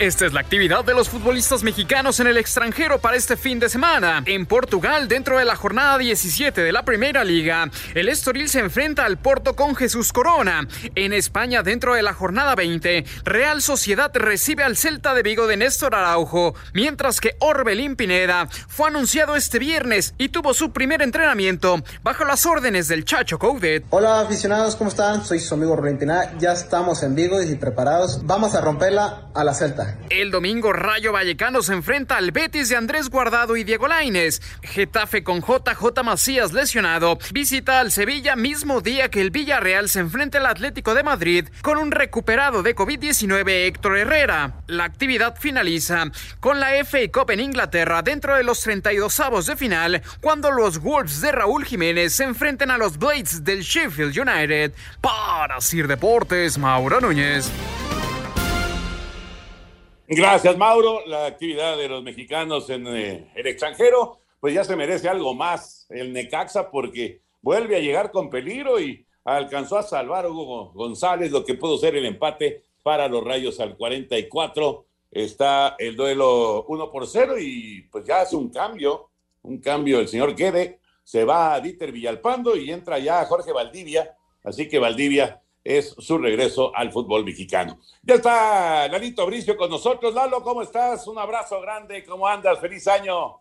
Esta 0.00 0.24
es 0.24 0.32
la 0.32 0.40
actividad 0.40 0.82
de 0.82 0.94
los 0.94 1.10
futbolistas 1.10 1.62
mexicanos 1.62 2.20
en 2.20 2.26
el 2.26 2.38
extranjero 2.38 3.02
para 3.02 3.18
este 3.18 3.36
fin 3.36 3.60
de 3.60 3.68
semana. 3.68 4.22
En 4.24 4.46
Portugal, 4.46 5.08
dentro 5.08 5.36
de 5.36 5.44
la 5.44 5.56
jornada 5.56 5.98
17 5.98 6.62
de 6.62 6.72
la 6.72 6.86
Primera 6.86 7.22
Liga, 7.22 7.70
el 7.94 8.08
Estoril 8.08 8.48
se 8.48 8.60
enfrenta 8.60 9.04
al 9.04 9.18
Porto 9.18 9.54
con 9.54 9.76
Jesús 9.76 10.14
Corona. 10.14 10.66
En 10.94 11.12
España, 11.12 11.62
dentro 11.62 11.92
de 11.92 12.02
la 12.02 12.14
jornada 12.14 12.54
20, 12.54 13.04
Real 13.24 13.60
Sociedad 13.60 14.10
recibe 14.14 14.64
al 14.64 14.78
Celta 14.78 15.12
de 15.12 15.22
Vigo 15.22 15.46
de 15.46 15.58
Néstor 15.58 15.94
Araujo, 15.94 16.54
mientras 16.72 17.20
que 17.20 17.36
Orbelín 17.38 17.94
Pineda 17.94 18.48
fue 18.68 18.88
anunciado 18.88 19.36
este 19.36 19.58
viernes 19.58 20.14
y 20.16 20.30
tuvo 20.30 20.54
su 20.54 20.72
primer 20.72 21.02
entrenamiento 21.02 21.76
bajo 22.02 22.24
las 22.24 22.46
órdenes 22.46 22.88
del 22.88 23.04
Chacho 23.04 23.38
Coudet. 23.38 23.84
Hola 23.90 24.20
aficionados, 24.20 24.76
¿cómo 24.76 24.88
están? 24.88 25.26
Soy 25.26 25.40
su 25.40 25.52
amigo 25.52 25.72
Orbelín 25.72 25.98
Pineda, 25.98 26.38
ya 26.38 26.54
estamos 26.54 27.02
en 27.02 27.14
Vigo 27.14 27.42
y 27.42 27.54
preparados. 27.56 28.24
Vamos 28.24 28.54
a 28.54 28.62
romperla 28.62 29.28
a 29.34 29.44
la 29.44 29.52
Celta. 29.52 29.89
El 30.08 30.30
domingo 30.30 30.72
Rayo 30.72 31.12
Vallecano 31.12 31.62
se 31.62 31.72
enfrenta 31.72 32.16
al 32.16 32.32
Betis 32.32 32.68
de 32.68 32.76
Andrés 32.76 33.10
Guardado 33.10 33.56
y 33.56 33.64
Diego 33.64 33.88
Laines. 33.88 34.42
Getafe 34.62 35.22
con 35.22 35.40
JJ 35.40 36.02
Macías 36.04 36.52
lesionado 36.52 37.18
visita 37.32 37.80
al 37.80 37.92
Sevilla 37.92 38.36
mismo 38.36 38.80
día 38.80 39.10
que 39.10 39.20
el 39.20 39.30
Villarreal 39.30 39.88
se 39.88 40.00
enfrenta 40.00 40.38
al 40.38 40.46
Atlético 40.46 40.94
de 40.94 41.02
Madrid 41.02 41.48
con 41.62 41.78
un 41.78 41.90
recuperado 41.90 42.62
de 42.62 42.74
COVID-19 42.74 43.66
Héctor 43.66 43.98
Herrera. 43.98 44.62
La 44.66 44.84
actividad 44.84 45.36
finaliza 45.38 46.04
con 46.40 46.60
la 46.60 46.70
FA 46.84 46.98
Cup 47.12 47.30
en 47.30 47.40
Inglaterra 47.40 48.02
dentro 48.02 48.36
de 48.36 48.44
los 48.44 48.60
32 48.62 49.20
avos 49.20 49.46
de 49.46 49.56
final 49.56 50.02
cuando 50.20 50.50
los 50.50 50.78
Wolves 50.78 51.20
de 51.20 51.32
Raúl 51.32 51.64
Jiménez 51.64 52.14
se 52.14 52.24
enfrenten 52.24 52.70
a 52.70 52.78
los 52.78 52.98
Blades 52.98 53.44
del 53.44 53.62
Sheffield 53.62 54.18
United. 54.18 54.72
Para 55.00 55.60
Sir 55.60 55.86
Deportes, 55.86 56.58
Mauro 56.58 57.00
Núñez. 57.00 57.50
Gracias, 60.12 60.58
Mauro. 60.58 61.06
La 61.06 61.26
actividad 61.26 61.76
de 61.76 61.88
los 61.88 62.02
mexicanos 62.02 62.68
en 62.68 62.84
eh, 62.88 63.30
el 63.32 63.46
extranjero, 63.46 64.18
pues 64.40 64.52
ya 64.52 64.64
se 64.64 64.74
merece 64.74 65.08
algo 65.08 65.34
más 65.34 65.86
el 65.88 66.12
Necaxa 66.12 66.68
porque 66.68 67.20
vuelve 67.40 67.76
a 67.76 67.78
llegar 67.78 68.10
con 68.10 68.28
peligro 68.28 68.80
y 68.80 69.06
alcanzó 69.22 69.78
a 69.78 69.84
salvar 69.84 70.26
Hugo 70.26 70.72
González, 70.72 71.30
lo 71.30 71.44
que 71.44 71.54
pudo 71.54 71.78
ser 71.78 71.94
el 71.94 72.06
empate 72.06 72.64
para 72.82 73.06
los 73.06 73.22
Rayos 73.22 73.60
al 73.60 73.76
44. 73.76 74.84
Está 75.12 75.76
el 75.78 75.94
duelo 75.94 76.64
1 76.64 76.90
por 76.90 77.06
0 77.06 77.36
y 77.38 77.82
pues 77.82 78.04
ya 78.04 78.22
hace 78.22 78.34
un 78.34 78.48
cambio, 78.48 79.10
un 79.42 79.58
cambio 79.58 80.00
el 80.00 80.08
señor 80.08 80.34
Guede, 80.34 80.80
se 81.04 81.24
va 81.24 81.54
a 81.54 81.60
Dieter 81.60 81.92
Villalpando 81.92 82.56
y 82.56 82.72
entra 82.72 82.98
ya 82.98 83.24
Jorge 83.26 83.52
Valdivia, 83.52 84.16
así 84.42 84.68
que 84.68 84.80
Valdivia 84.80 85.40
es 85.62 85.94
su 85.98 86.18
regreso 86.18 86.74
al 86.74 86.90
fútbol 86.92 87.24
mexicano. 87.24 87.78
Ya 88.02 88.14
está 88.14 88.88
Lalito 88.88 89.26
Bricio 89.26 89.56
con 89.56 89.70
nosotros. 89.70 90.14
Lalo, 90.14 90.42
¿cómo 90.42 90.62
estás? 90.62 91.06
Un 91.06 91.18
abrazo 91.18 91.60
grande, 91.60 92.04
¿cómo 92.04 92.26
andas? 92.26 92.58
Feliz 92.58 92.86
año. 92.88 93.40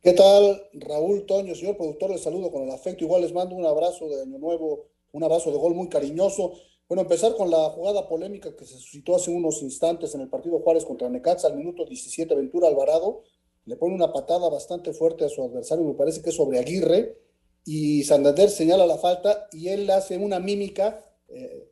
¿Qué 0.00 0.12
tal, 0.12 0.62
Raúl 0.74 1.26
Toño, 1.26 1.54
señor 1.54 1.76
productor? 1.76 2.10
Les 2.10 2.22
saludo 2.22 2.52
con 2.52 2.62
el 2.62 2.70
afecto. 2.70 3.04
Igual 3.04 3.22
les 3.22 3.32
mando 3.32 3.56
un 3.56 3.66
abrazo 3.66 4.08
de 4.08 4.22
Año 4.22 4.38
Nuevo, 4.38 4.86
un 5.12 5.24
abrazo 5.24 5.50
de 5.50 5.58
gol 5.58 5.74
muy 5.74 5.88
cariñoso. 5.88 6.52
Bueno, 6.88 7.02
empezar 7.02 7.34
con 7.36 7.50
la 7.50 7.70
jugada 7.70 8.08
polémica 8.08 8.54
que 8.56 8.64
se 8.64 8.74
suscitó 8.74 9.16
hace 9.16 9.30
unos 9.30 9.60
instantes 9.60 10.14
en 10.14 10.20
el 10.20 10.28
partido 10.28 10.60
Juárez 10.60 10.84
contra 10.84 11.08
Necaxa 11.08 11.48
al 11.48 11.56
minuto 11.56 11.84
17. 11.84 12.34
Ventura 12.34 12.68
Alvarado 12.68 13.24
le 13.66 13.76
pone 13.76 13.94
una 13.94 14.12
patada 14.12 14.48
bastante 14.48 14.94
fuerte 14.94 15.26
a 15.26 15.28
su 15.28 15.42
adversario, 15.42 15.84
me 15.84 15.92
parece 15.92 16.22
que 16.22 16.30
es 16.30 16.36
sobre 16.36 16.58
Aguirre, 16.58 17.18
y 17.66 18.02
Santander 18.04 18.48
señala 18.48 18.86
la 18.86 18.96
falta 18.96 19.46
y 19.52 19.68
él 19.68 19.90
hace 19.90 20.16
una 20.16 20.40
mímica 20.40 21.04
eh, 21.28 21.68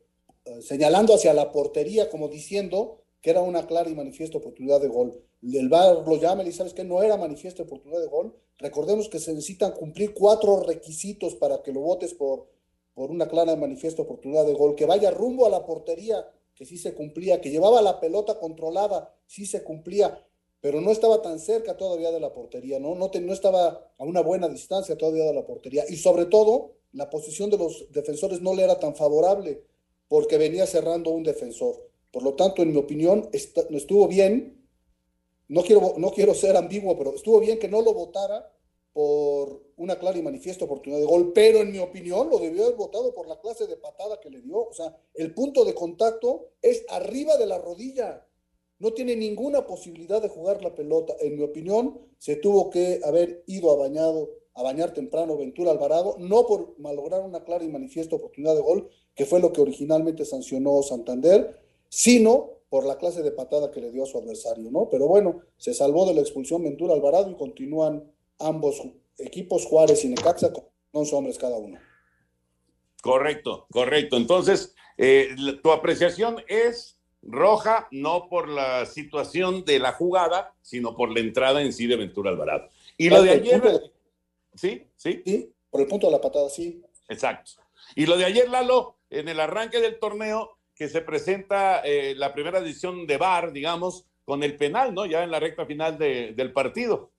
señalando 0.61 1.13
hacia 1.13 1.33
la 1.33 1.51
portería 1.51 2.09
como 2.09 2.27
diciendo 2.27 3.01
que 3.21 3.31
era 3.31 3.41
una 3.41 3.67
clara 3.67 3.89
y 3.89 3.95
manifiesta 3.95 4.37
oportunidad 4.37 4.79
de 4.81 4.87
gol. 4.87 5.21
El 5.41 5.69
VAR 5.69 6.07
lo 6.07 6.15
llama 6.17 6.43
y 6.43 6.51
sabes 6.51 6.73
que 6.73 6.83
no 6.83 7.03
era 7.03 7.17
manifiesta 7.17 7.63
oportunidad 7.63 8.01
de 8.01 8.07
gol. 8.07 8.35
Recordemos 8.57 9.09
que 9.09 9.19
se 9.19 9.33
necesitan 9.33 9.73
cumplir 9.73 10.13
cuatro 10.13 10.63
requisitos 10.63 11.35
para 11.35 11.61
que 11.61 11.71
lo 11.71 11.81
votes 11.81 12.13
por, 12.13 12.47
por 12.93 13.11
una 13.11 13.27
clara 13.27 13.53
y 13.53 13.57
manifiesta 13.57 14.01
oportunidad 14.01 14.45
de 14.45 14.53
gol. 14.53 14.75
Que 14.75 14.85
vaya 14.85 15.11
rumbo 15.11 15.45
a 15.45 15.49
la 15.49 15.65
portería 15.65 16.25
que 16.57 16.65
sí 16.65 16.77
se 16.77 16.95
cumplía, 16.95 17.39
que 17.39 17.51
llevaba 17.51 17.83
la 17.83 17.99
pelota 17.99 18.39
controlada, 18.39 19.13
sí 19.27 19.45
se 19.45 19.63
cumplía, 19.63 20.25
pero 20.59 20.81
no 20.81 20.91
estaba 20.91 21.21
tan 21.21 21.39
cerca 21.39 21.77
todavía 21.77 22.11
de 22.11 22.19
la 22.19 22.33
portería, 22.33 22.79
¿no? 22.79 22.95
No, 22.95 23.11
te, 23.11 23.21
no 23.21 23.31
estaba 23.31 23.91
a 23.95 24.03
una 24.03 24.21
buena 24.21 24.49
distancia 24.49 24.97
todavía 24.97 25.25
de 25.25 25.33
la 25.33 25.45
portería. 25.45 25.83
Y 25.87 25.97
sobre 25.97 26.25
todo, 26.25 26.76
la 26.93 27.09
posición 27.09 27.49
de 27.49 27.57
los 27.57 27.91
defensores 27.91 28.41
no 28.41 28.53
le 28.53 28.63
era 28.63 28.79
tan 28.79 28.95
favorable 28.95 29.63
porque 30.07 30.37
venía 30.37 30.65
cerrando 30.65 31.11
un 31.11 31.23
defensor. 31.23 31.89
Por 32.11 32.23
lo 32.23 32.33
tanto, 32.33 32.61
en 32.61 32.71
mi 32.71 32.77
opinión, 32.77 33.29
estuvo 33.31 34.07
bien. 34.07 34.65
No 35.49 35.63
quiero, 35.63 35.93
no 35.97 36.11
quiero 36.11 36.33
ser 36.33 36.57
ambiguo, 36.57 36.97
pero 36.97 37.15
estuvo 37.15 37.39
bien 37.39 37.59
que 37.59 37.67
no 37.67 37.81
lo 37.81 37.93
votara 37.93 38.51
por 38.97 39.61
una 39.75 39.99
clara 39.99 40.17
y 40.17 40.23
manifiesta 40.23 40.65
oportunidad 40.65 40.99
de 40.99 41.05
gol, 41.05 41.31
pero 41.31 41.59
en 41.59 41.71
mi 41.71 41.77
opinión 41.77 42.29
lo 42.31 42.39
debió 42.39 42.63
haber 42.63 42.75
votado 42.75 43.13
por 43.13 43.27
la 43.27 43.39
clase 43.39 43.67
de 43.67 43.77
patada 43.77 44.19
que 44.19 44.31
le 44.31 44.41
dio. 44.41 44.57
O 44.57 44.73
sea, 44.73 44.97
el 45.13 45.33
punto 45.33 45.63
de 45.65 45.75
contacto 45.75 46.53
es 46.61 46.83
arriba 46.89 47.37
de 47.37 47.45
la 47.45 47.59
rodilla. 47.59 48.25
No 48.79 48.93
tiene 48.93 49.15
ninguna 49.15 49.67
posibilidad 49.67 50.21
de 50.21 50.29
jugar 50.29 50.63
la 50.63 50.73
pelota. 50.73 51.15
En 51.19 51.37
mi 51.37 51.43
opinión, 51.43 51.99
se 52.17 52.37
tuvo 52.37 52.71
que 52.71 52.99
haber 53.03 53.43
ido 53.45 53.71
a 53.71 53.75
bañado, 53.75 54.31
a 54.57 54.63
bañar 54.63 54.91
temprano 54.91 55.37
Ventura 55.37 55.69
Alvarado, 55.69 56.15
no 56.17 56.47
por 56.47 56.73
malograr 56.79 57.21
una 57.21 57.43
clara 57.43 57.63
y 57.63 57.69
manifiesta 57.69 58.15
oportunidad 58.15 58.55
de 58.55 58.61
gol, 58.61 58.89
que 59.15 59.25
fue 59.25 59.39
lo 59.39 59.53
que 59.53 59.61
originalmente 59.61 60.25
sancionó 60.25 60.81
Santander, 60.81 61.61
sino 61.89 62.49
por 62.69 62.83
la 62.83 62.97
clase 62.97 63.21
de 63.21 63.31
patada 63.31 63.69
que 63.69 63.81
le 63.81 63.91
dio 63.91 64.03
a 64.03 64.07
su 64.07 64.17
adversario, 64.17 64.71
¿no? 64.71 64.89
Pero 64.89 65.07
bueno, 65.07 65.41
se 65.57 65.75
salvó 65.75 66.07
de 66.07 66.15
la 66.15 66.21
expulsión 66.21 66.63
Ventura 66.63 66.95
Alvarado 66.95 67.29
y 67.29 67.35
continúan 67.35 68.11
ambos 68.39 68.81
equipos, 69.19 69.63
Juárez 69.67 70.03
y 70.03 70.09
Necaxa, 70.09 70.51
con 70.51 70.65
11 70.91 71.15
hombres 71.15 71.37
cada 71.37 71.57
uno. 71.57 71.77
Correcto, 73.03 73.67
correcto. 73.71 74.17
Entonces, 74.17 74.73
eh, 74.97 75.35
tu 75.61 75.71
apreciación 75.71 76.37
es 76.47 76.99
roja 77.21 77.87
no 77.91 78.27
por 78.27 78.49
la 78.49 78.87
situación 78.87 79.65
de 79.65 79.77
la 79.77 79.91
jugada, 79.91 80.55
sino 80.63 80.95
por 80.95 81.13
la 81.13 81.19
entrada 81.19 81.61
en 81.61 81.73
sí 81.73 81.85
de 81.85 81.95
Ventura 81.95 82.31
Alvarado. 82.31 82.69
Y 82.97 83.09
lo 83.09 83.21
de 83.21 83.29
ayer... 83.29 83.91
¿Sí? 84.57 84.83
¿Sí? 84.95 85.21
Sí, 85.25 85.53
por 85.69 85.81
el 85.81 85.87
punto 85.87 86.07
de 86.07 86.13
la 86.13 86.21
patada, 86.21 86.49
sí. 86.49 86.81
Exacto. 87.07 87.51
Y 87.95 88.05
lo 88.05 88.17
de 88.17 88.25
ayer, 88.25 88.49
Lalo, 88.49 88.97
en 89.09 89.29
el 89.29 89.39
arranque 89.39 89.79
del 89.79 89.99
torneo, 89.99 90.57
que 90.75 90.89
se 90.89 91.01
presenta 91.01 91.79
eh, 91.81 92.13
la 92.15 92.33
primera 92.33 92.59
edición 92.59 93.07
de 93.07 93.17
VAR, 93.17 93.51
digamos, 93.51 94.05
con 94.25 94.43
el 94.43 94.57
penal, 94.57 94.93
¿no? 94.93 95.05
Ya 95.05 95.23
en 95.23 95.31
la 95.31 95.39
recta 95.39 95.65
final 95.65 95.97
del 95.97 96.53
partido. 96.53 97.11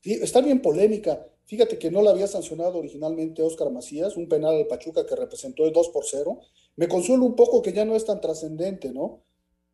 Sí, 0.00 0.14
está 0.14 0.40
bien 0.40 0.62
polémica. 0.62 1.26
Fíjate 1.44 1.78
que 1.78 1.90
no 1.90 2.02
la 2.02 2.10
había 2.10 2.26
sancionado 2.26 2.78
originalmente 2.78 3.42
Oscar 3.42 3.70
Macías, 3.70 4.16
un 4.16 4.28
penal 4.28 4.56
al 4.56 4.66
Pachuca 4.66 5.06
que 5.06 5.16
representó 5.16 5.64
el 5.66 5.72
2 5.72 5.88
por 5.90 6.04
0. 6.04 6.40
Me 6.76 6.88
consuelo 6.88 7.24
un 7.24 7.36
poco 7.36 7.62
que 7.62 7.72
ya 7.72 7.84
no 7.84 7.96
es 7.96 8.04
tan 8.04 8.20
trascendente, 8.20 8.92
¿no? 8.92 9.22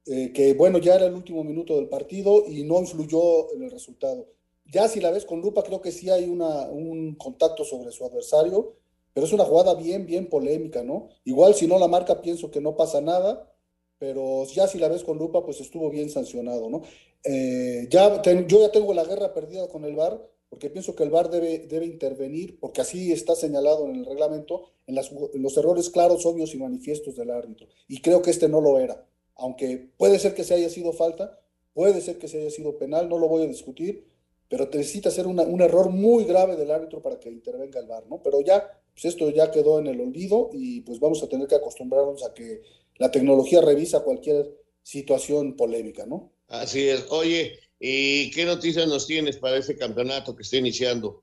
Eh, 0.07 0.33
que 0.33 0.55
bueno, 0.55 0.79
ya 0.79 0.97
era 0.97 1.07
el 1.07 1.15
último 1.15 1.43
minuto 1.45 1.77
del 1.77 1.89
partido 1.89 2.45
y 2.47 2.63
no 2.65 2.81
influyó 2.81 3.53
en 3.55 3.63
el 3.63 3.71
resultado. 3.71 4.27
Ya 4.67 4.89
si 4.89 5.01
la 5.01 5.11
ves 5.11 5.25
con 5.25 5.41
lupa, 5.41 5.63
creo 5.63 5.81
que 5.81 5.93
sí 5.93 6.11
hay 6.11 6.29
una, 6.29 6.69
un 6.69 7.15
contacto 7.15 7.65
sobre 7.65 7.93
su 7.93 8.05
adversario, 8.05 8.77
pero 9.13 9.27
es 9.27 9.33
una 9.33 9.45
jugada 9.45 9.75
bien, 9.75 10.07
bien 10.07 10.29
polémica, 10.29 10.83
¿no? 10.83 11.09
Igual 11.25 11.55
si 11.55 11.67
no 11.67 11.79
la 11.79 11.89
marca, 11.89 12.21
pienso 12.21 12.51
que 12.51 12.61
no 12.61 12.77
pasa 12.77 13.01
nada, 13.01 13.53
pero 13.99 14.45
ya 14.47 14.67
si 14.67 14.79
la 14.79 14.89
ves 14.89 15.05
con 15.05 15.19
lupa, 15.19 15.45
pues 15.45 15.61
estuvo 15.61 15.91
bien 15.91 16.11
sancionado, 16.11 16.69
¿no? 16.69 16.83
Eh, 17.23 17.87
ya 17.91 18.21
yo 18.23 18.61
ya 18.61 18.73
tengo 18.73 18.93
la 18.93 19.05
guerra 19.05 19.33
perdida 19.33 19.69
con 19.69 19.85
el 19.85 19.95
VAR, 19.95 20.21
porque 20.51 20.71
pienso 20.71 20.95
que 20.95 21.05
el 21.05 21.11
VAR 21.11 21.31
debe, 21.31 21.61
debe 21.61 21.87
intervenir, 21.87 22.59
porque 22.61 22.81
así 22.81 23.13
está 23.13 23.35
señalado 23.35 23.87
en 23.87 23.97
el 23.97 24.07
reglamento, 24.07 24.71
en, 24.87 24.97
en 24.99 25.43
los 25.43 25.57
errores 25.57 25.91
claros, 25.91 26.27
obvios 26.27 26.55
y 26.55 26.59
manifiestos 26.59 27.17
del 27.17 27.31
árbitro. 27.31 27.69
Y 27.89 28.01
creo 28.01 28.23
que 28.23 28.31
este 28.31 28.49
no 28.49 28.61
lo 28.61 28.79
era. 28.79 29.07
Aunque 29.37 29.91
puede 29.97 30.19
ser 30.19 30.35
que 30.35 30.45
se 30.45 30.55
haya 30.55 30.69
sido 30.69 30.93
falta, 30.93 31.41
puede 31.73 32.01
ser 32.01 32.19
que 32.19 32.29
se 32.29 32.41
haya 32.41 32.51
sido 32.51 32.79
penal, 32.79 33.09
no 33.09 33.19
lo 33.19 33.29
voy 33.29 33.45
a 33.45 33.49
discutir, 33.49 34.07
pero 34.49 34.69
necesita 34.73 35.11
ser 35.11 35.27
un 35.27 35.61
error 35.61 35.91
muy 35.91 36.25
grave 36.25 36.57
del 36.57 36.71
árbitro 36.71 37.03
para 37.03 37.19
que 37.19 37.31
intervenga 37.31 37.81
el 37.81 37.87
VAR, 37.87 38.05
¿no? 38.09 38.23
Pero 38.23 38.41
ya, 38.41 38.81
pues 38.93 39.07
esto 39.07 39.31
ya 39.31 39.51
quedó 39.51 39.79
en 39.79 39.87
el 39.87 40.01
olvido 40.01 40.51
y 40.53 40.83
pues 40.83 41.01
vamos 41.01 41.23
a 41.23 41.29
tener 41.29 41.49
que 41.49 41.55
acostumbrarnos 41.57 42.25
a 42.25 42.35
que 42.35 42.63
la 42.99 43.11
tecnología 43.11 43.61
revisa 43.61 44.05
cualquier 44.05 44.55
situación 44.83 45.57
polémica, 45.57 46.07
¿no? 46.07 46.33
Así 46.49 46.89
es. 46.89 47.07
Oye, 47.11 47.59
¿y 47.81 48.31
qué 48.31 48.45
noticias 48.45 48.87
nos 48.87 49.07
tienes 49.07 49.39
para 49.39 49.57
ese 49.57 49.77
campeonato 49.77 50.37
que 50.37 50.43
está 50.43 50.59
iniciando? 50.59 51.23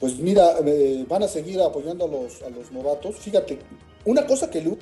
Pues 0.00 0.18
mira, 0.18 0.58
eh, 0.64 1.04
van 1.08 1.22
a 1.22 1.28
seguir 1.28 1.60
apoyando 1.60 2.04
a 2.04 2.08
los, 2.08 2.42
a 2.42 2.50
los 2.50 2.70
novatos. 2.72 3.16
Fíjate, 3.16 3.58
una 4.04 4.26
cosa 4.26 4.50
que 4.50 4.60
le 4.60 4.76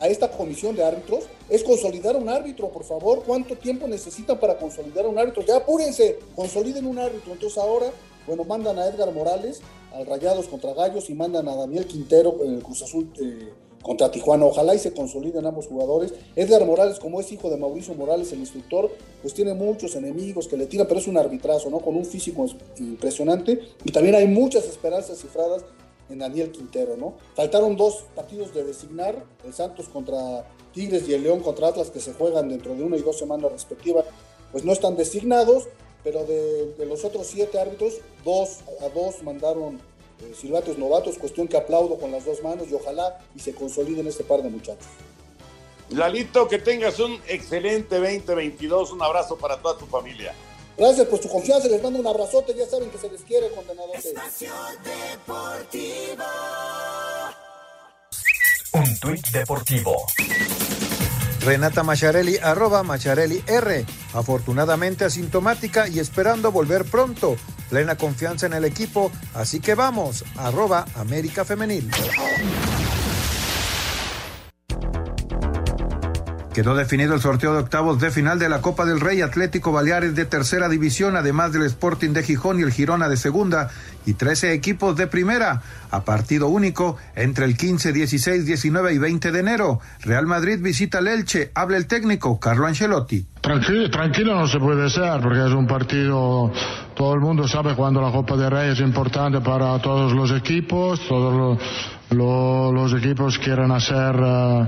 a 0.00 0.08
esta 0.08 0.30
comisión 0.30 0.76
de 0.76 0.84
árbitros 0.84 1.24
es 1.48 1.62
consolidar 1.62 2.16
un 2.16 2.28
árbitro, 2.28 2.68
por 2.68 2.84
favor. 2.84 3.22
¿Cuánto 3.24 3.56
tiempo 3.56 3.88
necesitan 3.88 4.38
para 4.38 4.56
consolidar 4.58 5.06
un 5.06 5.18
árbitro? 5.18 5.42
Ya 5.42 5.56
apúrense, 5.56 6.18
consoliden 6.34 6.86
un 6.86 6.98
árbitro. 6.98 7.32
Entonces 7.32 7.58
ahora, 7.58 7.90
bueno, 8.26 8.44
mandan 8.44 8.78
a 8.78 8.86
Edgar 8.86 9.12
Morales 9.12 9.60
al 9.92 10.06
Rayados 10.06 10.46
contra 10.46 10.74
Gallos 10.74 11.10
y 11.10 11.14
mandan 11.14 11.48
a 11.48 11.56
Daniel 11.56 11.86
Quintero 11.86 12.36
en 12.44 12.54
el 12.54 12.62
Cruz 12.62 12.82
Azul. 12.82 13.10
Eh, 13.20 13.52
contra 13.82 14.10
Tijuana. 14.10 14.44
Ojalá 14.44 14.74
y 14.74 14.78
se 14.78 14.92
consoliden 14.92 15.46
ambos 15.46 15.66
jugadores. 15.66 16.12
Edgar 16.36 16.64
Morales, 16.64 16.98
como 16.98 17.20
es 17.20 17.30
hijo 17.32 17.48
de 17.50 17.56
Mauricio 17.56 17.94
Morales, 17.94 18.32
el 18.32 18.40
instructor, 18.40 18.90
pues 19.22 19.34
tiene 19.34 19.54
muchos 19.54 19.94
enemigos 19.96 20.48
que 20.48 20.56
le 20.56 20.66
tiran, 20.66 20.86
pero 20.86 21.00
es 21.00 21.06
un 21.06 21.16
arbitrazo, 21.16 21.70
¿no? 21.70 21.78
Con 21.78 21.96
un 21.96 22.04
físico 22.04 22.46
impresionante. 22.78 23.60
Y 23.84 23.92
también 23.92 24.14
hay 24.14 24.26
muchas 24.26 24.64
esperanzas 24.66 25.18
cifradas 25.18 25.62
en 26.08 26.18
Daniel 26.18 26.50
Quintero, 26.50 26.96
¿no? 26.96 27.14
Faltaron 27.34 27.76
dos 27.76 28.04
partidos 28.14 28.54
de 28.54 28.64
designar, 28.64 29.24
el 29.44 29.54
Santos 29.54 29.88
contra 29.88 30.48
Tigres 30.72 31.08
y 31.08 31.14
el 31.14 31.22
León 31.22 31.40
contra 31.40 31.68
Atlas, 31.68 31.90
que 31.90 32.00
se 32.00 32.14
juegan 32.14 32.48
dentro 32.48 32.74
de 32.74 32.82
una 32.82 32.96
y 32.96 33.02
dos 33.02 33.18
semanas 33.18 33.52
respectivas, 33.52 34.04
pues 34.52 34.64
no 34.64 34.72
están 34.72 34.96
designados, 34.96 35.68
pero 36.04 36.24
de, 36.24 36.74
los 36.86 37.04
otros 37.04 37.26
siete 37.26 37.58
árbitros, 37.58 37.94
dos 38.24 38.58
a 38.80 38.88
dos 38.88 39.22
mandaron 39.22 39.80
eh, 40.20 40.74
novatos, 40.78 41.18
cuestión 41.18 41.48
que 41.48 41.56
aplaudo 41.56 41.98
con 41.98 42.10
las 42.10 42.24
dos 42.24 42.42
manos 42.42 42.68
y 42.70 42.74
ojalá 42.74 43.18
y 43.34 43.40
se 43.40 43.54
consoliden 43.54 44.06
este 44.06 44.24
par 44.24 44.42
de 44.42 44.50
muchachos. 44.50 44.86
Lalito, 45.90 46.48
que 46.48 46.58
tengas 46.58 46.98
un 47.00 47.18
excelente 47.28 47.96
2022, 47.96 48.92
un 48.92 49.02
abrazo 49.02 49.36
para 49.36 49.56
toda 49.56 49.78
tu 49.78 49.86
familia. 49.86 50.34
Gracias 50.78 51.08
por 51.08 51.20
su 51.20 51.28
confianza, 51.28 51.66
les 51.68 51.82
mando 51.82 51.98
un 51.98 52.06
abrazote, 52.06 52.54
ya 52.54 52.66
saben 52.66 52.88
que 52.90 52.98
se 52.98 53.10
les 53.10 53.22
quiere, 53.22 53.50
condenadores. 53.50 54.14
Un 58.72 59.00
tuit 59.00 59.26
deportivo. 59.30 60.06
Renata 61.40 61.82
Macharelli, 61.82 62.36
arroba 62.36 62.82
Macharelli 62.82 63.42
R. 63.46 63.84
Afortunadamente 64.12 65.04
asintomática 65.04 65.88
y 65.88 65.98
esperando 65.98 66.52
volver 66.52 66.84
pronto. 66.84 67.36
Plena 67.70 67.96
confianza 67.96 68.46
en 68.46 68.52
el 68.52 68.64
equipo, 68.64 69.10
así 69.34 69.60
que 69.60 69.74
vamos, 69.74 70.24
arroba 70.36 70.84
América 70.94 71.44
Femenil. 71.44 71.90
Quedó 76.58 76.74
definido 76.74 77.14
el 77.14 77.20
sorteo 77.20 77.52
de 77.52 77.60
octavos 77.60 78.00
de 78.00 78.10
final 78.10 78.40
de 78.40 78.48
la 78.48 78.60
Copa 78.60 78.84
del 78.84 78.98
Rey 78.98 79.20
Atlético 79.22 79.70
Baleares 79.70 80.16
de 80.16 80.24
tercera 80.24 80.68
división, 80.68 81.14
además 81.14 81.52
del 81.52 81.62
Sporting 81.62 82.10
de 82.10 82.24
Gijón 82.24 82.58
y 82.58 82.64
el 82.64 82.72
Girona 82.72 83.08
de 83.08 83.16
segunda, 83.16 83.70
y 84.06 84.14
13 84.14 84.54
equipos 84.54 84.96
de 84.96 85.06
primera, 85.06 85.62
a 85.92 86.02
partido 86.02 86.48
único 86.48 86.96
entre 87.14 87.44
el 87.44 87.56
15, 87.56 87.92
16, 87.92 88.44
19 88.44 88.92
y 88.92 88.98
20 88.98 89.30
de 89.30 89.38
enero. 89.38 89.78
Real 90.00 90.26
Madrid 90.26 90.58
visita 90.60 90.98
el 90.98 91.06
Elche, 91.06 91.52
habla 91.54 91.76
el 91.76 91.86
técnico 91.86 92.40
Carlo 92.40 92.66
Ancelotti. 92.66 93.24
Tranquilo, 93.40 93.88
tranquilo 93.88 94.34
no 94.34 94.48
se 94.48 94.58
puede 94.58 94.90
ser, 94.90 95.20
porque 95.20 95.46
es 95.46 95.52
un 95.52 95.68
partido, 95.68 96.52
todo 96.96 97.14
el 97.14 97.20
mundo 97.20 97.46
sabe 97.46 97.76
cuando 97.76 98.00
la 98.00 98.10
Copa 98.10 98.36
del 98.36 98.50
Rey 98.50 98.72
es 98.72 98.80
importante 98.80 99.40
para 99.42 99.78
todos 99.78 100.12
los 100.12 100.32
equipos, 100.32 101.06
todos 101.06 101.56
los, 102.10 102.94
equipos 102.94 103.38
quieren 103.38 103.70
hacer... 103.70 104.16
Eh, 104.20 104.66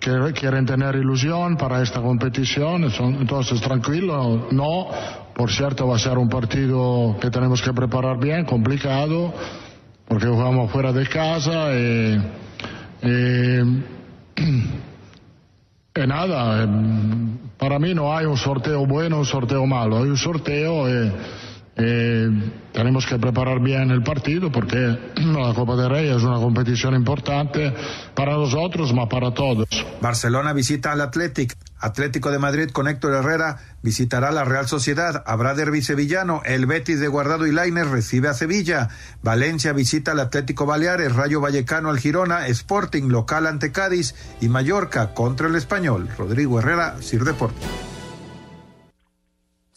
que 0.00 0.32
quieren 0.34 0.66
tener 0.66 0.94
ilusión 0.96 1.56
para 1.56 1.82
esta 1.82 2.00
competición, 2.00 2.84
entonces 2.84 3.60
tranquilo, 3.60 4.48
no, 4.50 4.88
por 5.34 5.50
cierto 5.50 5.88
va 5.88 5.96
a 5.96 5.98
ser 5.98 6.18
un 6.18 6.28
partido 6.28 7.16
que 7.20 7.30
tenemos 7.30 7.60
que 7.62 7.72
preparar 7.72 8.18
bien, 8.18 8.44
complicado, 8.44 9.32
porque 10.06 10.26
jugamos 10.26 10.70
fuera 10.70 10.92
de 10.92 11.06
casa 11.06 11.74
y, 11.74 12.22
y, 13.02 13.82
nada, 16.06 16.68
para 17.58 17.78
mí 17.78 17.94
no 17.94 18.16
hay 18.16 18.26
un 18.26 18.36
sorteo 18.36 18.86
bueno, 18.86 19.18
un 19.18 19.24
sorteo 19.24 19.66
malo, 19.66 19.98
hay 19.98 20.10
un 20.10 20.18
sorteo 20.18 20.88
y, 20.88 21.12
Eh, 21.78 22.30
tenemos 22.72 23.04
que 23.04 23.18
preparar 23.18 23.60
bien 23.60 23.90
el 23.90 24.02
partido 24.02 24.50
porque 24.50 24.76
la 25.16 25.52
Copa 25.52 25.76
de 25.76 25.88
Rey 25.88 26.08
es 26.08 26.22
una 26.22 26.38
competición 26.38 26.94
importante 26.94 27.74
para 28.14 28.32
nosotros, 28.32 28.92
pero 28.92 29.08
para 29.08 29.34
todos. 29.34 29.68
Barcelona 30.00 30.52
visita 30.52 30.92
al 30.92 31.02
Athletic. 31.02 31.56
Atlético 31.78 32.30
de 32.30 32.38
Madrid 32.38 32.70
con 32.70 32.88
Héctor 32.88 33.12
Herrera 33.12 33.58
visitará 33.82 34.30
la 34.30 34.44
Real 34.44 34.66
Sociedad. 34.66 35.22
Habrá 35.26 35.54
derbi 35.54 35.82
sevillano. 35.82 36.40
El 36.46 36.64
Betis 36.64 36.98
de 36.98 37.08
Guardado 37.08 37.46
y 37.46 37.52
Lainer 37.52 37.86
recibe 37.86 38.28
a 38.28 38.34
Sevilla. 38.34 38.88
Valencia 39.22 39.74
visita 39.74 40.12
al 40.12 40.20
Atlético 40.20 40.64
Baleares. 40.64 41.14
Rayo 41.14 41.42
Vallecano 41.42 41.90
al 41.90 41.98
Girona. 41.98 42.46
Sporting 42.48 43.08
local 43.08 43.46
ante 43.46 43.72
Cádiz. 43.72 44.14
Y 44.40 44.48
Mallorca 44.48 45.12
contra 45.12 45.48
el 45.48 45.54
Español. 45.54 46.08
Rodrigo 46.16 46.58
Herrera, 46.58 46.96
Sir 47.02 47.24
Deportes. 47.24 47.95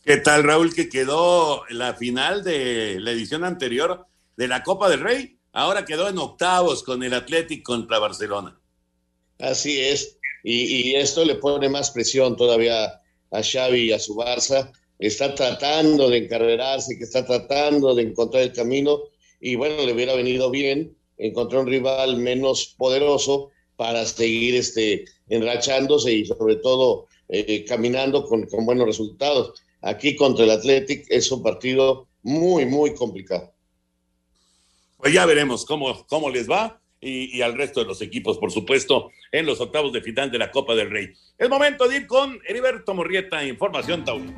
¿Qué 0.06 0.16
tal, 0.16 0.44
Raúl, 0.44 0.74
que 0.74 0.88
quedó 0.88 1.64
la 1.70 1.94
final 1.94 2.42
de 2.44 3.00
la 3.02 3.12
edición 3.12 3.44
anterior 3.44 4.06
de 4.38 4.48
la 4.48 4.64
Copa 4.64 4.90
del 4.90 5.02
Rey? 5.02 5.38
Ahora 5.52 5.84
quedó 5.84 6.08
en 6.08 6.18
octavos 6.18 6.84
con 6.84 7.04
el 7.04 7.14
Atlético 7.14 7.74
contra 7.74 8.00
Barcelona. 8.00 8.58
Así 9.40 9.78
es, 9.78 10.18
y, 10.44 10.96
esto 10.96 11.26
le 11.26 11.36
pone 11.36 11.68
más 11.68 11.92
presión 11.92 12.38
todavía 12.38 12.86
a 13.32 13.44
Xavi 13.44 13.90
y 13.90 13.92
a 13.92 14.00
su 14.00 14.16
Barça. 14.16 14.72
Está 15.00 15.36
tratando 15.36 16.10
de 16.10 16.20
encarrerarse, 16.20 16.98
que 16.98 17.04
está 17.04 17.26
tratando 17.26 17.94
de 17.94 18.04
encontrar 18.04 18.44
el 18.44 18.54
camino, 18.54 19.00
y 19.42 19.56
bueno, 19.56 19.86
le 19.86 19.94
hubiera 19.94 20.16
venido 20.16 20.50
bien 20.50 20.96
encontrar 21.18 21.64
un 21.64 21.68
rival 21.68 22.18
menos 22.18 22.74
poderoso 22.78 23.52
para 23.76 24.06
seguir 24.06 24.56
este, 24.56 25.04
enrachándose 25.28 26.14
y 26.14 26.26
sobre 26.26 26.56
todo 26.56 27.08
eh, 27.28 27.66
caminando 27.66 28.26
con 28.26 28.48
buenos 28.66 28.88
resultados 28.88 29.54
aquí 29.82 30.16
contra 30.16 30.46
el 30.46 30.52
Athletic 30.52 31.06
es 31.10 31.32
un 31.32 31.44
partido 31.44 32.08
muy, 32.22 32.66
muy 32.66 32.94
complicado. 32.94 33.54
Pues 34.98 35.14
ya 35.14 35.26
veremos 35.26 35.66
cómo, 35.66 36.06
cómo 36.08 36.30
les 36.30 36.50
va 36.50 36.82
y, 37.00 37.38
y, 37.38 37.42
al 37.42 37.56
resto 37.56 37.80
de 37.80 37.86
los 37.86 38.02
equipos, 38.02 38.38
por 38.38 38.52
supuesto, 38.52 39.12
en 39.32 39.46
los 39.46 39.62
octavos 39.62 39.94
de 39.94 40.02
final 40.02 40.30
de 40.30 40.38
la 40.38 40.52
Copa 40.52 40.76
del 40.76 40.90
Rey. 40.90 41.14
Es 41.38 41.50
momento 41.50 41.88
de 41.88 41.98
ir 41.98 42.08
con 42.08 42.40
Heriberto 42.46 42.94
Morrieta, 42.94 43.46
Información 43.46 44.04
Tauri. 44.04 44.34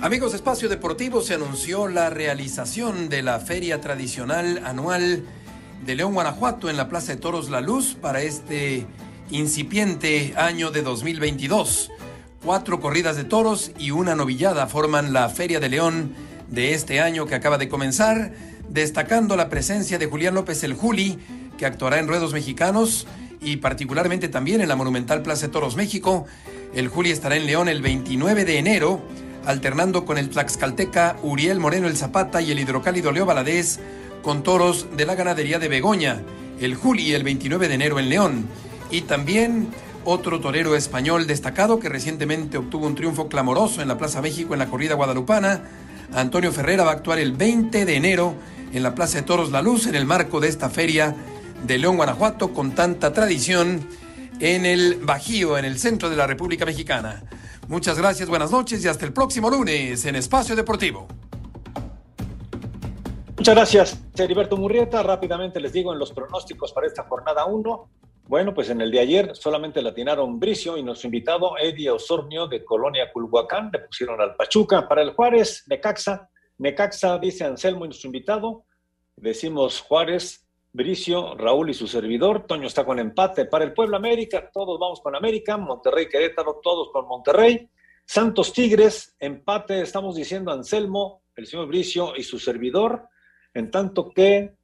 Amigos, 0.00 0.34
Espacio 0.34 0.68
Deportivo 0.68 1.22
se 1.22 1.32
anunció 1.32 1.88
la 1.88 2.10
realización 2.10 3.08
de 3.08 3.22
la 3.22 3.40
feria 3.40 3.80
tradicional 3.80 4.60
anual 4.64 5.24
de 5.86 5.94
León, 5.94 6.12
Guanajuato, 6.12 6.68
en 6.68 6.76
la 6.76 6.90
Plaza 6.90 7.14
de 7.14 7.20
Toros 7.20 7.48
La 7.48 7.62
Luz 7.62 7.94
para 7.94 8.20
este 8.20 8.86
incipiente 9.30 10.34
año 10.36 10.70
de 10.70 10.82
2022. 10.82 11.90
Cuatro 12.44 12.78
corridas 12.78 13.16
de 13.16 13.24
toros 13.24 13.70
y 13.78 13.90
una 13.90 14.14
novillada 14.14 14.66
forman 14.66 15.14
la 15.14 15.30
Feria 15.30 15.60
de 15.60 15.70
León 15.70 16.12
de 16.50 16.74
este 16.74 17.00
año 17.00 17.24
que 17.24 17.34
acaba 17.34 17.56
de 17.56 17.70
comenzar, 17.70 18.32
destacando 18.68 19.34
la 19.34 19.48
presencia 19.48 19.96
de 19.96 20.04
Julián 20.04 20.34
López 20.34 20.62
el 20.62 20.74
Juli, 20.74 21.18
que 21.56 21.64
actuará 21.64 21.98
en 21.98 22.06
ruedos 22.06 22.34
mexicanos 22.34 23.06
y 23.40 23.56
particularmente 23.56 24.28
también 24.28 24.60
en 24.60 24.68
la 24.68 24.76
monumental 24.76 25.22
Plaza 25.22 25.46
de 25.46 25.54
Toros 25.54 25.74
México. 25.74 26.26
El 26.74 26.88
Juli 26.88 27.12
estará 27.12 27.36
en 27.36 27.46
León 27.46 27.70
el 27.70 27.80
29 27.80 28.44
de 28.44 28.58
enero, 28.58 29.00
alternando 29.46 30.04
con 30.04 30.18
el 30.18 30.28
Tlaxcalteca 30.28 31.16
Uriel 31.22 31.60
Moreno 31.60 31.86
el 31.86 31.96
Zapata 31.96 32.42
y 32.42 32.52
el 32.52 32.60
hidrocálido 32.60 33.10
Leo 33.10 33.24
Valadez 33.24 33.80
con 34.22 34.42
toros 34.42 34.88
de 34.94 35.06
la 35.06 35.14
ganadería 35.14 35.58
de 35.58 35.68
Begoña. 35.68 36.20
El 36.60 36.74
Juli 36.74 37.14
el 37.14 37.24
29 37.24 37.68
de 37.68 37.74
enero 37.74 37.98
en 37.98 38.10
León. 38.10 38.46
Y 38.90 39.00
también 39.00 39.70
otro 40.04 40.40
torero 40.40 40.76
español 40.76 41.26
destacado 41.26 41.78
que 41.78 41.88
recientemente 41.88 42.58
obtuvo 42.58 42.86
un 42.86 42.94
triunfo 42.94 43.28
clamoroso 43.28 43.82
en 43.82 43.88
la 43.88 43.98
Plaza 43.98 44.20
México 44.20 44.52
en 44.52 44.58
la 44.58 44.66
corrida 44.66 44.94
guadalupana. 44.94 45.62
Antonio 46.12 46.52
Ferrera 46.52 46.84
va 46.84 46.90
a 46.90 46.94
actuar 46.94 47.18
el 47.18 47.32
20 47.32 47.84
de 47.84 47.96
enero 47.96 48.34
en 48.72 48.82
la 48.82 48.94
Plaza 48.94 49.18
de 49.18 49.22
Toros 49.22 49.50
La 49.50 49.62
Luz 49.62 49.86
en 49.86 49.94
el 49.94 50.04
marco 50.04 50.40
de 50.40 50.48
esta 50.48 50.68
feria 50.68 51.14
de 51.66 51.78
León, 51.78 51.96
Guanajuato, 51.96 52.52
con 52.52 52.74
tanta 52.74 53.12
tradición 53.12 53.86
en 54.40 54.66
el 54.66 54.96
Bajío, 55.02 55.56
en 55.56 55.64
el 55.64 55.78
centro 55.78 56.10
de 56.10 56.16
la 56.16 56.26
República 56.26 56.64
Mexicana. 56.64 57.22
Muchas 57.68 57.98
gracias, 57.98 58.28
buenas 58.28 58.50
noches 58.50 58.84
y 58.84 58.88
hasta 58.88 59.06
el 59.06 59.12
próximo 59.12 59.48
lunes 59.48 60.04
en 60.04 60.16
Espacio 60.16 60.54
Deportivo. 60.54 61.06
Muchas 63.36 63.54
gracias, 63.54 63.98
Heriberto 64.16 64.56
Murrieta. 64.56 65.02
Rápidamente 65.02 65.60
les 65.60 65.72
digo 65.72 65.92
en 65.92 65.98
los 65.98 66.12
pronósticos 66.12 66.72
para 66.72 66.86
esta 66.86 67.02
jornada 67.04 67.46
1. 67.46 67.88
Bueno, 68.26 68.54
pues 68.54 68.70
en 68.70 68.80
el 68.80 68.90
de 68.90 69.00
ayer 69.00 69.36
solamente 69.36 69.82
latinaron 69.82 70.40
Bricio 70.40 70.78
y 70.78 70.82
nuestro 70.82 71.08
invitado 71.08 71.58
Eddie 71.58 71.90
Osornio 71.90 72.46
de 72.46 72.64
Colonia 72.64 73.12
Culhuacán, 73.12 73.68
le 73.70 73.80
pusieron 73.80 74.18
al 74.18 74.34
Pachuca. 74.34 74.88
Para 74.88 75.02
el 75.02 75.10
Juárez, 75.10 75.64
Necaxa, 75.66 76.30
Necaxa 76.56 77.18
dice 77.18 77.44
Anselmo 77.44 77.84
y 77.84 77.88
nuestro 77.88 78.08
invitado, 78.08 78.64
decimos 79.14 79.82
Juárez, 79.82 80.48
Bricio, 80.72 81.34
Raúl 81.36 81.68
y 81.68 81.74
su 81.74 81.86
servidor, 81.86 82.46
Toño 82.46 82.66
está 82.66 82.84
con 82.86 82.98
empate. 82.98 83.44
Para 83.44 83.64
el 83.64 83.74
Pueblo 83.74 83.98
América, 83.98 84.50
todos 84.52 84.80
vamos 84.80 85.02
con 85.02 85.14
América, 85.14 85.58
Monterrey, 85.58 86.08
Querétaro, 86.08 86.60
todos 86.62 86.90
con 86.92 87.06
Monterrey. 87.06 87.68
Santos 88.06 88.54
Tigres, 88.54 89.14
empate, 89.20 89.82
estamos 89.82 90.16
diciendo 90.16 90.50
Anselmo, 90.50 91.22
el 91.36 91.46
señor 91.46 91.68
Bricio 91.68 92.16
y 92.16 92.22
su 92.22 92.38
servidor, 92.38 93.06
en 93.52 93.70
tanto 93.70 94.10
que 94.10 94.54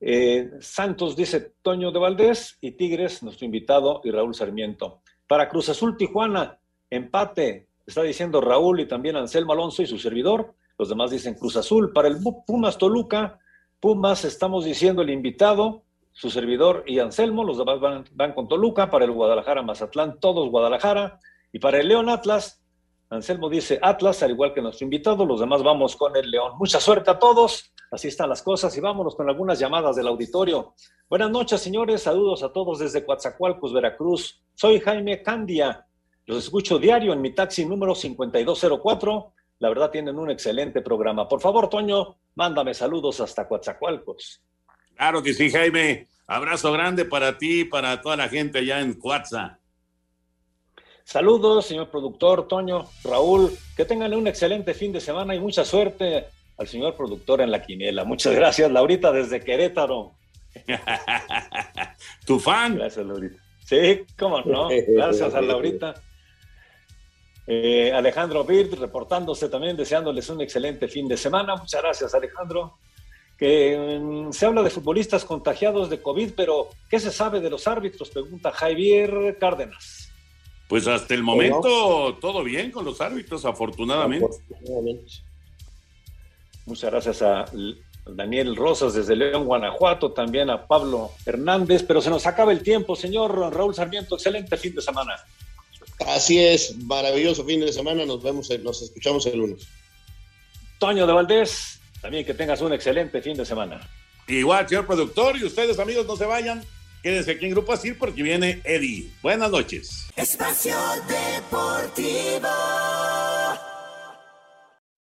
eh, 0.00 0.50
Santos 0.60 1.16
dice 1.16 1.54
Toño 1.62 1.90
de 1.90 1.98
Valdés 1.98 2.58
y 2.60 2.72
Tigres, 2.72 3.22
nuestro 3.22 3.46
invitado, 3.46 4.00
y 4.04 4.10
Raúl 4.10 4.34
Sarmiento. 4.34 5.02
Para 5.26 5.48
Cruz 5.48 5.68
Azul 5.68 5.96
Tijuana, 5.96 6.58
empate, 6.90 7.68
está 7.86 8.02
diciendo 8.02 8.40
Raúl 8.40 8.80
y 8.80 8.86
también 8.86 9.16
Anselmo 9.16 9.52
Alonso 9.52 9.82
y 9.82 9.86
su 9.86 9.98
servidor. 9.98 10.54
Los 10.78 10.88
demás 10.88 11.10
dicen 11.10 11.34
Cruz 11.34 11.56
Azul. 11.56 11.92
Para 11.92 12.08
el 12.08 12.18
Pumas 12.46 12.78
Toluca, 12.78 13.38
Pumas 13.80 14.24
estamos 14.24 14.64
diciendo 14.64 15.02
el 15.02 15.10
invitado, 15.10 15.84
su 16.12 16.30
servidor 16.30 16.84
y 16.86 16.98
Anselmo. 16.98 17.44
Los 17.44 17.58
demás 17.58 17.80
van, 17.80 18.04
van 18.12 18.34
con 18.34 18.48
Toluca. 18.48 18.90
Para 18.90 19.04
el 19.04 19.12
Guadalajara 19.12 19.62
Mazatlán, 19.62 20.20
todos 20.20 20.50
Guadalajara. 20.50 21.18
Y 21.52 21.58
para 21.58 21.78
el 21.78 21.88
León 21.88 22.10
Atlas, 22.10 22.62
Anselmo 23.08 23.48
dice 23.48 23.78
Atlas, 23.80 24.22
al 24.22 24.32
igual 24.32 24.52
que 24.52 24.60
nuestro 24.60 24.84
invitado. 24.84 25.24
Los 25.24 25.40
demás 25.40 25.62
vamos 25.62 25.94
con 25.96 26.16
el 26.16 26.30
León. 26.30 26.52
Mucha 26.58 26.80
suerte 26.80 27.10
a 27.10 27.18
todos. 27.18 27.72
Así 27.90 28.08
están 28.08 28.28
las 28.28 28.42
cosas 28.42 28.76
y 28.76 28.80
vámonos 28.80 29.14
con 29.14 29.28
algunas 29.28 29.58
llamadas 29.58 29.94
del 29.94 30.08
auditorio. 30.08 30.74
Buenas 31.08 31.30
noches, 31.30 31.60
señores. 31.60 32.02
Saludos 32.02 32.42
a 32.42 32.52
todos 32.52 32.80
desde 32.80 33.04
Coatzacoalcos, 33.04 33.72
Veracruz. 33.72 34.42
Soy 34.54 34.80
Jaime 34.80 35.22
Candia. 35.22 35.86
Los 36.26 36.38
escucho 36.38 36.78
diario 36.78 37.12
en 37.12 37.20
mi 37.20 37.32
taxi 37.32 37.64
número 37.64 37.94
5204. 37.94 39.32
La 39.60 39.68
verdad 39.68 39.90
tienen 39.90 40.18
un 40.18 40.30
excelente 40.30 40.82
programa. 40.82 41.28
Por 41.28 41.40
favor, 41.40 41.68
Toño, 41.68 42.16
mándame 42.34 42.74
saludos 42.74 43.20
hasta 43.20 43.46
Coatzacoalcos. 43.46 44.42
Claro 44.96 45.22
que 45.22 45.32
sí, 45.32 45.48
Jaime. 45.50 46.08
Abrazo 46.26 46.72
grande 46.72 47.04
para 47.04 47.38
ti 47.38 47.60
y 47.60 47.64
para 47.64 48.02
toda 48.02 48.16
la 48.16 48.28
gente 48.28 48.58
allá 48.58 48.80
en 48.80 48.94
Coatza. 48.94 49.60
Saludos, 51.06 51.66
señor 51.66 51.88
productor, 51.88 52.48
Toño, 52.48 52.88
Raúl. 53.04 53.56
Que 53.76 53.84
tengan 53.84 54.12
un 54.12 54.26
excelente 54.26 54.74
fin 54.74 54.92
de 54.92 55.00
semana 55.00 55.36
y 55.36 55.38
mucha 55.38 55.64
suerte 55.64 56.26
al 56.58 56.66
señor 56.66 56.96
productor 56.96 57.40
en 57.40 57.52
la 57.52 57.62
quiniela. 57.62 58.02
Muchas 58.02 58.34
gracias, 58.34 58.68
Laurita, 58.72 59.12
desde 59.12 59.40
Querétaro. 59.40 60.14
¿Tu 62.26 62.40
fan? 62.40 62.74
Gracias, 62.74 63.06
Laurita. 63.06 63.40
Sí, 63.64 64.04
cómo 64.18 64.40
no. 64.40 64.68
Gracias 64.88 65.32
a 65.32 65.40
Laurita. 65.40 65.94
Eh, 67.46 67.92
Alejandro 67.92 68.42
Bird 68.42 68.74
reportándose 68.74 69.48
también, 69.48 69.76
deseándoles 69.76 70.28
un 70.28 70.40
excelente 70.40 70.88
fin 70.88 71.06
de 71.06 71.16
semana. 71.16 71.54
Muchas 71.54 71.82
gracias, 71.82 72.16
Alejandro. 72.16 72.78
Que 73.38 73.76
um, 74.00 74.32
se 74.32 74.44
habla 74.44 74.64
de 74.64 74.70
futbolistas 74.70 75.24
contagiados 75.24 75.88
de 75.88 76.02
COVID, 76.02 76.32
pero 76.34 76.70
¿qué 76.90 76.98
se 76.98 77.12
sabe 77.12 77.38
de 77.38 77.50
los 77.50 77.68
árbitros? 77.68 78.10
Pregunta 78.10 78.50
Javier 78.50 79.36
Cárdenas. 79.38 80.05
Pues 80.68 80.86
hasta 80.86 81.14
el 81.14 81.22
momento 81.22 82.16
todo 82.20 82.42
bien 82.42 82.70
con 82.70 82.84
los 82.84 83.00
árbitros, 83.00 83.44
afortunadamente. 83.44 84.26
afortunadamente. 84.26 85.12
Muchas 86.66 86.90
gracias 86.90 87.22
a 87.22 87.44
Daniel 88.06 88.56
Rosas 88.56 88.94
desde 88.94 89.14
León, 89.14 89.44
Guanajuato, 89.44 90.12
también 90.12 90.50
a 90.50 90.66
Pablo 90.66 91.12
Hernández, 91.24 91.84
pero 91.86 92.00
se 92.00 92.10
nos 92.10 92.26
acaba 92.26 92.52
el 92.52 92.62
tiempo, 92.62 92.96
señor 92.96 93.54
Raúl 93.54 93.74
Sarmiento, 93.74 94.16
excelente 94.16 94.56
fin 94.56 94.74
de 94.74 94.82
semana. 94.82 95.14
Así 96.06 96.38
es, 96.38 96.76
maravilloso 96.76 97.44
fin 97.44 97.60
de 97.60 97.72
semana, 97.72 98.04
nos 98.04 98.22
vemos, 98.22 98.50
nos 98.62 98.82
escuchamos 98.82 99.24
el 99.26 99.38
lunes. 99.38 99.66
Toño 100.78 101.06
de 101.06 101.12
Valdés, 101.12 101.80
también 102.00 102.24
que 102.24 102.34
tengas 102.34 102.60
un 102.60 102.72
excelente 102.72 103.22
fin 103.22 103.36
de 103.36 103.46
semana. 103.46 103.88
Igual, 104.28 104.68
señor 104.68 104.86
productor, 104.86 105.36
y 105.36 105.44
ustedes 105.44 105.78
amigos 105.78 106.06
no 106.06 106.16
se 106.16 106.26
vayan, 106.26 106.64
quédense 107.06 107.30
aquí 107.30 107.44
en 107.44 107.52
Grupo 107.52 107.72
Asir 107.72 107.96
porque 107.96 108.20
viene 108.20 108.60
Eddie. 108.64 109.08
Buenas 109.22 109.48
noches. 109.48 110.08
Espacio 110.16 110.74
Deportivo. 111.06 112.48